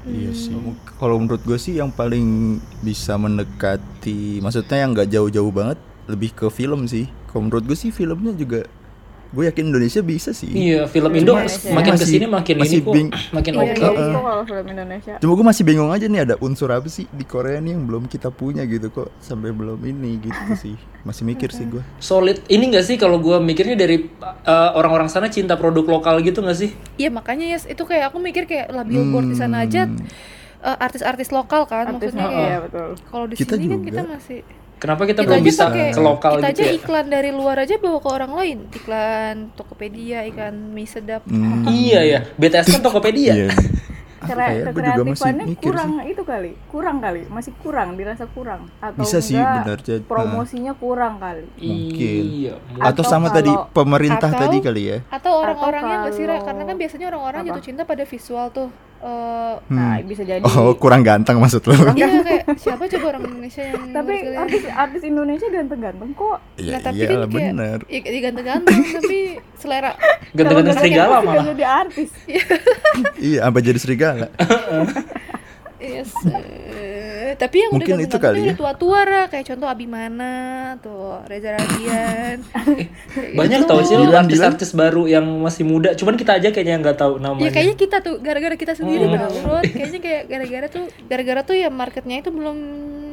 Iya 0.00 0.32
sih. 0.32 0.56
Kalau 0.94 1.16
menurut 1.16 1.40
gue 1.42 1.56
sih 1.56 1.76
yang 1.76 1.88
paling 1.88 2.56
bisa 2.80 3.16
mendekati, 3.16 4.40
maksudnya 4.40 4.76
yang 4.78 4.92
nggak 4.92 5.08
jauh-jauh 5.08 5.48
banget, 5.50 5.76
lebih 6.10 6.30
ke 6.32 6.46
film 6.48 6.84
sih. 6.84 7.06
Kalau 7.24 7.42
menurut 7.42 7.62
gue 7.62 7.74
sih 7.74 7.88
filmnya 7.88 8.30
juga, 8.32 8.66
gue 9.28 9.44
yakin 9.44 9.64
Indonesia 9.64 10.00
bisa 10.00 10.30
sih. 10.30 10.50
Iya, 10.50 10.84
film 10.84 11.06
Indo 11.12 11.38
Indonesia. 11.38 11.70
makin 11.70 11.92
Masih- 11.92 12.02
ke 12.02 12.12
sini 12.12 12.26
makin 12.26 12.54
masih 12.56 12.70
ini 12.72 12.82
kok, 12.82 12.92
bing- 12.92 13.12
makin 13.30 13.52
iya 13.52 13.62
oke. 13.62 13.78
kok 13.78 13.92
kalau 14.20 14.42
film 14.42 14.66
Indonesia 14.68 15.14
Cuma 15.16 15.32
gue 15.32 15.46
masih 15.46 15.62
bingung 15.62 15.88
aja 15.88 16.04
nih 16.04 16.20
ada 16.20 16.34
unsur 16.36 16.68
apa 16.68 16.86
sih 16.86 17.06
di 17.08 17.22
Korea 17.24 17.58
nih 17.58 17.72
yang 17.72 17.86
belum 17.86 18.04
kita 18.04 18.28
punya 18.28 18.62
gitu 18.64 18.90
kok 18.90 19.14
sampai 19.18 19.50
belum 19.50 19.78
ini 19.80 20.18
gitu 20.20 20.34
sih. 20.64 20.74
Masih 21.00 21.22
mikir 21.24 21.48
sih 21.48 21.64
gue. 21.64 21.78
Solid. 21.98 22.42
Ini 22.44 22.64
gak 22.68 22.84
sih 22.84 22.96
kalau 22.96 23.16
gua 23.16 23.38
mikirnya 23.38 23.72
dari 23.74 24.10
uh, 24.20 24.70
orang-orang 24.74 25.06
sana 25.06 25.26
cinta 25.26 25.54
produk 25.54 25.86
lokal 25.88 26.18
gitu 26.20 26.40
gak 26.40 26.58
sih? 26.58 26.74
Iya 26.96 27.08
makanya 27.08 27.46
ya 27.48 27.58
itu 27.64 27.80
kayak 27.80 28.10
aku 28.10 28.18
mikir 28.18 28.44
kayak 28.44 28.68
lah 28.68 28.82
billboard 28.82 29.26
di 29.26 29.36
sana 29.36 29.62
aja 29.62 29.86
Hmm. 29.86 29.96
eh, 30.60 30.76
artis-artis 30.78 31.30
lokal 31.30 31.64
kan 31.64 31.88
artis 31.88 32.12
maksudnya 32.12 32.26
kayak 32.26 32.36
iya 32.42 32.56
betul 32.60 32.88
kalau 33.06 33.24
di 33.24 33.34
Kita 33.34 33.54
sini 33.54 33.64
kan 33.64 33.72
juga. 33.72 33.86
kita 33.86 34.02
masih 34.04 34.38
Kenapa 34.80 35.04
kita, 35.04 35.20
kita 35.20 35.28
belum 35.30 35.44
bisa 35.44 35.62
pakai 35.68 35.92
ke 35.92 36.00
lokal 36.00 36.32
kita 36.34 36.48
gitu 36.48 36.56
aja 36.56 36.64
ya? 36.64 36.72
iklan 36.74 37.06
dari 37.06 37.30
luar 37.30 37.56
aja 37.60 37.76
bawa 37.76 37.98
ke 37.98 38.08
orang 38.08 38.32
lain 38.32 38.58
iklan 38.72 39.36
Tokopedia 39.52 40.24
iklan 40.24 40.72
mie 40.72 40.88
sedap 40.88 41.20
Hmm. 41.22 41.68
Iya 41.84 42.00
ya, 42.02 42.18
BTS 42.34 42.66
kan 42.70 42.80
Tokopedia. 42.88 43.32
Iya. 43.36 43.48
Ya? 44.20 44.68
Mikir 44.68 45.56
kurang 45.64 45.96
sih. 45.96 46.12
itu 46.12 46.22
kali 46.22 46.52
kurang 46.68 47.00
kali 47.00 47.24
masih 47.26 47.56
kurang 47.56 47.96
dirasa 47.96 48.28
kurang 48.28 48.68
atau 48.78 49.00
Bisa 49.00 49.16
sih, 49.18 49.32
enggak 49.32 49.64
benar, 49.64 49.78
Jad. 49.80 50.00
promosinya 50.04 50.72
kurang 50.76 51.16
kali 51.16 51.48
Mungkin. 51.56 52.22
Iya. 52.22 52.54
Atau 52.78 53.00
Atau 53.00 53.02
sama 53.06 53.32
tadi 53.32 53.48
kalau- 53.48 53.72
pemerintah 53.72 54.28
atau- 54.28 54.42
tadi 54.44 54.56
kali 54.60 54.82
ya. 54.86 54.98
atau 55.08 55.32
orang-orangnya 55.34 55.96
nggak 56.04 56.12
sih 56.12 56.24
karena 56.28 56.62
kan 56.62 56.76
biasanya 56.76 57.06
orang-orang 57.08 57.40
jatuh 57.42 57.64
cinta 57.64 57.82
pada 57.82 58.04
visual 58.04 58.46
tuh 58.50 58.68
Eh, 59.00 59.54
nah 59.66 59.96
bisa 59.98 60.20
jadi 60.20 60.44
Oh 60.44 60.76
kurang 60.76 61.00
ganteng 61.00 61.36
maksud 61.36 61.64
lo? 61.64 61.72
iya 61.94 62.04
kayak 62.20 62.44
siapa 62.54 62.84
coba 62.86 63.06
orang 63.10 63.22
Indonesia 63.26 63.62
yang 63.64 63.80
tapi 63.90 64.14
artis 64.30 64.62
artis 64.68 65.02
Indonesia 65.02 65.48
ganteng-ganteng 65.48 66.10
kok 66.12 66.36
Iya 66.54 66.70
Nah, 66.70 66.80
tapi 66.82 66.94
iya 66.94 67.06
kan 67.06 67.16
kayak 67.16 67.32
bener. 67.32 67.78
ya, 67.86 67.98
ya 68.02 68.20
ganteng-ganteng 68.22 68.76
tapi 69.00 69.18
selera 69.56 69.90
Ganteng-ganteng 70.30 70.76
serigala 70.76 71.16
malah. 71.18 71.44
jadi 71.46 71.64
artis 71.64 72.10
Iya 73.16 73.40
apa 73.42 73.58
jadi 73.58 73.78
serigala? 73.78 74.28
Yes. 75.80 76.12
eh, 76.28 77.32
tapi 77.34 77.56
yang 77.58 77.72
Mungkin 77.72 77.96
udah 77.96 78.04
itu 78.04 78.16
kali 78.16 78.38
udah 78.38 78.46
ya. 78.46 78.54
tua-tua 78.54 79.00
Ra. 79.02 79.22
kayak 79.26 79.48
contoh 79.48 79.64
Abimana 79.64 80.28
tuh 80.78 81.24
Reza 81.24 81.56
Radian 81.56 82.44
Banyak 83.32 83.58
Itu. 83.58 83.66
tau 83.66 83.80
sih 83.80 83.96
lu 83.96 84.12
artis-artis 84.12 84.70
baru 84.72 85.04
yang 85.06 85.24
masih 85.40 85.64
muda. 85.64 85.92
Cuman 85.94 86.14
kita 86.14 86.36
aja 86.36 86.48
kayaknya 86.48 86.76
nggak 86.78 86.96
tahu 86.96 87.16
namanya. 87.16 87.48
Ya 87.48 87.50
kayaknya 87.50 87.76
kita 87.76 87.96
tuh 88.00 88.20
gara-gara 88.20 88.54
kita 88.54 88.72
sendiri 88.74 89.08
Hmm. 89.08 89.64
Kayaknya 89.64 90.00
kayak 90.00 90.22
gara-gara 90.26 90.66
tuh 90.68 90.84
gara-gara 91.02 91.40
tuh 91.42 91.56
ya 91.56 91.68
marketnya 91.68 92.20
itu 92.20 92.30
belum 92.30 92.58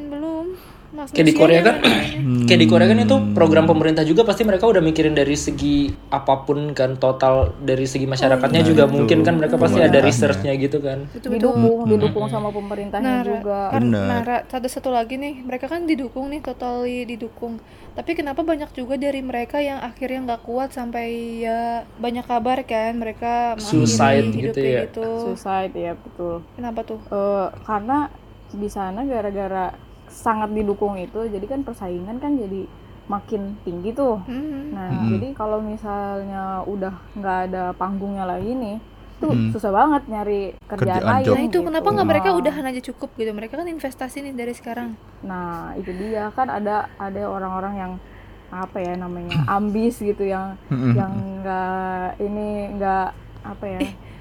belum 0.08 0.46
Mas 0.88 1.12
Kayak 1.12 1.26
di 1.26 1.34
Korea 1.34 1.60
kan, 1.60 1.76
manusianya. 1.78 2.46
kayak 2.48 2.60
di 2.60 2.66
Korea 2.66 2.86
kan 2.86 2.98
itu 2.98 3.16
program 3.30 3.64
pemerintah 3.64 4.02
juga 4.02 4.24
pasti 4.24 4.40
mereka 4.40 4.64
udah 4.64 4.80
mikirin 4.80 5.12
dari 5.12 5.36
segi 5.36 5.76
apa 6.08 6.42
pun 6.42 6.72
kan 6.72 6.96
total 6.96 7.52
dari 7.58 7.84
segi 7.84 8.04
masyarakatnya 8.04 8.58
Nah, 8.58 8.66
juga 8.66 8.84
itu. 8.84 8.92
mungkin 8.94 9.18
kan 9.20 9.36
mereka 9.36 9.54
pasti 9.54 9.78
ada 9.78 10.00
researchnya 10.00 10.56
gitu 10.56 10.80
kan. 10.80 11.04
Betul 11.06 11.28
betul. 11.28 11.52
didukung 11.52 11.84
didukung 11.86 12.26
sama 12.26 12.48
pemerintahnya 12.48 13.04
Nah, 13.04 13.20
juga 13.22 13.60
Benar. 13.70 14.24
nah, 14.24 14.40
ada 14.40 14.64
satu 14.66 14.88
lagi 14.88 15.14
nih, 15.14 15.44
mereka 15.44 15.68
kan 15.68 15.84
didukung 15.84 16.28
nih, 16.28 16.40
totally 16.40 17.04
didukung. 17.04 17.60
Tapi 17.92 18.14
kenapa 18.14 18.40
banyak 18.40 18.72
juga 18.72 18.94
dari 18.94 19.20
mereka 19.20 19.58
yang 19.58 19.78
akhirnya 19.78 20.24
nggak 20.24 20.42
kuat 20.42 20.70
sampai 20.70 21.06
ya 21.38 21.60
banyak 21.94 22.24
kabar 22.24 22.62
kan 22.62 22.94
mereka 22.94 23.58
Suicide 23.58 24.30
gitu 24.30 24.54
hidupnya 24.54 24.70
ya. 24.70 24.82
gitu. 24.86 25.06
suicide 25.26 25.74
ya 25.74 25.92
betul 25.94 26.40
Kenapa 26.54 26.80
tuh? 26.80 27.00
Eh, 27.04 27.46
karena 27.60 28.08
di 28.48 28.68
sana 28.68 29.02
gara-gara 29.02 29.74
sangat 30.10 30.50
didukung 30.50 30.96
itu 30.96 31.24
jadi 31.24 31.46
kan 31.46 31.60
persaingan 31.62 32.16
kan 32.16 32.34
jadi 32.34 32.64
makin 33.06 33.56
tinggi 33.62 33.90
tuh 33.90 34.20
Hmm. 34.24 34.72
nah 34.72 34.88
Mm-mm. 34.90 35.10
jadi 35.12 35.28
kalau 35.32 35.58
misalnya 35.58 36.60
udah 36.64 36.92
nggak 37.14 37.38
ada 37.46 37.64
panggungnya 37.72 38.24
lagi 38.24 38.52
nih 38.52 38.76
tuh 39.18 39.32
Mm. 39.32 39.50
susah 39.50 39.72
banget 39.72 40.02
nyari 40.06 40.54
kerjaan, 40.62 41.00
Kerjaan 41.00 41.02
lain. 41.02 41.26
Nah 41.26 41.42
itu 41.42 41.58
gitu. 41.58 41.66
kenapa 41.66 41.88
nggak 41.90 42.06
mereka 42.06 42.28
Nah, 42.30 42.38
udahan 42.38 42.64
aja 42.64 42.80
cukup 42.84 43.10
gitu? 43.14 43.30
Mereka 43.32 43.54
kan 43.56 43.66
investasi 43.66 44.22
nih 44.22 44.30
dari 44.32 44.54
sekarang. 44.54 44.94
nah 45.20 45.74
itu 45.74 45.90
dia 45.90 46.30
kan 46.30 46.46
ada 46.46 46.86
ada 46.96 47.22
orang-orang 47.26 47.74
yang 47.76 47.92
apa 48.48 48.78
ya 48.78 48.94
namanya 48.94 49.34
ambis 49.50 49.98
gitu 49.98 50.22
yang 50.22 50.54
Mm-mm. 50.68 50.94
yang 50.94 51.12
nggak 51.42 52.16
ini 52.18 52.48
nggak 52.76 53.06
apa 53.42 53.64
ya 53.66 53.80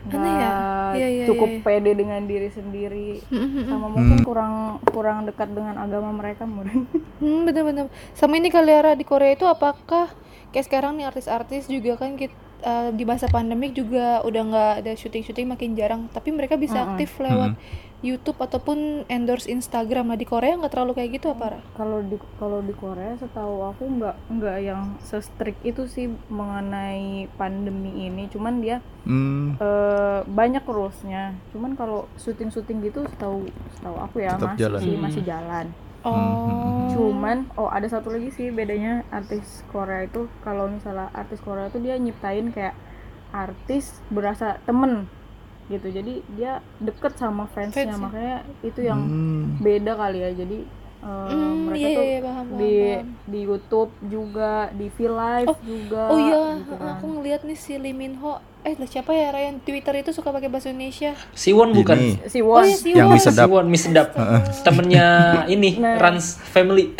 aneh 0.09 0.33
ya? 0.33 0.33
nggak 0.33 0.93
Iya, 0.97 1.07
iya, 1.09 1.25
cukup 1.25 1.49
iya. 1.49 1.61
pede 1.61 1.91
dengan 1.93 2.21
diri 2.23 2.47
sendiri 2.47 3.19
Hmm, 3.27 3.67
sama 3.67 3.87
mungkin 3.87 4.17
kurang 4.21 4.53
kurang 4.87 5.25
dekat 5.25 5.51
dengan 5.51 5.75
agama 5.75 6.09
mereka 6.11 6.43
mungkin 6.43 6.87
Hmm, 7.19 7.43
bener-bener. 7.43 7.85
Sama 8.13 8.37
ini 8.37 8.47
Kaliara 8.47 8.93
di 8.93 9.01
Korea 9.01 9.33
itu 9.33 9.43
apakah 9.43 10.07
kayak 10.49 10.65
sekarang 10.65 10.95
nih 10.95 11.05
artis-artis 11.05 11.67
juga 11.67 11.97
kan 11.97 12.15
kit- 12.15 12.33
eh, 12.59 12.89
di 12.91 13.03
masa 13.03 13.27
pandemik 13.27 13.71
juga 13.71 14.19
udah 14.21 14.41
nggak 14.43 14.73
ada 14.79 14.91
syuting-syuting 14.93 15.47
makin 15.47 15.73
jarang, 15.73 16.07
tapi 16.07 16.29
mereka 16.29 16.55
bisa 16.55 16.75
Mm-mm. 16.75 16.87
aktif 16.91 17.17
lewat 17.17 17.53
YouTube 17.97 18.37
ataupun 18.37 18.77
endorse 19.07 19.45
Instagram. 19.47 20.05
Nah 20.05 20.15
di 20.15 20.23
Korea 20.23 20.53
nggak 20.53 20.69
terlalu 20.69 20.93
kayak 20.95 21.17
gitu 21.17 21.27
apa? 21.29 21.45
Ra? 21.51 21.61
kalau 21.73 21.97
di 21.99 22.13
kalau 22.35 22.59
di 22.59 22.69
Korea 22.71 23.13
setahu 23.15 23.55
aku 23.67 23.83
nggak 23.91 24.15
nggak 24.31 24.57
yang 24.61 24.81
se-strict 24.99 25.57
itu 25.63 25.85
sih 25.85 26.05
mengenai 26.27 27.25
pandemi 27.33 28.05
ini 28.05 28.25
cuman 28.27 28.59
dia 28.59 28.77
Hmm, 29.01 29.55
eh, 29.55 30.19
banyak 30.21 30.61
rulesnya 30.63 31.31
cuman 31.49 31.73
kalau 31.73 32.05
syuting-syuting 32.17 32.83
gitu 32.83 33.07
setahu 33.07 33.47
setahu 33.73 33.97
aku 33.97 34.15
ya 34.19 34.35
Tetap 34.35 34.45
masih 34.51 34.59
jalan. 34.59 34.79
sih 34.79 34.91
Hmm. 34.91 35.01
masih 35.01 35.23
jalan 35.23 35.65
Oh. 36.09 36.87
cuman 36.89 37.37
oh 37.53 37.67
ada 37.67 37.85
satu 37.85 38.09
lagi 38.09 38.31
sih 38.31 38.47
bedanya 38.49 39.05
artis 39.09 39.43
Korea 39.67 40.03
itu 40.03 40.25
kalau 40.41 40.65
misalnya 40.67 41.11
artis 41.11 41.37
Korea 41.39 41.67
itu 41.67 41.77
dia 41.77 41.95
nyiptain 41.95 42.49
kayak 42.49 42.73
artis 43.29 43.99
berasa 44.07 44.57
temen 44.63 45.05
gitu 45.67 45.91
jadi 45.91 46.13
dia 46.31 46.51
deket 46.79 47.19
sama 47.19 47.43
fansnya 47.45 47.91
Fansnya. 47.91 47.99
makanya 47.99 48.37
itu 48.61 48.79
yang 48.81 49.03
hmm. 49.03 49.59
beda 49.59 49.93
kali 49.95 50.19
ya 50.19 50.31
jadi 50.33 50.59
eh, 50.97 51.27
Hmm, 51.27 51.69
mereka 51.69 51.77
iya, 51.83 51.89
tuh 51.91 52.01
iya, 52.01 52.09
iya, 52.09 52.21
paham, 52.23 52.45
di 52.49 52.73
paham. 52.73 53.07
di 53.27 53.39
YouTube 53.43 53.91
juga 54.01 54.51
di 54.73 54.87
V 54.87 54.97
Live 55.05 55.55
juga 55.61 56.01
Oh 56.07 56.19
iya, 56.19 56.41
gitu 56.57 56.73
kan. 56.73 56.87
aku 56.95 57.05
ngeliat 57.13 57.41
nih 57.43 57.55
si 57.55 57.73
Lee 57.75 57.93
Min 57.93 58.15
Ho. 58.17 58.41
Eh 58.67 58.75
lah, 58.75 58.83
siapa 58.85 59.11
ya 59.11 59.31
Ra, 59.31 59.39
yang 59.41 59.63
Twitter 59.63 59.95
itu 59.95 60.11
suka 60.11 60.27
pakai 60.27 60.51
bahasa 60.51 60.67
Indonesia? 60.67 61.15
Siwon 61.33 61.71
bukan? 61.71 61.95
Ini 61.95 62.27
si 62.27 62.43
Oh 62.43 62.59
iya 62.59 62.75
si 62.75 62.91
Yang 62.91 63.23
sedap. 63.23 63.47
Siwon 63.47 63.65
mie 63.65 63.79
sedap. 63.79 64.07
Temennya 64.61 65.07
ini 65.55 65.79
Nah. 65.79 65.95
Rans 65.97 66.35
Family. 66.45 66.91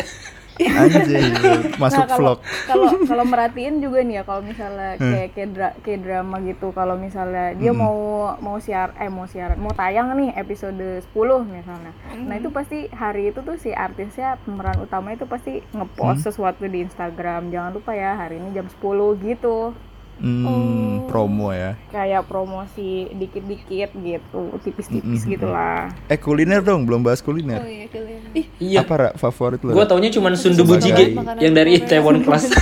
anjir 0.58 1.22
masuk 1.78 2.02
Nah, 2.02 2.08
kalau 2.08 2.18
vlog. 2.18 2.38
kalau 2.66 2.86
kalau 3.10 3.22
merhatiin 3.24 3.78
juga 3.78 4.02
nih 4.02 4.18
ya 4.18 4.22
kalau 4.24 4.42
misalnya 4.42 4.98
Hmm. 4.98 5.14
kayak 5.14 5.28
kayak, 5.30 5.50
dra- 5.54 5.76
kayak 5.78 6.00
drama 6.02 6.36
gitu 6.42 6.66
kalau 6.72 6.98
misalnya 6.98 7.54
dia 7.54 7.70
Hmm. 7.70 7.78
mau 7.78 7.98
mau 8.38 8.58
siar 8.58 8.90
eh 8.96 9.06
mau 9.06 9.22
siaran 9.24 9.54
mau 9.56 9.70
tayang 9.70 10.10
nih 10.12 10.34
episode 10.34 10.74
10 11.06 11.46
misalnya 11.46 11.94
nah 12.18 12.34
Hmm. 12.34 12.40
itu 12.42 12.50
pasti 12.50 12.90
hari 12.90 13.30
itu 13.30 13.38
tuh 13.38 13.54
si 13.54 13.70
artisnya 13.70 14.34
pemeran 14.40 14.82
utama 14.82 15.14
itu 15.14 15.24
pasti 15.24 15.62
ngepost 15.70 15.94
Hmm. 16.16 16.26
sesuatu 16.26 16.66
di 16.66 16.82
Instagram 16.82 17.54
jangan 17.54 17.70
lupa 17.72 17.94
ya 17.94 18.18
hari 18.18 18.42
ini 18.42 18.50
jam 18.50 18.66
10 18.66 18.82
gitu 19.16 19.78
Hmm, 20.18 21.06
promo 21.06 21.48
ya. 21.50 21.78
kayak 21.88 22.26
promosi 22.26 23.06
dikit-dikit 23.08 23.90
gitu 23.94 24.40
tipis-tipis 24.60 25.22
Mm-mm. 25.22 25.30
gitulah 25.30 25.94
Eh 26.06 26.18
kuliner 26.18 26.58
dong, 26.58 26.82
belum 26.84 27.00
bahas 27.00 27.18
Oh 27.18 27.24
kuliner. 27.24 27.62
iya, 27.62 27.86
kalian. 27.86 28.20
Ih, 28.32 28.46
Iya. 28.58 28.82
Apa 28.82 28.94
Ra, 28.94 29.08
favorit 29.14 29.62
lo? 29.62 29.72
Gue 29.72 29.86
taunya 29.86 30.10
cuma 30.10 30.34
sundubu 30.34 30.74
jjigae 30.74 31.14
makanan 31.14 31.38
yang 31.38 31.54
dari. 31.54 31.78
Taiwan 31.80 32.20
Class. 32.20 32.50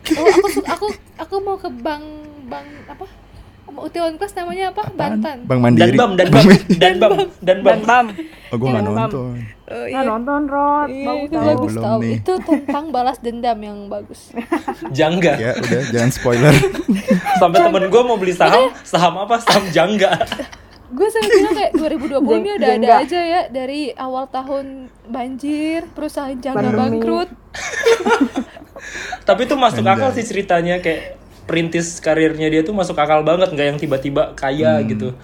oh 0.18 0.26
aku 0.26 0.48
aku 0.66 0.86
aku 1.14 1.34
mau 1.38 1.54
ke 1.54 1.70
Bang 1.70 2.02
Bang 2.46 2.66
apa? 2.84 3.06
Mau 3.70 3.86
Itaewon 3.86 4.18
Class 4.18 4.34
namanya 4.34 4.74
apa? 4.74 4.82
Apaan? 4.82 4.98
Bantan. 5.22 5.38
Bang 5.46 5.60
dan 5.62 5.70
Mandiri. 5.70 5.94
bam, 5.94 6.12
dan 6.18 6.26
bam, 6.26 6.42
dan 6.74 6.94
bam, 6.98 7.10
dan 7.38 7.56
bam. 7.62 7.70
dan 7.70 7.80
bam 7.86 8.04
Oh, 8.50 8.56
gue 8.58 8.66
nggak 8.66 8.82
Bang. 8.82 9.38
Nonton. 9.70 9.78
Oh, 9.80 9.86
nah 9.88 10.02
nonton 10.04 10.42
Rod 10.44 10.88
Iya, 10.88 11.06
bagus 11.06 11.22
itu 11.22 11.32
tau. 11.32 11.46
bagus 11.46 11.70
Belum 11.70 11.84
tau. 11.84 11.98
nih. 11.98 12.14
Itu 12.16 12.32
tentang 12.42 12.84
balas 12.90 13.18
dendam 13.18 13.58
yang 13.58 13.78
bagus. 13.86 14.20
Jangga. 14.98 15.32
Ya 15.36 15.50
udah, 15.54 15.82
jangan 15.88 16.10
spoiler. 16.10 16.54
Sampai 17.40 17.58
temen 17.60 17.84
gue 17.86 18.02
mau 18.02 18.16
beli 18.16 18.34
saham, 18.34 18.74
saham 18.82 19.14
apa? 19.16 19.38
Saham 19.38 19.64
jangga. 19.70 20.12
Gue 20.90 21.06
sampai 21.06 21.30
bilang 21.30 21.54
kayak 21.54 21.72
2020 22.18 22.18
ini 22.34 22.50
ada 22.50 22.66
ada 22.74 22.90
aja 22.98 23.20
ya 23.22 23.40
dari 23.46 23.94
awal 23.94 24.26
tahun 24.26 24.90
banjir, 25.06 25.86
perusahaan 25.88 26.34
jangga 26.34 26.66
Pandemi. 26.66 26.98
bangkrut. 26.98 27.30
Tapi 29.22 29.40
itu 29.44 29.54
masuk 29.54 29.86
Anjay. 29.86 29.94
akal 29.94 30.10
sih 30.10 30.26
ceritanya 30.26 30.82
kayak 30.82 31.14
perintis 31.46 31.98
karirnya 31.98 32.46
dia 32.46 32.62
tuh 32.62 32.74
masuk 32.74 32.94
akal 32.94 33.22
banget 33.22 33.50
nggak 33.50 33.66
yang 33.66 33.78
tiba-tiba 33.78 34.34
kaya 34.34 34.82
gitu. 34.82 35.14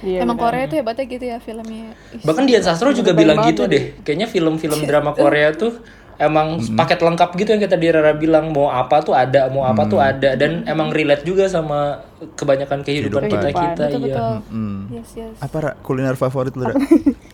Iya, 0.00 0.22
Emang. 0.22 0.36
Korea 0.36 0.64
itu 0.64 0.74
hebatnya 0.74 1.04
gitu 1.04 1.24
ya 1.24 1.38
filmnya. 1.38 1.96
Bahkan 2.18 2.44
Dian 2.44 2.60
Sastro 2.60 2.90
juga 2.90 3.12
bilang 3.12 3.40
gitu 3.42 3.64
deh. 3.64 3.96
Kayaknya 4.00 4.26
film-film 4.26 4.80
drama 4.88 5.12
Korea 5.12 5.52
tuh 5.52 5.80
emang 6.16 6.56
paket 6.72 6.96
lengkap 6.98 7.28
gitu 7.36 7.48
yang 7.50 7.60
kita 7.60 7.76
di 7.76 7.92
Rara 7.92 8.16
bilang 8.16 8.48
mau 8.48 8.72
apa 8.72 9.04
tuh 9.04 9.12
ada 9.12 9.52
mau 9.52 9.62
apa 9.62 9.84
tuh 9.84 10.00
ada 10.00 10.32
dan 10.32 10.64
emang 10.64 10.88
relate 10.88 11.20
juga 11.22 11.44
sama 11.44 12.00
kebanyakan 12.32 12.80
kehidupan 12.80 13.28
kita 13.28 13.36
Kehidupan. 13.46 13.62
kita 13.66 13.84
betul 13.84 14.00
iya 14.00 14.16
betul 14.16 14.34
Hmm. 14.48 14.80
yes 14.90 15.10
yes 15.12 15.36
Apa 15.38 15.76
kuliner 15.78 16.16
favorit 16.16 16.56
lu? 16.56 16.64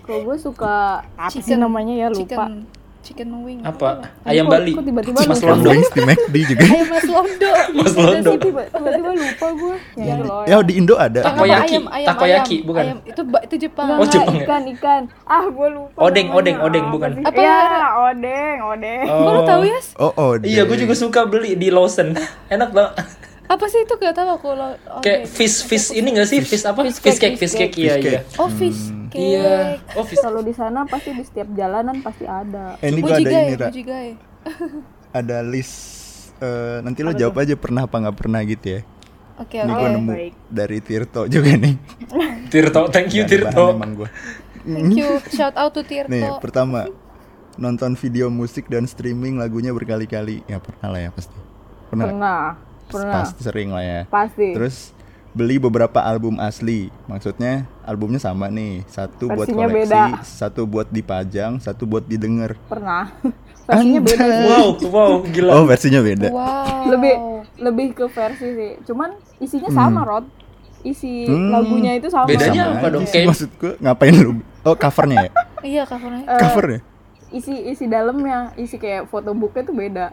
Kalau 0.02 0.20
gue 0.24 0.36
suka 0.36 0.74
apa 1.14 1.30
sih 1.30 1.54
namanya 1.54 1.94
ya 1.94 2.08
lupa. 2.10 2.18
chicken 2.18 2.81
chicken 3.02 3.28
wing 3.42 3.58
apa 3.60 4.06
ayam 4.22 4.46
Kok- 4.46 4.52
Bali 4.54 4.72
kok 4.72 4.84
tiba-tiba 4.84 5.18
Mas? 5.26 5.40
Londo 5.42 5.70
di 5.74 6.00
McD 6.00 6.34
juga. 6.46 6.64
ayam 6.64 6.86
mas 6.94 7.04
londo 7.04 7.50
Mas 7.78 7.94
Londo 7.94 8.30
tiba-tiba 8.36 9.10
lupa 9.12 9.46
gue. 9.52 9.76
Yang 9.94 10.18
itu 10.18 10.24
loh. 10.24 10.44
Ya 10.44 10.56
di 10.60 10.72
Indo 10.74 10.94
ada. 10.94 11.20
Takoyaki. 11.20 11.74
ayam, 11.74 11.84
ayam, 11.88 12.08
Takoyaki, 12.08 12.56
ayam. 12.56 12.66
bukan? 12.66 12.84
ayam. 12.84 12.98
itu 13.02 13.22
itu 13.42 13.54
Jepang 13.60 13.86
Oh, 13.92 14.06
Jepang 14.06 14.34
ya? 14.34 14.40
ikan 14.40 14.62
ikan. 14.72 15.02
Ah, 15.24 15.44
gue 15.44 15.68
lupa. 15.68 15.98
Odeng, 15.98 16.26
namanya. 16.28 16.38
odeng, 16.38 16.56
odeng, 16.62 16.84
bukan? 16.88 17.10
Apa? 17.20 17.36
Iya, 17.36 17.58
odeng, 18.04 18.56
odeng. 18.64 19.04
Kok 19.04 19.30
lu 19.30 19.42
tahu 19.44 19.62
ya 19.64 19.78
Oh, 19.98 20.12
oh. 20.14 20.30
iya 20.40 20.62
gue 20.62 20.76
juga 20.76 20.94
suka 20.94 21.20
beli 21.24 21.54
di 21.54 21.68
Lawson 21.68 22.14
enak 22.54 22.70
banget 22.70 22.94
apa 23.52 23.68
sih 23.68 23.84
itu 23.84 23.94
gak 24.00 24.16
tahu 24.16 24.28
aku 24.32 24.48
lo 24.56 24.72
oh, 24.88 25.04
kayak 25.04 25.28
fish 25.28 25.60
fish 25.68 25.92
ini 25.92 26.16
gak 26.16 26.24
sih 26.24 26.40
fish 26.40 26.64
apa 26.64 26.88
Fish 26.88 27.04
fish 27.04 27.20
cake, 27.20 27.36
cake 27.36 27.36
fish 27.36 27.52
fish 27.52 27.60
cake 27.60 27.76
iya 27.76 27.94
iya 28.00 28.20
oh 28.40 28.48
fish 28.48 28.88
cake 29.12 29.20
iya 29.20 29.76
oh 29.92 30.04
fish 30.08 30.24
Kalau 30.24 30.40
di 30.40 30.56
sana 30.56 30.88
pasti 30.88 31.12
di 31.12 31.20
setiap 31.20 31.52
jalanan 31.52 32.00
pasti 32.00 32.24
ada. 32.24 32.80
Eh, 32.80 32.88
ini 32.88 33.04
gua 33.04 33.20
ada 33.20 33.28
ini, 33.28 33.54
Ra. 33.60 33.68
Ada 35.20 35.44
list 35.44 35.76
eh, 36.40 36.80
nanti 36.80 37.04
lo 37.04 37.12
jawab 37.12 37.44
aja 37.44 37.52
pernah 37.52 37.84
apa 37.84 37.92
nggak 38.00 38.16
pernah 38.16 38.40
gitu 38.48 38.66
ya. 38.66 38.80
oke 39.36 39.52
Ini 39.60 39.68
oke 39.68 39.76
gua 39.76 39.88
nemu 39.92 40.12
baik. 40.16 40.32
dari 40.48 40.78
Tirto 40.80 41.22
juga 41.28 41.52
nih. 41.52 41.74
Tirto 42.52 42.88
thank 42.88 43.12
you 43.12 43.28
Tirto 43.28 43.76
emang 43.76 43.92
gua. 43.92 44.08
thank 44.64 44.96
you 44.96 45.20
shout 45.28 45.52
out 45.60 45.76
to 45.76 45.84
Tirto 45.84 46.08
Nih, 46.08 46.24
pertama 46.40 46.88
nonton 47.60 47.92
video 48.00 48.32
musik 48.32 48.72
dan 48.72 48.88
streaming 48.88 49.36
lagunya 49.36 49.76
berkali-kali. 49.76 50.40
Ya 50.48 50.56
pernah 50.56 50.88
lah 50.88 51.00
ya 51.04 51.10
pasti. 51.12 51.36
Pernah. 51.92 52.06
Pernah. 52.08 52.71
Pernah. 52.94 53.14
Pasti 53.18 53.40
sering 53.40 53.68
lah 53.70 53.80
ya. 53.80 54.00
Pasti. 54.06 54.52
Terus 54.52 54.76
beli 55.30 55.56
beberapa 55.56 55.98
album 55.98 56.36
asli. 56.36 56.88
Maksudnya 57.04 57.64
albumnya 57.82 58.18
sama 58.18 58.46
nih. 58.46 58.84
Satu 58.86 59.26
buat 59.26 59.44
Versinya 59.44 59.66
koleksi, 59.66 59.80
beda. 59.88 60.02
satu 60.22 60.60
buat 60.64 60.88
dipajang, 60.88 61.52
satu 61.58 61.82
buat 61.84 62.04
didengar. 62.04 62.54
Pernah. 62.66 63.08
Versinya 63.62 64.00
beda 64.00 64.24
sih. 64.24 64.46
wow 64.48 64.66
wow 64.90 65.12
gila 65.24 65.50
Oh, 65.54 65.64
versinya 65.64 66.00
beda. 66.00 66.28
wow 66.28 66.82
Lebih 66.84 67.14
lebih 67.58 67.86
ke 67.94 68.04
versi 68.06 68.48
sih. 68.50 68.72
Cuman 68.82 69.14
isinya 69.38 69.70
sama, 69.70 70.02
Rod. 70.02 70.26
Isi 70.82 71.24
Hmm. 71.24 71.48
lagunya 71.48 71.94
itu 71.94 72.10
sama. 72.10 72.26
Bedanya 72.26 72.66
Sama 72.66 72.76
apa 72.76 72.86
dong? 72.90 73.04
Kayak- 73.06 73.28
Maksud 73.30 73.50
gua 73.54 73.72
ngapain 73.80 74.14
lu? 74.14 74.30
Oh, 74.62 74.74
covernya 74.74 75.16
ya? 75.20 75.30
iya 75.62 75.82
covernya 75.82 76.26
covernya? 76.28 76.80
isi 77.30 77.54
isi 77.64 77.86
dalamnya, 77.86 78.50
isi 78.56 78.76
kayak 78.76 79.06
fotobooknya 79.06 79.62
tuh 79.62 79.72
beda. 79.72 80.06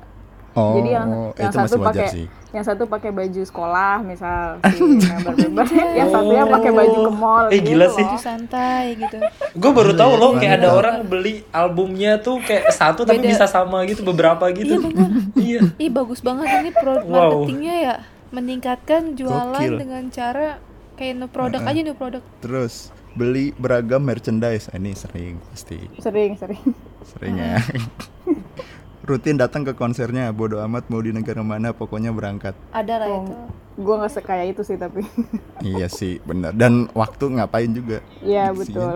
Oh, 0.52 0.74
Jadi 0.76 0.89
yang 0.89 1.10
yang 1.32 1.47
itu 1.47 1.58
satu 1.62 1.76
pakai 1.80 2.08
sih. 2.10 2.26
yang 2.50 2.64
satu 2.64 2.84
pakai 2.86 3.12
baju 3.12 3.41
sekolah 3.43 4.02
misal 4.02 4.58
si 4.74 4.82
member-member, 4.82 5.66
yang 5.93 6.10
satunya 6.10 6.43
pakai 6.43 6.72
baju 6.72 6.97
ke 7.00 7.12
mall. 7.14 7.45
Eh, 7.47 7.60
gila 7.60 7.86
gitu 7.86 7.93
sih. 7.93 8.02
loh. 8.02 8.10
baju 8.10 8.18
santai 8.20 8.84
gitu 8.95 9.18
gue 9.52 9.72
baru 9.72 9.91
tahu 9.93 10.12
loh 10.16 10.32
kayak 10.34 10.54
ada 10.58 10.68
Iya. 10.68 10.76
orang 10.76 10.95
beli 11.04 11.34
albumnya 11.50 12.18
tuh 12.18 12.39
kayak 12.39 12.72
satu 12.72 13.04
tapi 13.04 13.20
Beda. 13.20 13.30
bisa 13.30 13.45
sama 13.45 13.86
gitu 13.86 14.02
beberapa 14.02 14.50
gitu 14.50 14.82
iya 15.39 15.62
ih 15.76 15.89
bagus 15.89 16.20
banget 16.20 16.50
ini 16.60 16.72
pro 16.72 16.97
Wow. 17.00 17.06
marketingnya 17.06 17.76
ya 17.80 17.95
meningkatkan 18.30 19.14
jualan 19.14 19.54
Gokil. 19.56 19.78
dengan 19.78 20.04
cara 20.08 20.58
kayak 20.95 21.14
new 21.16 21.28
product 21.28 21.64
aja 21.64 21.80
new 21.80 21.93
product 21.93 22.26
Terus 22.39 22.89
beli 23.12 23.52
beragam 23.54 24.00
merchandise. 24.00 24.68
Ah, 24.68 24.78
ini 24.78 24.93
sering 24.93 25.41
pasti. 25.43 25.82
Sering, 25.97 26.34
sering. 26.36 26.62
Sering 27.04 27.34
ya. 27.36 27.58
Rutin 29.10 29.36
datang 29.36 29.62
ke 29.64 29.74
konsernya, 29.74 30.30
bodo 30.30 30.62
amat 30.62 30.86
mau 30.86 31.01
di 31.01 31.10
negara 31.10 31.41
mana 31.41 31.74
pokoknya 31.74 32.10
berangkat. 32.10 32.53
ada 32.70 32.93
lah 32.95 33.10
itu 33.10 33.34
Gue 33.76 33.95
nggak 33.95 34.14
sekaya 34.14 34.43
itu 34.43 34.62
sih 34.62 34.76
tapi. 34.76 35.01
iya 35.64 35.89
sih, 35.89 36.22
benar. 36.22 36.51
Dan 36.51 36.86
waktu 36.93 37.26
ngapain 37.32 37.72
juga. 37.72 38.05
Iya 38.20 38.53
Gitu 38.53 38.76
betul. 38.76 38.95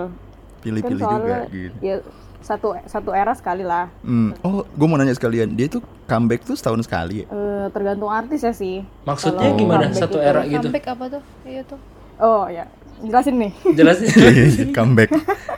Pilih-pilih 0.61 1.01
kan 1.01 1.11
juga 1.17 1.37
gitu. 1.49 1.75
ya 1.81 1.95
satu 2.39 2.75
satu 2.85 3.09
era 3.11 3.31
sekali 3.31 3.63
lah. 3.63 3.87
Hmm. 3.99 4.35
Oh, 4.39 4.61
gue 4.63 4.85
mau 4.85 4.95
nanya 4.95 5.11
sekalian, 5.11 5.49
dia 5.51 5.65
tuh 5.67 5.79
comeback 6.05 6.43
tuh 6.43 6.53
setahun 6.53 6.83
sekali 6.83 7.23
ya? 7.23 7.25
Eh, 7.25 7.65
tergantung 7.69 8.07
artis 8.07 8.39
ya 8.39 8.53
sih. 8.53 8.83
maksudnya 9.01 9.49
Kalau 9.49 9.57
gimana 9.57 9.85
satu 9.89 10.15
itu- 10.15 10.23
era 10.23 10.41
gitu 10.43 10.61
comeback 10.61 10.85
apa 10.87 11.03
tuh 11.09 11.21
iya 11.43 11.61
tuh 11.63 11.79
Oh 12.15 12.45
ya, 12.45 12.69
jelasin 13.01 13.35
nih. 13.39 13.51
jelasin 13.73 14.07
comeback. 14.77 15.09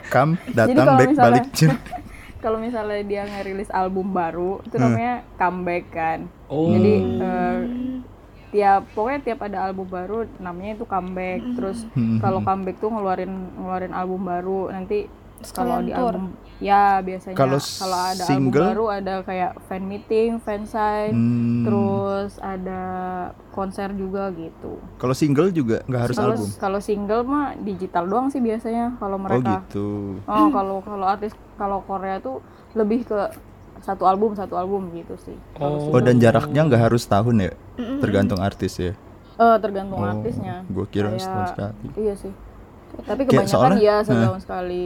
Come, 0.08 0.38
datang, 0.50 0.86
back, 0.96 1.08
misalnya- 1.10 1.44
balik. 1.44 1.44
Kalau 2.46 2.62
misalnya 2.62 3.02
dia 3.02 3.26
ngerilis 3.26 3.74
album 3.74 4.14
baru, 4.14 4.62
itu 4.62 4.78
Hmm. 4.78 4.86
namanya 4.86 5.14
comeback 5.34 5.84
kan. 5.90 6.18
oh 6.46 6.70
Jadi 6.70 6.94
eh, 7.18 7.58
tiap 8.46 8.86
pokoknya 8.94 9.20
tiap 9.20 9.40
ada 9.42 9.66
album 9.66 9.90
baru 9.90 10.30
namanya 10.38 10.78
itu 10.78 10.86
comeback. 10.86 11.42
Terus 11.58 11.82
Hmm. 11.90 12.22
kalau 12.22 12.38
comeback 12.40 12.78
tuh 12.78 12.86
ngeluarin 12.86 13.34
ngeluarin 13.58 13.90
album 13.90 14.22
baru 14.22 14.70
nanti 14.70 15.10
kalau 15.50 15.78
di 15.78 15.92
album 15.92 16.24
ya 16.56 16.98
biasanya 16.98 17.36
Kalau 17.36 17.60
ada 17.60 18.24
single? 18.24 18.64
album 18.64 18.72
baru 18.72 18.86
ada 18.90 19.14
kayak 19.20 19.60
fan 19.62 19.84
meeting, 19.84 20.40
fan 20.40 20.64
sign, 20.64 21.12
Hmm. 21.12 21.62
terus 21.62 22.40
ada 22.40 22.80
konser 23.50 23.92
juga 23.92 24.32
gitu. 24.32 24.80
Kalau 24.96 25.12
single 25.12 25.50
juga 25.50 25.84
nggak 25.84 26.02
harus 26.02 26.16
Kalau 26.16 26.32
album. 26.32 26.48
kalau 26.56 26.80
single 26.80 27.22
mah 27.22 27.46
digital 27.58 28.04
doang 28.04 28.28
sih 28.28 28.40
biasanya 28.40 28.96
kalau 28.96 29.14
Oh 29.14 29.22
mereka. 29.22 29.60
gitu. 29.62 30.16
Oh, 30.24 30.48
kalau 30.48 30.80
kalau 30.80 31.04
artis 31.04 31.30
kalau 31.54 31.80
Korea 31.82 32.16
tuh 32.18 32.40
lebih 32.72 33.04
ke 33.04 33.20
satu 33.78 34.02
album 34.02 34.32
satu 34.32 34.56
album 34.56 34.88
gitu 34.90 35.12
sih. 35.18 35.36
oh 35.56 35.92
Oh 35.92 36.00
dan 36.00 36.16
jaraknya 36.16 36.64
nggak 36.64 36.82
harus 36.82 37.04
tahun 37.04 37.36
ya? 37.42 37.52
Tergantung 38.00 38.40
artis 38.40 38.72
ya. 38.76 38.96
Eh 39.36 39.56
tergantung 39.60 40.00
Oh, 40.00 40.08
artisnya. 40.08 40.64
gua 40.66 40.86
kira 40.86 41.12
Kayak- 41.12 41.20
setahun 41.20 41.46
sekali. 41.52 41.86
Iya 41.94 42.14
sih. 42.16 42.32
Tapi 42.96 43.22
Kayak 43.22 43.44
kebanyakan 43.44 43.52
soalnya- 43.52 43.76
iya 43.78 43.96
setahun 44.00 44.40
sekali. 44.40 44.84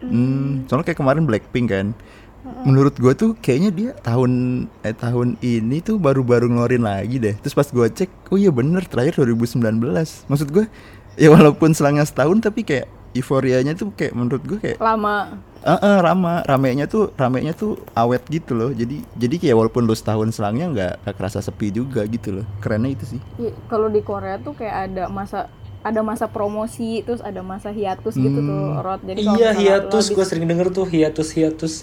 Hmm, 0.00 0.64
soalnya 0.66 0.86
kayak 0.86 1.00
kemarin 1.00 1.24
Blackpink 1.26 1.68
kan. 1.68 1.86
Menurut 2.64 2.96
gua 2.96 3.12
tuh 3.12 3.36
kayaknya 3.36 3.70
dia 3.74 3.90
tahun 4.00 4.64
eh 4.80 4.96
tahun 4.96 5.36
ini 5.42 5.84
tuh 5.84 6.00
baru-baru 6.00 6.48
ngeluarin 6.48 6.80
lagi 6.80 7.20
deh. 7.20 7.34
Terus 7.38 7.52
pas 7.52 7.68
gua 7.68 7.90
cek, 7.90 8.08
oh 8.32 8.38
iya 8.40 8.48
bener 8.48 8.86
terakhir 8.88 9.20
2019. 9.20 9.58
Maksud 10.30 10.48
gua 10.48 10.64
ya 11.22 11.28
walaupun 11.28 11.74
selangnya 11.76 12.06
setahun 12.08 12.40
tapi 12.40 12.62
kayak 12.64 12.86
euforianya 13.12 13.74
tuh 13.74 13.90
kayak 13.92 14.14
menurut 14.14 14.40
gua 14.46 14.58
kayak 14.62 14.78
Lama. 14.78 15.34
eh 15.58 15.74
eh, 15.74 15.98
rama 15.98 16.46
ramenya 16.46 16.86
tuh 16.86 17.10
ramenya 17.18 17.52
tuh 17.52 17.76
awet 17.92 18.22
gitu 18.30 18.54
loh. 18.54 18.70
Jadi 18.72 19.02
jadi 19.18 19.36
kayak 19.36 19.56
walaupun 19.58 19.84
lu 19.84 19.92
setahun 19.92 20.32
selangnya 20.32 20.66
nggak 20.72 20.92
nggak 21.04 21.14
kerasa 21.18 21.42
sepi 21.42 21.68
juga 21.68 22.06
gitu 22.06 22.40
loh. 22.40 22.46
Kerennya 22.62 22.94
itu 22.96 23.18
sih. 23.18 23.20
Iya, 23.36 23.52
kalau 23.66 23.90
di 23.90 24.00
Korea 24.00 24.38
tuh 24.38 24.54
kayak 24.54 24.94
ada 24.94 25.10
masa 25.10 25.50
ada 25.88 26.00
masa 26.00 26.26
promosi 26.26 27.00
terus 27.00 27.20
ada 27.20 27.40
masa 27.42 27.68
hiatus 27.70 28.14
gitu 28.14 28.38
tuh 28.38 28.78
Rod. 28.78 29.00
Jadi 29.02 29.20
kalau 29.22 29.36
iya 29.36 29.50
hiatus 29.52 30.04
gue 30.08 30.24
sering 30.24 30.44
denger 30.44 30.68
tuh 30.68 30.84
hiatus 30.84 31.28
hiatus 31.30 31.74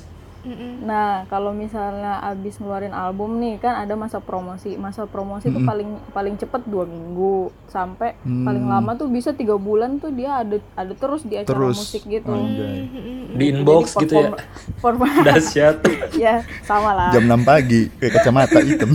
Nah, 0.86 1.26
kalau 1.26 1.50
misalnya 1.50 2.22
abis 2.22 2.62
ngeluarin 2.62 2.94
album 2.94 3.42
nih 3.42 3.58
kan 3.58 3.82
ada 3.82 3.98
masa 3.98 4.22
promosi. 4.22 4.78
Masa 4.78 5.10
promosi 5.10 5.50
tuh 5.50 5.66
paling 5.66 5.98
paling 6.14 6.38
cepet 6.38 6.62
dua 6.70 6.86
minggu 6.86 7.50
sampai 7.66 8.14
Hmm. 8.22 8.46
paling 8.46 8.66
lama 8.70 8.94
tuh 8.94 9.10
bisa 9.10 9.34
tiga 9.34 9.58
bulan 9.58 9.98
tuh 9.98 10.14
dia 10.14 10.46
ada 10.46 10.62
ada 10.76 10.94
terus 10.94 11.26
di 11.26 11.34
acara 11.34 11.50
Terus 11.50 11.78
musik 11.82 12.06
gitu. 12.06 12.30
anjay. 12.30 12.86
di 13.36 13.46
inbox 13.52 13.98
gitu 13.98 14.16
ya 14.16 14.32
perform, 14.80 15.02
dahsyat 15.28 15.82
ya 16.24 16.40
sama 16.62 16.94
lah, 16.94 17.10
Jam 17.12 17.26
6 17.28 17.42
pagi 17.44 17.90
kayak 17.98 18.14
kacamata 18.16 18.60
hitam. 18.62 18.92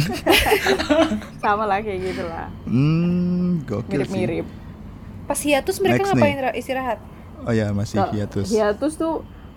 sama 1.45 1.67
lah 1.67 1.83
kayak 1.83 2.01
gitu 2.01 2.25
lah, 2.25 2.47
Hmm, 2.65 3.61
gokil 3.67 4.07
sih. 4.07 4.41
Pas 5.31 5.39
hiatus 5.39 5.79
mereka 5.79 6.03
Next 6.03 6.11
ngapain 6.11 6.35
nih. 6.35 6.43
Ra? 6.43 6.51
istirahat 6.59 6.99
Oh 7.47 7.55
ya 7.55 7.73
masih 7.73 8.05
Kalau 8.05 8.13
hiatus. 8.13 8.47
Hiatus 8.53 8.93
tuh 9.01 9.15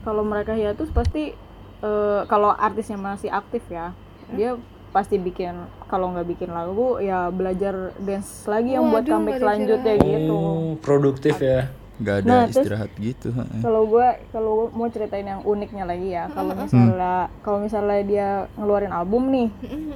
kalau 0.07 0.24
mereka 0.24 0.55
hiatus 0.55 0.88
pasti 0.93 1.36
eh, 1.84 2.21
kalau 2.32 2.53
artisnya 2.55 2.95
masih 2.95 3.28
aktif 3.28 3.59
ya, 3.67 3.91
dia 4.32 4.55
pasti 4.95 5.17
bikin 5.17 5.57
kalau 5.89 6.13
nggak 6.13 6.28
bikin 6.38 6.53
lagu 6.53 7.01
ya 7.01 7.34
belajar 7.34 7.97
dance 7.97 8.45
lagi 8.45 8.78
yang 8.78 8.93
buat 8.93 9.03
Waduh, 9.03 9.13
comeback 9.17 9.41
selanjutnya 9.41 9.95
gitu. 9.99 10.36
oh 10.38 10.78
produktif 10.80 11.41
ya 11.41 11.74
Gak 12.04 12.16
ada 12.20 12.28
Nah, 12.28 12.41
terus- 12.45 12.62
istirahat 12.62 12.91
gitu. 12.95 13.32
heeh. 13.32 13.62
Kalau 13.62 13.82
gue 13.86 14.08
kalau 14.30 14.54
mau 14.70 14.88
ceritain 14.88 15.24
yang 15.24 15.41
uniknya 15.41 15.84
lagi 15.84 16.12
ya, 16.12 16.28
kalau 16.28 16.51
misalnya 16.54 17.14
kalau 17.39 17.58
misalnya 17.58 17.99
dia 18.04 18.28
ngeluarin 18.54 18.91
album 18.91 19.24
nih, 19.30 19.47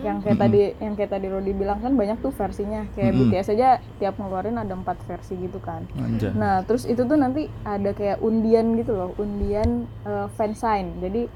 yang 0.01 0.17
kayak 0.17 0.39
tadi 0.39 0.59
yang 0.77 0.93
kayak 0.93 1.11
tadi 1.11 1.27
Rodi 1.27 1.51
bilang 1.51 1.77
kan 1.77 1.93
banyak 1.93 2.17
tuh 2.17 2.31
versinya, 2.31 2.87
kayak 2.93 3.11
BTS 3.13 3.47
aja 3.51 3.69
tiap 3.97 4.15
ngeluarin 4.15 4.55
ada 4.55 4.71
empat 4.71 4.97
versi 5.03 5.35
gitu 5.35 5.59
kan. 5.59 5.83
Anjay. 5.93 6.31
Nah, 6.31 6.63
terus 6.63 6.83
itu 6.83 7.03
tuh 7.03 7.15
nanti 7.15 7.45
ada 7.61 7.91
kayak 7.91 8.17
undian 8.19 8.73
gitu 8.73 8.93
loh, 8.93 9.11
undian 9.17 9.83
eh, 10.01 10.27
fansign. 10.31 10.97
Jadi 10.97 11.27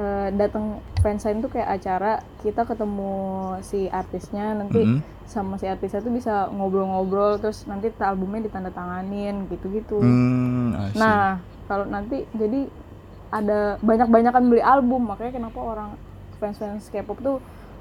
eh, 0.00 0.28
datang 0.32 0.80
fansign 1.04 1.44
tuh 1.44 1.52
kayak 1.52 1.68
acara 1.76 2.12
kita 2.40 2.64
ketemu 2.64 3.12
si 3.60 3.84
artisnya 3.86 4.56
nanti 4.56 4.80
Mhm. 4.80 5.00
sama 5.28 5.60
si 5.60 5.68
artisnya 5.68 6.00
tuh 6.00 6.10
bisa 6.10 6.48
ngobrol-ngobrol 6.50 7.36
terus 7.36 7.68
nanti 7.68 7.92
albumnya 8.00 8.48
ditandatanganin 8.48 9.44
gitu-gitu. 9.46 10.00
Hmm, 10.00 10.72
see. 10.90 10.98
Nah, 10.98 11.38
kalau 11.68 11.84
nanti 11.84 12.24
jadi 12.32 12.66
ada 13.30 13.78
banyak-banyakan 13.78 14.42
beli 14.50 14.58
album, 14.58 15.06
makanya 15.06 15.38
kenapa 15.38 15.58
orang 15.60 15.90
fans-fans 16.40 16.88
K-pop 16.90 17.20
tuh 17.20 17.36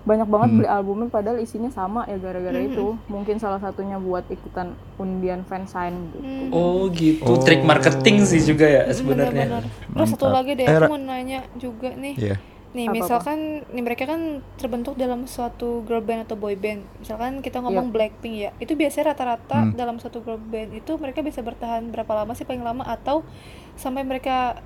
banyak 0.09 0.25
banget 0.25 0.49
beli 0.57 0.67
albumnya 0.67 1.07
padahal 1.13 1.37
isinya 1.37 1.69
sama 1.69 2.09
ya 2.09 2.17
gara-gara 2.17 2.57
itu. 2.57 2.97
Mungkin 3.05 3.37
salah 3.37 3.61
satunya 3.61 4.01
buat 4.01 4.25
ikutan 4.25 4.73
undian 4.97 5.45
fansign 5.45 6.09
gitu. 6.09 6.25
Oh 6.49 6.89
gitu, 6.89 7.31
trik 7.45 7.61
marketing 7.61 8.25
sih 8.25 8.41
juga 8.41 8.65
ya 8.65 8.83
sebenarnya. 8.89 9.61
Terus 9.93 10.09
satu 10.17 10.33
lagi 10.33 10.57
deh, 10.57 10.65
Eh, 10.65 10.73
aku 10.73 10.89
mau 10.89 10.97
nanya 10.97 11.45
juga 11.61 11.93
nih. 11.93 12.15
Iya. 12.17 12.37
Nih, 12.69 12.85
Apa-apa? 12.85 13.01
misalkan 13.01 13.39
nih 13.73 13.81
mereka 13.81 14.05
kan 14.05 14.45
terbentuk 14.61 14.93
dalam 14.93 15.25
suatu 15.25 15.81
girl 15.89 16.05
band 16.05 16.29
atau 16.29 16.37
boy 16.37 16.53
band. 16.53 16.85
Misalkan 17.01 17.41
kita 17.41 17.65
ngomong 17.65 17.89
Blackpink 17.89 18.35
ya, 18.37 18.51
itu 18.61 18.77
biasanya 18.77 19.13
rata-rata 19.13 19.73
dalam 19.73 19.97
suatu 19.97 20.21
girl 20.21 20.37
band 20.37 20.77
itu 20.77 20.93
mereka 21.01 21.25
bisa 21.25 21.41
bertahan 21.41 21.89
berapa 21.89 22.13
lama 22.13 22.37
sih 22.37 22.45
paling 22.45 22.61
lama? 22.61 22.85
Atau 22.85 23.25
sampai 23.73 24.05
mereka 24.05 24.61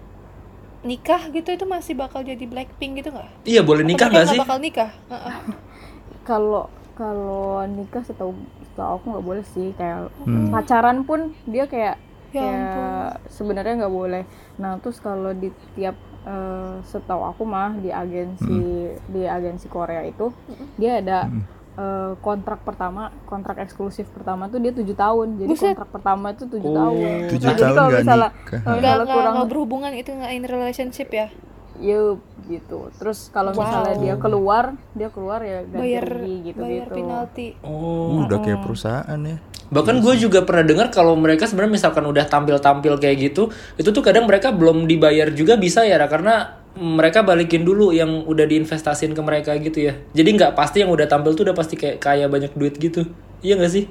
nikah 0.83 1.31
gitu 1.31 1.49
itu 1.49 1.65
masih 1.65 1.95
bakal 1.95 2.21
jadi 2.21 2.43
Blackpink 2.43 2.99
gitu 2.99 3.09
nggak? 3.09 3.29
Iya 3.43 3.61
boleh 3.63 3.83
nikah 3.83 4.07
nggak 4.11 4.27
sih? 4.29 4.39
bakal 4.39 4.57
nikah? 4.59 4.91
Heeh. 5.09 5.35
kalau 6.29 6.67
kalau 6.93 7.63
nikah 7.65 8.03
setahu 8.05 8.31
setahu 8.71 8.89
aku 8.95 9.05
nggak 9.11 9.25
boleh 9.25 9.45
sih 9.49 9.73
kayak 9.73 10.11
Hmm. 10.23 10.51
pacaran 10.51 11.03
pun 11.03 11.33
dia 11.45 11.65
kayak 11.65 11.97
Ya 12.33 12.41
kayak 12.41 13.29
sebenarnya 13.29 13.85
nggak 13.85 13.93
boleh 13.93 14.23
nah 14.57 14.81
terus 14.81 14.97
kalau 14.97 15.33
di 15.33 15.53
tiap 15.77 15.93
eh, 16.25 16.75
setahu 16.81 17.21
aku 17.29 17.45
mah 17.45 17.77
di 17.77 17.93
agensi 17.93 18.57
di 19.05 19.21
agensi 19.21 19.69
Korea 19.69 20.01
itu 20.01 20.33
dia 20.75 20.97
ada 20.97 21.29
eh, 21.73 22.11
kontrak 22.19 22.61
pertama 22.61 23.09
kontrak 23.23 23.57
eksklusif 23.59 24.05
pertama 24.07 24.45
tuh 24.45 24.57
dia 24.57 24.69
tujuh 24.69 24.93
tahun 24.93 25.41
jadi 25.41 25.49
Buset. 25.49 25.73
kontrak 25.73 25.89
pertama 25.91 26.25
itu 26.29 26.45
tujuh 26.45 26.69
Oh. 26.69 26.77
tahun 26.77 26.97
Tujuh 27.27 27.43
Nah, 27.43 27.51
jadi 27.51 27.61
tahun 27.63 27.73
kalau 27.73 27.89
misalnya 27.91 28.29
nikah. 28.29 28.43
kalau 28.43 28.61
Nggak 28.63 28.77
misalnya 28.77 28.93
nggak 28.99 29.15
kurang 29.15 29.33
nggak 29.33 29.49
berhubungan 29.49 29.91
itu 29.93 30.09
nggak 30.11 30.31
in 30.31 30.43
relationship 30.43 31.09
ya? 31.09 31.27
Yup, 31.73 32.21
gitu. 32.45 32.93
Terus 32.95 33.33
kalau 33.33 33.49
misalnya 33.51 33.97
dia 33.97 34.15
keluar, 34.15 34.77
dia 34.93 35.09
keluar 35.09 35.41
ya 35.41 35.65
ganti 35.65 35.81
Bayar 35.81 36.05
rugi 36.05 36.35
gitu 36.45 36.61
bayar 36.61 36.85
gitu. 36.85 36.95
penalti. 36.95 37.47
Oh. 37.65 38.21
Udah 38.21 38.37
kayak 38.39 38.61
perusahaan 38.61 39.19
ya. 39.19 39.37
Bahkan 39.73 39.95
gue 39.99 40.13
juga 40.21 40.45
pernah 40.45 40.61
dengar 40.61 40.93
kalau 40.93 41.17
mereka 41.17 41.49
sebenarnya 41.49 41.73
misalkan 41.73 42.05
udah 42.05 42.29
tampil-tampil 42.29 42.93
kayak 43.01 43.17
gitu, 43.25 43.49
itu 43.73 43.89
tuh 43.89 44.03
kadang 44.05 44.29
mereka 44.29 44.53
belum 44.53 44.85
dibayar 44.85 45.33
juga 45.33 45.57
bisa 45.57 45.81
ya, 45.81 45.97
karena 46.05 46.61
mereka 46.73 47.21
balikin 47.21 47.61
dulu 47.61 47.89
yang 47.89 48.25
udah 48.25 48.43
diinvestasiin 48.43 49.13
ke 49.13 49.21
mereka 49.21 49.53
gitu 49.55 49.79
ya. 49.83 49.93
Jadi 50.11 50.29
nggak 50.33 50.53
pasti 50.53 50.81
yang 50.81 50.89
udah 50.89 51.05
tampil 51.05 51.33
tuh 51.33 51.45
udah 51.45 51.53
pasti 51.53 51.75
kayak 51.75 51.97
kaya 51.97 52.25
banyak 52.25 52.53
duit 52.53 52.73
gitu. 52.75 53.05
Iya 53.39 53.57
nggak 53.57 53.71
sih? 53.71 53.85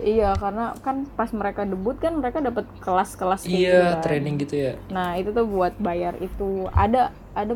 Iya, 0.00 0.32
karena 0.32 0.72
kan 0.80 1.04
pas 1.12 1.28
mereka 1.30 1.64
debut 1.64 1.92
kan 1.94 2.16
mereka 2.16 2.40
dapat 2.40 2.64
kelas-kelas 2.80 3.44
kayak 3.44 3.52
gitu 3.52 3.68
Iya, 3.68 3.80
kan. 3.84 4.00
training 4.00 4.34
gitu 4.40 4.54
ya. 4.56 4.72
Nah, 4.88 5.16
itu 5.16 5.28
tuh 5.28 5.44
buat 5.44 5.76
bayar 5.76 6.16
itu 6.16 6.64
ada 6.72 7.12
ada 7.32 7.52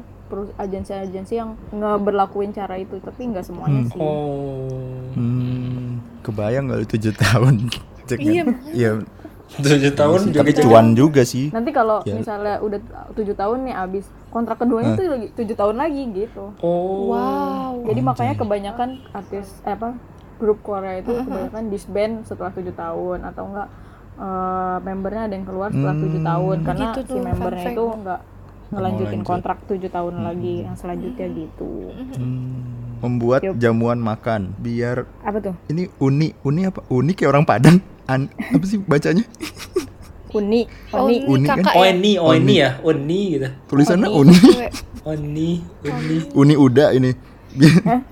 agensi-agensi 0.55 1.35
yang 1.35 1.57
nggak 1.71 1.99
berlakuin 2.01 2.53
cara 2.53 2.77
itu, 2.77 3.01
tapi 3.01 3.33
nggak 3.33 3.45
semuanya 3.45 3.89
sih. 3.89 3.97
Oh. 3.97 4.69
Hmm, 5.15 6.05
kebayang 6.21 6.69
nggak 6.69 6.79
lu 6.81 6.89
tujuh 6.91 7.13
tahun? 7.15 7.55
Cek 8.09 8.19
Iya? 8.21 8.45
Iya. 8.71 8.91
Tujuh 9.55 9.93
tahun 9.95 10.35
Tapi 10.35 10.51
juga 10.51 10.63
cuan 10.67 10.87
juga 10.93 11.23
sih. 11.23 11.49
Nanti 11.49 11.71
kalau 11.71 12.03
Ya. 12.03 12.17
misalnya 12.19 12.59
udah 12.59 12.81
tujuh 13.15 13.33
tahun 13.33 13.71
nih 13.71 13.75
abis 13.79 14.05
kontrak 14.35 14.59
keduanya 14.59 14.93
tuh 14.93 15.07
lagi 15.07 15.27
tujuh 15.33 15.55
tahun 15.55 15.77
lagi 15.79 16.03
gitu. 16.13 16.51
Oh. 16.59 17.15
Wow. 17.15 17.87
Jadi 17.87 18.01
makanya 18.03 18.35
kebanyakan 18.35 18.89
artis 19.13 19.47
eh, 19.63 19.73
apa 19.73 19.95
grup 20.35 20.59
Korea 20.61 20.99
itu 20.99 21.15
kebanyakan 21.15 21.71
disband 21.71 22.27
setelah 22.27 22.51
tujuh 22.51 22.75
tahun 22.75 23.23
atau 23.23 23.45
enggak 23.47 23.69
eh, 24.17 24.77
membernya 24.83 25.23
ada 25.25 25.35
yang 25.35 25.47
keluar 25.47 25.69
setelah 25.71 25.95
tujuh 25.95 26.21
tahun 26.21 26.57
karena 26.61 26.85
Gitu 26.85 27.01
si 27.01 27.07
tuh, 27.07 27.15
fun 27.15 27.25
membernya 27.25 27.65
fact. 27.65 27.73
itu 27.73 27.85
enggak 27.95 28.21
ngelanjutin 28.67 29.13
lanjut. 29.15 29.29
kontrak 29.29 29.59
tujuh 29.65 29.87
tahun 29.89 30.15
lagi 30.21 30.55
yang 30.63 30.75
selanjutnya 30.75 31.27
gitu. 31.31 31.71
Hmm, 31.95 32.59
membuat 32.99 33.41
Yup. 33.45 33.55
jamuan 33.57 33.97
makan 33.97 34.51
biar 34.59 35.07
Apa 35.23 35.39
tuh? 35.39 35.55
ini 35.69 35.87
uni 35.97 36.35
uni 36.43 36.67
apa 36.67 36.83
uni 36.89 37.15
kayak 37.15 37.31
orang 37.31 37.45
Padang 37.45 37.79
An, 38.05 38.27
apa 38.29 38.65
sih 38.65 38.77
bacanya 38.77 39.23
Uni, 40.35 40.61
Oh, 40.91 41.07
uni. 41.07 41.17
Uni 41.25 41.45
kan? 41.45 41.59
kakak 41.61 41.73
Oh 41.73 41.83
ya? 41.83 41.93
ini, 41.93 42.13
oh 42.17 42.33
ini 42.33 42.55
ya, 42.57 42.71
Oni 42.81 43.21
gitu. 43.33 43.49
tulisannya 43.67 44.09
Uni. 44.09 44.35
uni. 44.35 44.67
Oni, 45.05 45.51
Oni. 45.85 46.17
uni 46.33 46.55
udah 46.57 46.91
ini 46.91 47.13
biar, 47.51 47.77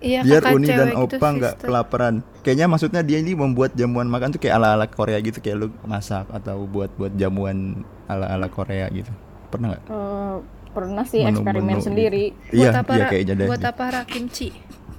Iya, 0.00 0.20
biar 0.22 0.40
kakak 0.40 0.56
uni 0.56 0.66
dan 0.66 0.88
gitu, 0.88 1.02
opa 1.12 1.26
nggak 1.28 1.54
sister. 1.54 1.66
kelaparan 1.66 2.14
kayaknya 2.40 2.66
maksudnya 2.66 3.02
dia 3.02 3.18
ini 3.18 3.34
membuat 3.34 3.74
jamuan 3.74 4.06
makan 4.06 4.32
tuh 4.32 4.40
kayak 4.40 4.56
ala 4.56 4.72
ala 4.72 4.86
Korea 4.86 5.18
gitu 5.18 5.36
kayak 5.36 5.56
lu 5.58 5.68
masak 5.82 6.24
atau 6.26 6.64
buat 6.64 6.88
buat 6.94 7.12
jamuan 7.12 7.82
ala 8.06 8.30
ala 8.30 8.48
Korea 8.48 8.88
gitu 8.88 9.12
pernah 9.48 9.74
nggak 9.74 9.82
Eh, 9.84 10.36
pernah 10.70 11.04
sih 11.04 11.20
Menu-menu 11.20 11.42
eksperimen 11.42 11.74
gitu. 11.74 11.84
sendiri 11.84 12.24
iya 12.48 12.70
buat 12.70 12.78
apa 12.78 12.92
iya 12.94 13.06
kayaknya 13.06 13.34
deh 13.36 13.46
buat 13.46 13.64
apa 13.66 13.84
Ra? 13.90 14.02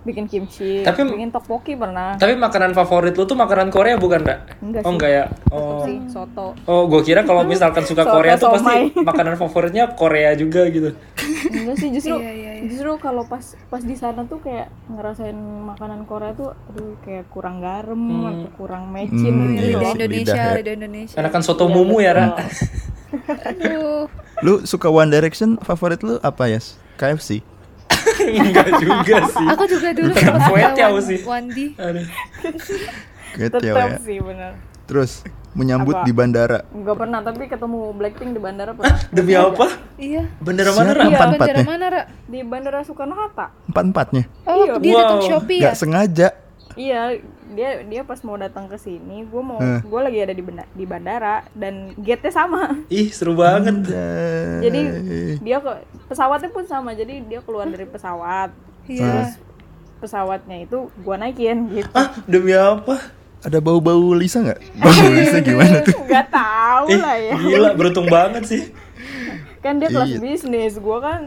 Bikin 0.02 0.26
kimchi, 0.26 0.82
Tapi- 0.82 1.06
bikin 1.08 1.30
tteokbokki 1.30 1.74
pernah. 1.76 2.16
Tapi 2.16 2.34
makanan 2.34 2.72
favorit 2.72 3.14
lu 3.14 3.24
tuh 3.24 3.34
makanan 3.34 3.70
Korea 3.70 3.96
bukan, 3.96 4.20
Kak? 4.20 4.40
Enggak 4.60 4.82
Oh 4.82 4.92
enggak 4.92 5.12
ya? 5.12 5.24
Oh. 5.48 5.82
sih 5.82 6.02
soto. 6.08 6.58
Oh, 6.64 6.86
gue 6.86 7.02
kira 7.02 7.22
kalau 7.22 7.44
misalkan 7.44 7.82
suka 7.82 8.02
Soto 8.02 8.16
Korea 8.16 8.34
tuh 8.34 8.50
pasti 8.52 8.66
somai. 8.66 8.82
makanan 9.10 9.36
favoritnya 9.36 9.92
Korea 9.92 10.34
juga 10.34 10.66
gitu. 10.68 10.90
Enggak 11.48 11.76
sih 11.78 11.90
justru 11.92 12.16
Iya, 12.16 12.32
iya, 12.32 12.52
iya. 12.56 12.64
justru 12.66 12.98
kalau 12.98 13.22
pas 13.24 13.42
pas 13.68 13.80
di 13.80 13.94
sana 13.94 14.24
tuh 14.24 14.40
kayak 14.40 14.68
ngerasain 14.88 15.38
makanan 15.64 16.04
Korea 16.04 16.32
tuh 16.32 16.50
aduh 16.68 16.98
kayak 17.00 17.30
kurang 17.30 17.60
garam 17.60 18.02
atau 18.24 18.50
kurang 18.56 18.90
mecin 18.90 19.30
Hmm, 19.32 19.54
gitu 19.54 19.64
iya 19.64 19.76
lidah 19.76 19.92
Indonesia 19.92 20.18
lidah 20.34 20.36
ya. 20.44 20.58
lidah 20.58 20.74
Indonesia 20.76 21.16
Karena 21.16 21.30
kan 21.30 21.42
soto 21.42 21.66
mumu 21.68 21.98
ya, 22.00 22.12
Ra. 22.12 22.28
aduh 23.44 24.08
lu 24.42 24.64
suka 24.64 24.88
One 24.88 25.10
Direction 25.10 25.60
favorit 25.60 26.02
lu 26.02 26.18
apa 26.20 26.48
ya 26.48 26.60
KFC 26.96 27.44
Enggak 28.42 28.68
juga 28.78 29.18
sih. 29.28 29.46
aku 29.46 29.64
juga 29.66 29.90
dulu 29.92 30.12
suka 30.12 30.38
kue 30.46 30.62
tiaw 30.74 30.92
Wan- 30.92 31.04
sih. 31.04 31.20
Wandi 31.22 31.66
Aduh. 31.76 32.06
tetap 33.34 33.62
ya 33.62 33.96
sih 33.98 34.20
benar 34.20 34.54
terus 34.84 35.24
menyambut 35.52 35.94
Apa? 35.94 36.04
di 36.04 36.12
bandara 36.12 36.60
nggak 36.66 36.98
pernah 36.98 37.20
tapi 37.22 37.44
ketemu 37.46 37.80
Blackpink 37.92 38.32
di 38.32 38.42
bandara 38.42 38.72
pernah 38.72 38.98
Demi 39.10 39.34
apa? 39.34 39.68
iya 39.98 40.24
Bendera 40.38 40.72
mana, 40.72 40.84
Siapa? 40.86 40.92
Ra? 40.92 41.02
iya 41.02 41.08
Empat-empatnya. 41.10 41.40
bandara 41.56 41.64
mana 41.70 41.86
Ra? 41.88 42.02
di 42.08 42.40
bandara 42.42 42.80
Soekarno 42.82 43.16
Hatta 43.16 43.46
empat 43.66 43.84
empatnya 43.86 44.24
oh 44.46 44.56
Iya. 44.58 44.74
dia 44.78 44.94
datang 44.98 45.18
Wow. 45.18 45.28
Shopee 45.30 45.56
ya 45.56 45.62
nggak 45.62 45.76
sengaja 45.78 46.28
iya 46.74 47.02
dia 47.52 47.70
dia 47.82 48.02
pas 48.02 48.18
mau 48.20 48.34
datang 48.34 48.66
ke 48.66 48.76
sini 48.76 49.24
gue 49.24 49.42
mau 49.42 49.58
Hmm. 49.58 49.80
gue 49.80 50.00
lagi 50.02 50.20
ada 50.20 50.32
di 50.32 50.40
benda, 50.40 50.64
di 50.70 50.84
bandara 50.84 51.44
dan 51.52 51.74
gate-nya 51.96 52.32
sama 52.32 52.80
Ih, 52.88 53.10
seru 53.10 53.34
banget. 53.34 53.92
jadi 54.60 54.80
dia 55.38 55.58
ke 55.58 55.72
pesawatnya 56.08 56.50
pun 56.50 56.64
sama 56.64 56.92
jadi 56.92 57.22
dia 57.22 57.40
keluar 57.40 57.66
dari 57.66 57.84
pesawat 57.84 58.50
iya 58.86 59.36
pesawatnya 59.98 60.64
itu 60.64 60.78
gue 60.90 61.16
naikin 61.16 61.58
gitu 61.72 61.92
Ah, 61.92 62.10
demi 62.26 62.52
apa? 62.52 62.98
ada 63.42 63.58
bau-bau 63.58 64.14
Lisa 64.14 64.38
nggak 64.40 64.60
bau 64.76 65.06
Lisa 65.12 65.42
gimana 65.44 65.82
tuh 65.82 65.98
nggak 66.00 66.28
tahu 66.28 66.86
Ih, 66.88 66.98
lah 66.98 67.16
ya 67.18 67.34
gila, 67.36 67.70
beruntung 67.74 68.06
banget 68.06 68.44
sih. 68.46 68.64
kan 69.60 69.78
dia 69.78 69.90
kelas 69.90 70.10
Iya. 70.12 70.20
bisnis 70.20 70.74
gue 70.76 70.98
kan 71.00 71.22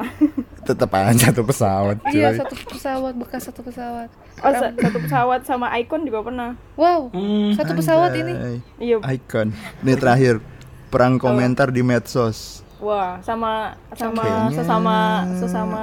em. 0.00 0.08
tetap 0.68 0.90
aja 0.92 1.26
tuh 1.30 1.42
pesawat 1.42 1.96
iya 2.08 2.34
satu 2.34 2.54
pesawat 2.68 3.14
bekas 3.14 3.42
satu 3.42 3.60
pesawat. 3.60 4.08
Oh 4.38 4.52
sa- 4.52 4.70
satu 4.70 4.98
pesawat 5.00 5.40
sama 5.42 5.72
Icon 5.74 6.02
juga 6.02 6.20
pernah. 6.22 6.50
Wow 6.74 7.08
Hmm. 7.10 7.52
satu 7.52 7.72
pesawat 7.72 8.12
ini. 8.14 8.32
Anjay. 8.32 8.58
iya. 8.78 8.96
Icon. 9.00 9.48
Ini 9.80 9.92
terakhir 9.94 10.38
perang 10.88 11.16
komentar 11.16 11.68
di 11.68 11.80
medsos. 11.80 12.60
Wah 12.78 13.18
sama 13.20 13.74
sama 13.92 14.22
Kayaknya- 14.22 14.54
sesama 14.54 14.96
sesama 15.34 15.82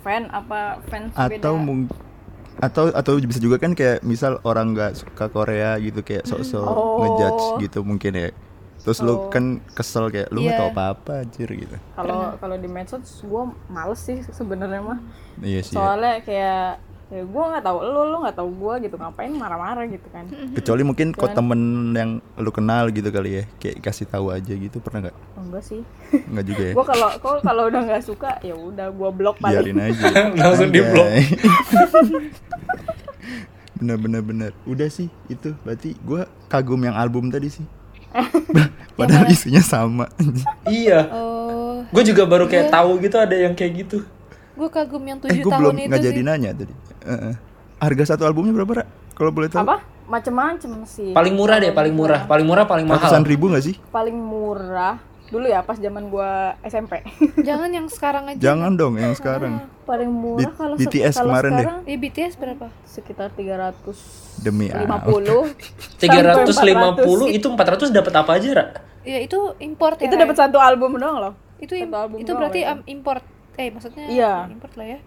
fan 0.00 0.24
apa 0.30 0.80
fans 0.86 1.12
atau 1.12 1.28
beda 1.28 1.50
mung 1.52 1.80
atau 2.58 2.88
atau 2.90 3.12
bisa 3.18 3.36
juga 3.36 3.56
kan 3.56 3.72
kayak 3.72 4.00
misal 4.00 4.36
orang 4.42 4.72
nggak 4.72 4.92
suka 4.94 5.26
Korea 5.26 5.76
gitu 5.76 6.00
kayak 6.00 6.24
sok-sok 6.24 6.60
Oh. 6.62 7.00
ngejudge 7.00 7.44
gitu 7.62 7.80
mungkin 7.82 8.12
ya 8.14 8.28
terus 8.80 8.98
lu 8.98 9.28
kan 9.28 9.44
kesel 9.70 10.08
kayak 10.08 10.28
lu 10.28 10.40
nggak 10.40 10.54
Iya. 10.54 10.60
tahu 10.60 10.70
apa-apa 10.70 11.12
anjir 11.20 11.48
gitu. 11.48 11.76
Kalau 11.92 12.34
kalau 12.36 12.56
di 12.56 12.66
medsos 12.66 13.20
gue 13.20 13.42
males 13.66 13.98
sih 13.98 14.24
sebenarnya 14.26 14.80
mah. 14.80 14.98
Iya 15.38 15.60
sih 15.60 15.72
ya. 15.72 15.76
soalnya 15.76 16.14
kayak 16.20 16.64
ya 17.10 17.26
gue 17.26 17.42
nggak 17.42 17.60
tahu 17.60 17.78
lu 17.82 18.00
lu 18.06 18.22
nggak 18.22 18.38
tahu 18.38 18.50
gue 18.54 18.74
gitu 18.86 18.94
ngapain 18.94 19.28
marah-marah 19.28 19.82
gitu 19.84 20.06
kan. 20.08 20.30
Kecuali 20.54 20.80
mungkin 20.80 21.10
kok 21.10 21.34
temen 21.34 21.60
yang 21.90 22.10
lu 22.36 22.50
kenal 22.50 22.86
gitu 22.88 23.10
kali 23.10 23.42
ya 23.42 23.44
kayak 23.58 23.80
kasih 23.80 24.06
tahu 24.06 24.30
aja 24.30 24.54
gitu 24.54 24.78
pernah 24.78 25.10
nggak? 25.10 25.16
Enggak 25.36 25.64
sih. 25.66 25.82
Nggak 26.30 26.44
juga 26.46 26.62
ya? 26.62 26.72
Gue 26.72 26.86
kalau 26.86 27.08
kalau 27.18 27.38
kalau 27.42 27.62
udah 27.66 27.82
nggak 27.82 28.04
suka 28.06 28.38
ya 28.40 28.54
udah 28.54 28.88
gue 28.88 29.10
blok 29.10 29.36
paling. 29.38 29.58
Biarin 29.60 29.80
aja. 29.82 30.06
Langsung 30.38 30.70
Anjay. 30.70 30.76
di-block. 30.78 31.10
bener 33.76 33.96
bener 33.96 34.22
bener. 34.22 34.50
Udah 34.62 34.86
sih 34.86 35.08
itu. 35.26 35.56
Berarti 35.60 35.96
gua 36.00 36.30
kagum 36.46 36.78
yang 36.78 36.94
album 36.94 37.26
tadi 37.28 37.50
sih 37.50 37.66
padahal 38.98 39.26
isinya 39.26 39.60
sama 39.60 40.06
Iya. 40.64 41.08
oh 41.10 41.82
Gue 41.90 42.04
juga 42.04 42.22
baru 42.22 42.46
kayak 42.46 42.70
tahu 42.70 43.00
gitu 43.00 43.16
ada 43.16 43.34
yang 43.34 43.54
kayak 43.54 43.72
gitu. 43.82 43.98
gue 44.54 44.68
kagum 44.68 45.00
yang 45.02 45.18
eh 45.18 45.32
tujuh 45.32 45.42
gua 45.42 45.52
tahun 45.52 45.62
belum 45.62 45.74
itu 45.80 45.88
sih 45.90 46.04
jadi 46.04 46.20
nanya 46.20 46.50
tadi 46.52 46.74
Heeh. 47.02 47.34
harga 47.78 48.04
satu 48.12 48.28
albumnya 48.28 48.52
berapa 48.52 48.72
Ra? 48.72 48.84
kalau 49.12 49.32
boleh 49.32 49.48
tahu 49.48 49.64
apa 49.64 49.80
macem-macem 50.04 50.70
sih 50.84 51.14
Paling 51.14 51.32
murah 51.32 51.56
deh, 51.56 51.70
paling 51.70 51.94
murah. 51.94 52.26
Paling 52.26 52.42
murah, 52.42 52.66
paling 52.66 52.84
ratusan 52.84 53.22
mahal. 53.22 53.30
ribu 53.30 53.44
nggak 53.48 53.64
sih 53.64 53.74
paling 53.88 54.12
murah 54.12 54.98
dulu 55.30 55.46
ya 55.46 55.62
pas 55.62 55.78
zaman 55.78 56.10
gua 56.10 56.30
SMP 56.60 57.06
Jangan 57.48 57.70
yang 57.70 57.86
sekarang 57.86 58.26
aja. 58.26 58.38
Jangan 58.42 58.74
dong 58.74 58.94
yang 58.96 59.14
sekarang. 59.14 59.62
paling 59.80 60.06
murah 60.06 60.42
B- 60.44 60.56
kalau 60.56 60.74
BTS 60.76 61.14
kalau 61.16 61.30
kemarin 61.30 61.50
deh. 61.50 61.58
sekarang 61.60 61.78
Eh 61.84 61.96
BTS 61.96 62.34
berapa? 62.34 62.66
sekitar 62.84 63.28
350 63.32 64.42
Demi 64.42 64.66
apa? 64.68 65.06
350 66.02 67.30
itu 67.30 67.46
400 67.46 67.90
dapat 67.90 68.12
apa 68.12 68.30
aja, 68.32 68.48
Ra? 68.52 68.66
Ya 69.00 69.18
itu 69.18 69.38
import 69.58 69.96
ya. 69.96 70.06
itu 70.06 70.14
dapat 70.14 70.34
Ray? 70.34 70.42
satu 70.42 70.58
album 70.58 70.94
doang 70.94 71.18
loh 71.20 71.34
itu 71.56 71.72
satu 71.74 71.92
album 71.94 72.16
itu 72.18 72.30
berarti 72.32 72.60
um, 72.64 72.80
import. 72.86 73.22
Eh 73.54 73.68
maksudnya 73.68 74.04
Iya. 74.06 74.34
import 74.48 74.72
lah 74.74 74.86
ya. 74.88 74.98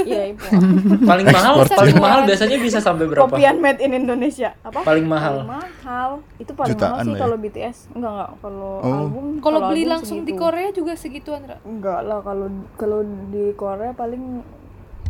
Iya 0.00 0.22
itu 0.28 0.46
Paling 1.10 1.26
mahal, 1.26 1.54
Ekspor. 1.58 1.76
paling 1.76 1.96
mahal 1.96 2.20
biasanya 2.22 2.56
bisa 2.56 2.78
sampai 2.78 3.04
berapa? 3.04 3.26
kopian 3.26 3.58
made 3.58 3.78
in 3.78 3.92
Indonesia 3.92 4.54
apa 4.60 4.80
Paling 4.80 5.04
mahal. 5.04 5.42
Paling 5.42 5.50
mahal 5.50 6.10
itu 6.36 6.52
paling 6.52 6.72
Jutaan 6.72 6.90
mahal 6.92 7.04
sih 7.04 7.12
ya. 7.12 7.20
kalau 7.20 7.36
BTS 7.36 7.76
enggak 7.92 8.12
enggak 8.12 8.30
kalau 8.38 8.72
Oh. 8.78 8.94
album 9.00 9.24
Kalau 9.38 9.60
beli 9.64 9.82
album 9.82 9.92
langsung 9.92 10.18
di 10.20 10.30
segitu. 10.30 10.40
Korea 10.40 10.68
juga 10.70 10.92
segituan, 10.94 11.40
Ra. 11.42 11.56
enggak 11.62 12.00
lah 12.02 12.18
kalau 12.20 12.46
kalau 12.74 13.00
di 13.28 13.44
Korea 13.52 13.92
paling 13.92 14.40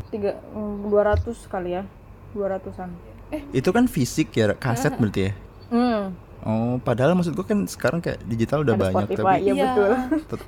tiga 0.08 0.36
dua 0.82 1.02
ratus 1.06 1.46
kali 1.46 1.72
ya 1.72 1.82
dua 2.30 2.46
ratusan 2.50 2.88
Itu 3.50 3.70
kan 3.70 3.86
fisik 3.86 4.32
ya, 4.32 4.52
kaset 4.54 4.92
berarti 4.94 5.20
ya. 5.22 5.32
hmm. 5.70 6.02
Oh, 6.43 6.74
padahal 6.76 7.14
maksud 7.14 7.32
gua 7.32 7.45
kan 7.45 7.64
sekarang 7.64 7.99
kayak 7.99 8.18
digital 8.24 8.62
udah 8.62 8.74
ada 8.74 8.82
banyak 8.84 8.95
Spotify 9.09 9.22
tapi 9.38 9.38
iya 9.40 9.53
Iya. 9.53 9.66
betul 9.68 9.93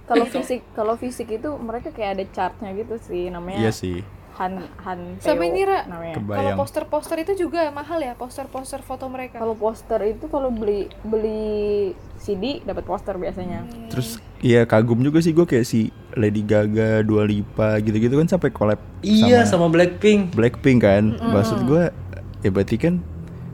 kalau 0.04 0.26
fisik 0.26 0.60
kalau 0.72 0.94
fisik 0.94 1.28
itu 1.30 1.50
mereka 1.56 1.88
kayak 1.88 2.18
ada 2.18 2.24
chartnya 2.28 2.70
gitu 2.72 2.98
sih 3.00 3.30
namanya 3.30 3.58
iya 3.58 3.70
sih. 3.70 4.02
Han 4.34 4.58
Han 4.82 5.22
Sama 5.22 5.38
Teo 5.38 5.46
ini, 5.46 5.62
Ra. 5.62 5.86
namanya 5.86 6.18
Kalau 6.18 6.50
poster-poster 6.58 7.22
itu 7.22 7.32
juga 7.38 7.70
mahal 7.70 8.02
ya, 8.02 8.12
poster-poster 8.12 8.82
foto 8.82 9.06
mereka. 9.06 9.38
kalau 9.38 9.54
poster 9.54 10.02
itu 10.02 10.26
kalau 10.26 10.50
beli 10.50 10.90
beli 11.04 11.94
CD 12.16 12.58
dapat 12.60 12.82
poster 12.82 13.14
biasanya 13.14 13.62
Terus 13.86 14.18
iya 14.40 14.66
kagum 14.66 14.98
juga 14.98 15.22
sih 15.22 15.30
gua 15.30 15.46
kayak 15.46 15.62
si 15.62 15.88
Lady 16.12 16.42
Gaga, 16.42 17.00
Dua 17.00 17.22
Lipa 17.22 17.78
gitu-gitu 17.78 18.10
kan 18.12 18.26
sampai 18.26 18.50
collab 18.50 18.82
Iya, 19.00 19.46
sama 19.46 19.64
sama 19.64 19.66
Blackpink. 19.70 20.34
Blackpink 20.34 20.82
kan. 20.82 21.14
Maksud 21.14 21.62
gua 21.62 21.94
ya 22.40 22.50
berarti 22.50 22.74
kan 22.74 22.98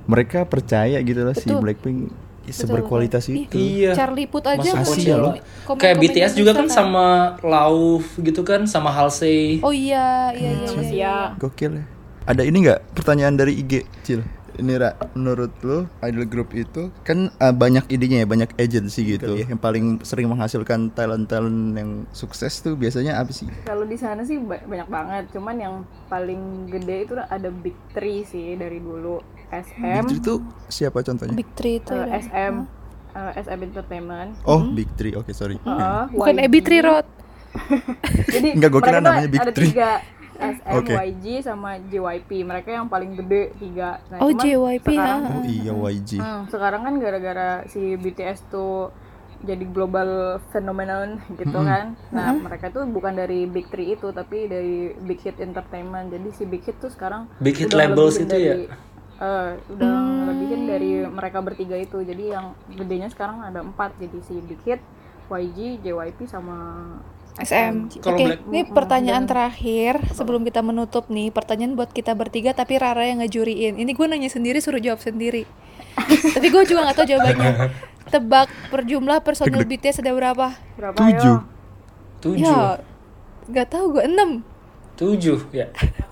mereka 0.06 0.42
percaya 0.42 0.96
gitu 0.98 1.20
loh 1.20 1.36
si. 1.36 1.52
Blackpink 1.52 2.08
seberkualitas 2.52 3.24
betul. 3.24 3.40
itu. 3.40 3.56
Iya. 3.56 3.92
Charlie 3.92 4.26
Put 4.26 4.44
aja 4.44 4.60
Masuk 4.60 4.76
muncul 4.76 4.94
Asia 4.96 5.14
loh. 5.14 5.34
komen- 5.64 5.78
Kayak 5.78 5.96
komen 5.96 6.04
BTS 6.06 6.32
juga 6.34 6.52
kan 6.52 6.66
sama 6.66 7.06
Lauf 7.40 8.04
gitu 8.16 8.40
kan, 8.40 8.64
sama 8.64 8.90
Halsey. 8.90 9.58
Oh 9.60 9.70
iya, 9.70 10.30
iya 10.32 10.50
iya 10.52 10.68
iya. 10.68 10.78
Asia 10.78 11.14
Gokil 11.36 11.72
ya. 11.76 11.84
Ada 12.22 12.42
ini 12.42 12.56
nggak 12.60 12.94
pertanyaan 12.94 13.34
dari 13.34 13.56
IG, 13.56 13.72
Cil? 14.02 14.22
Ini 14.52 14.76
Ra, 14.76 14.92
menurut 15.14 15.56
lo 15.62 15.88
idol 16.00 16.26
group 16.26 16.52
itu 16.52 16.92
kan 17.00 17.32
uh, 17.34 17.48
banyak 17.48 17.86
idenya 17.88 18.22
ya, 18.22 18.28
banyak 18.28 18.50
agency 18.54 19.08
gitu. 19.08 19.40
Yang 19.40 19.56
paling 19.56 19.84
sering 20.02 20.28
menghasilkan 20.28 20.90
talent-talent 20.90 21.72
yang 21.72 21.90
sukses 22.10 22.60
tuh 22.60 22.74
biasanya 22.74 23.16
apa 23.16 23.30
sih? 23.30 23.48
kalau 23.62 23.82
di 23.82 23.96
sana 23.96 24.20
sih 24.20 24.36
ba- 24.36 24.60
banyak 24.60 24.84
banget 24.86 25.24
cuman 25.30 25.56
yang 25.56 25.74
paling 26.06 26.40
gede 26.68 26.96
itu 27.02 27.14
ada 27.16 27.48
Big 27.48 27.72
Three 27.90 28.20
sih 28.22 28.52
dari 28.54 28.78
dulu 28.78 29.22
SM 29.50 29.82
Big 29.82 30.06
Three 30.08 30.20
itu 30.20 30.34
siapa 30.66 30.98
contohnya? 31.00 31.34
Big 31.34 31.50
Three 31.52 31.76
itu. 31.76 31.90
ya. 31.92 32.06
SM 32.16 32.54
eh, 33.10 33.32
SM 33.36 33.60
Entertainment 33.60 34.30
Oh, 34.42 34.62
Big 34.64 34.86
Three. 34.94 35.12
Oke, 35.12 35.30
sorry. 35.30 35.58
Heeh, 35.58 36.02
Bukan 36.10 36.34
YG. 36.36 36.46
Ebi 36.46 36.58
Three 36.60 36.80
Rod. 36.80 37.06
Jadi 38.30 38.48
Enggak, 38.54 38.70
gua 38.70 38.80
kira 38.80 38.98
namanya 39.00 39.28
Big 39.28 39.40
ada 39.40 39.50
Three. 39.50 39.70
tiga 39.70 39.98
SM, 40.40 40.72
Oke. 40.72 40.92
YG 40.96 41.24
sama 41.42 41.76
JYP. 41.82 42.30
Mereka 42.42 42.68
yang 42.72 42.88
paling 42.88 43.12
gede 43.14 43.52
tiga. 43.58 44.00
Nah, 44.08 44.18
Oh 44.18 44.32
JYP 44.32 44.86
sekarang, 44.88 45.20
ha. 45.20 45.34
Oh 45.34 45.44
iya 45.44 45.72
YG. 45.74 46.10
Hmm, 46.16 46.42
sekarang 46.48 46.80
kan 46.80 46.94
gara-gara 46.96 47.48
si 47.66 47.98
BTS 47.98 48.48
tuh 48.48 48.88
jadi 49.40 49.64
global 49.66 50.36
phenomenon 50.48 51.16
gitu 51.34 51.58
kan. 51.60 51.96
Nah, 52.08 52.36
mereka 52.38 52.68
tuh 52.68 52.84
bukan 52.84 53.16
dari 53.16 53.44
Big 53.44 53.68
Three 53.68 53.92
itu 53.92 54.12
tapi 54.12 54.46
dari 54.46 54.92
Big 54.96 55.20
Hit 55.20 55.36
Entertainment. 55.36 56.08
Jadi 56.08 56.28
si 56.30 56.44
Big 56.44 56.60
Hit 56.62 56.76
tuh 56.78 56.88
sekarang 56.88 57.28
Big 57.36 57.56
Hit 57.56 57.72
Labels 57.72 58.16
itu 58.16 58.28
dari, 58.28 58.64
ya? 58.64 58.72
Eh, 59.20 59.52
udah 59.68 59.92
ngelebihin 60.24 60.62
dari 60.64 60.90
mereka 61.04 61.38
bertiga 61.44 61.76
itu. 61.76 62.00
Jadi 62.00 62.32
yang 62.32 62.56
gedenya 62.72 63.12
sekarang 63.12 63.44
ada 63.44 63.60
empat. 63.60 63.92
Jadi 64.00 64.18
si 64.24 64.40
Big 64.40 64.60
Hit, 64.64 64.80
YG, 65.28 65.84
JYP 65.84 66.24
sama 66.26 66.56
SM. 67.38 67.88
Oke, 68.02 68.24
Black- 68.26 68.44
ini 68.50 68.60
pertanyaan 68.66 69.24
terakhir 69.24 70.02
sebelum 70.12 70.42
kita 70.42 70.60
menutup 70.60 71.06
nih. 71.06 71.30
Pertanyaan 71.30 71.78
buat 71.78 71.92
kita 71.92 72.16
bertiga 72.16 72.52
tapi 72.52 72.80
Rara 72.80 73.06
yang 73.06 73.22
ngejuriin. 73.22 73.78
Ini 73.78 73.90
gue 73.92 74.06
nanya 74.08 74.28
sendiri 74.32 74.58
suruh 74.58 74.82
jawab 74.82 74.98
sendiri. 74.98 75.46
tapi 76.34 76.46
gue 76.50 76.62
juga 76.66 76.90
nggak 76.90 76.96
tahu 76.96 77.06
jawabannya. 77.06 77.52
Tebak 78.12 78.48
per 78.74 78.82
jumlah 78.88 79.22
personil 79.22 79.62
BTS 79.62 80.02
ada 80.02 80.10
berapa? 80.10 80.58
Berapa 80.74 80.96
Tujuh. 80.98 81.36
ayo? 81.38 81.46
Tujuh. 82.20 82.42
Ya, 82.42 82.82
nggak 83.46 83.68
tahu 83.70 83.84
gue 83.96 84.04
enam. 84.04 84.42
Tujuh, 84.98 85.38
ya. 85.54 85.70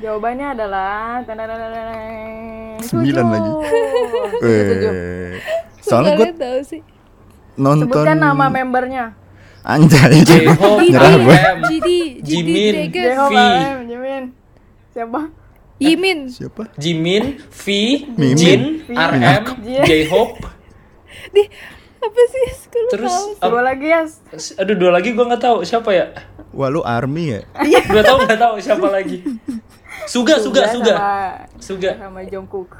Jawabannya 0.00 0.46
adalah 0.56 1.20
Sembilan 2.80 3.24
lagi. 3.28 3.50
Eh, 4.40 5.36
soalnya 5.84 6.16
gue 6.16 6.32
tahu 6.32 6.58
sih. 6.64 6.80
nonton 7.60 7.92
Sebutkan 7.92 8.16
nama 8.16 8.48
membernya. 8.48 9.12
Anjay. 9.60 10.24
J-Hope, 10.24 10.88
Nyerah 10.92 11.14
gue. 11.20 11.36
GD 11.68 11.88
Jimin. 12.24 12.74
V. 12.88 13.34
Jimin. 13.84 14.24
Siapa? 14.96 15.20
Yimin. 15.76 16.18
Siapa? 16.32 16.72
Jimin, 16.80 17.36
V. 17.36 17.64
Jin, 18.32 18.88
RM. 18.88 19.42
J-Hope. 19.84 20.40
Di 21.36 21.42
apa 22.00 22.20
sih? 22.26 22.46
Gue 22.66 22.82
Terus, 22.88 23.14
tahu. 23.36 23.52
Dua 23.52 23.62
lagi 23.62 23.86
ya. 23.86 24.02
aduh 24.56 24.76
dua 24.76 24.90
lagi 24.90 25.12
gue 25.12 25.20
nggak 25.20 25.42
tahu 25.42 25.56
siapa 25.62 25.90
ya. 25.92 26.06
Wah 26.50 26.66
lu 26.66 26.80
army 26.82 27.36
ya? 27.36 27.40
Nggak 27.92 28.04
tahu 28.04 28.18
nggak 28.26 28.40
tahu 28.40 28.54
siapa 28.58 28.86
lagi. 28.90 29.22
Suga, 30.08 30.40
Suga, 30.42 30.66
Suga. 30.66 30.94
Sama, 30.96 31.14
Suga. 31.60 31.90
sama 31.94 32.20
Jungkook. 32.24 32.70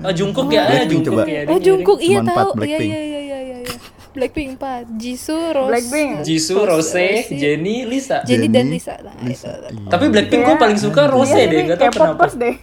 Oh, 0.00 0.12
Jungkook 0.12 0.48
ya, 0.48 0.62
eh, 0.64 0.84
Jungkook 0.86 1.22
coba. 1.22 1.28
ya. 1.28 1.42
Oh 1.44 1.58
Jungkook 1.60 2.00
iya 2.00 2.18
tahu. 2.20 2.50
Iya 2.60 2.78
iya 2.78 3.00
iya 3.00 3.20
iya 3.20 3.38
iya. 3.42 3.56
iya. 3.62 3.76
Blackpink 4.16 4.56
4. 4.56 4.96
Jisoo, 4.96 5.52
Rose. 5.52 5.68
Blackpink. 5.70 6.10
Jisoo, 6.24 6.64
Rose, 6.64 7.06
Jennie, 7.30 7.84
Lisa. 7.84 8.24
Jennie 8.24 8.48
dan 8.48 8.66
Lisa. 8.66 8.96
Nah, 8.98 9.14
Lisa. 9.22 9.52
itu. 9.52 9.76
Iya. 9.76 9.90
Tapi 9.92 10.04
Blackpink 10.08 10.42
gue 10.42 10.56
paling 10.56 10.78
suka 10.80 11.06
Rose 11.06 11.36
Iya, 11.36 11.46
deh, 11.46 11.62
tahu 11.76 11.92
K-popers 11.92 12.34
kenapa. 12.34 12.42
deh. 12.42 12.54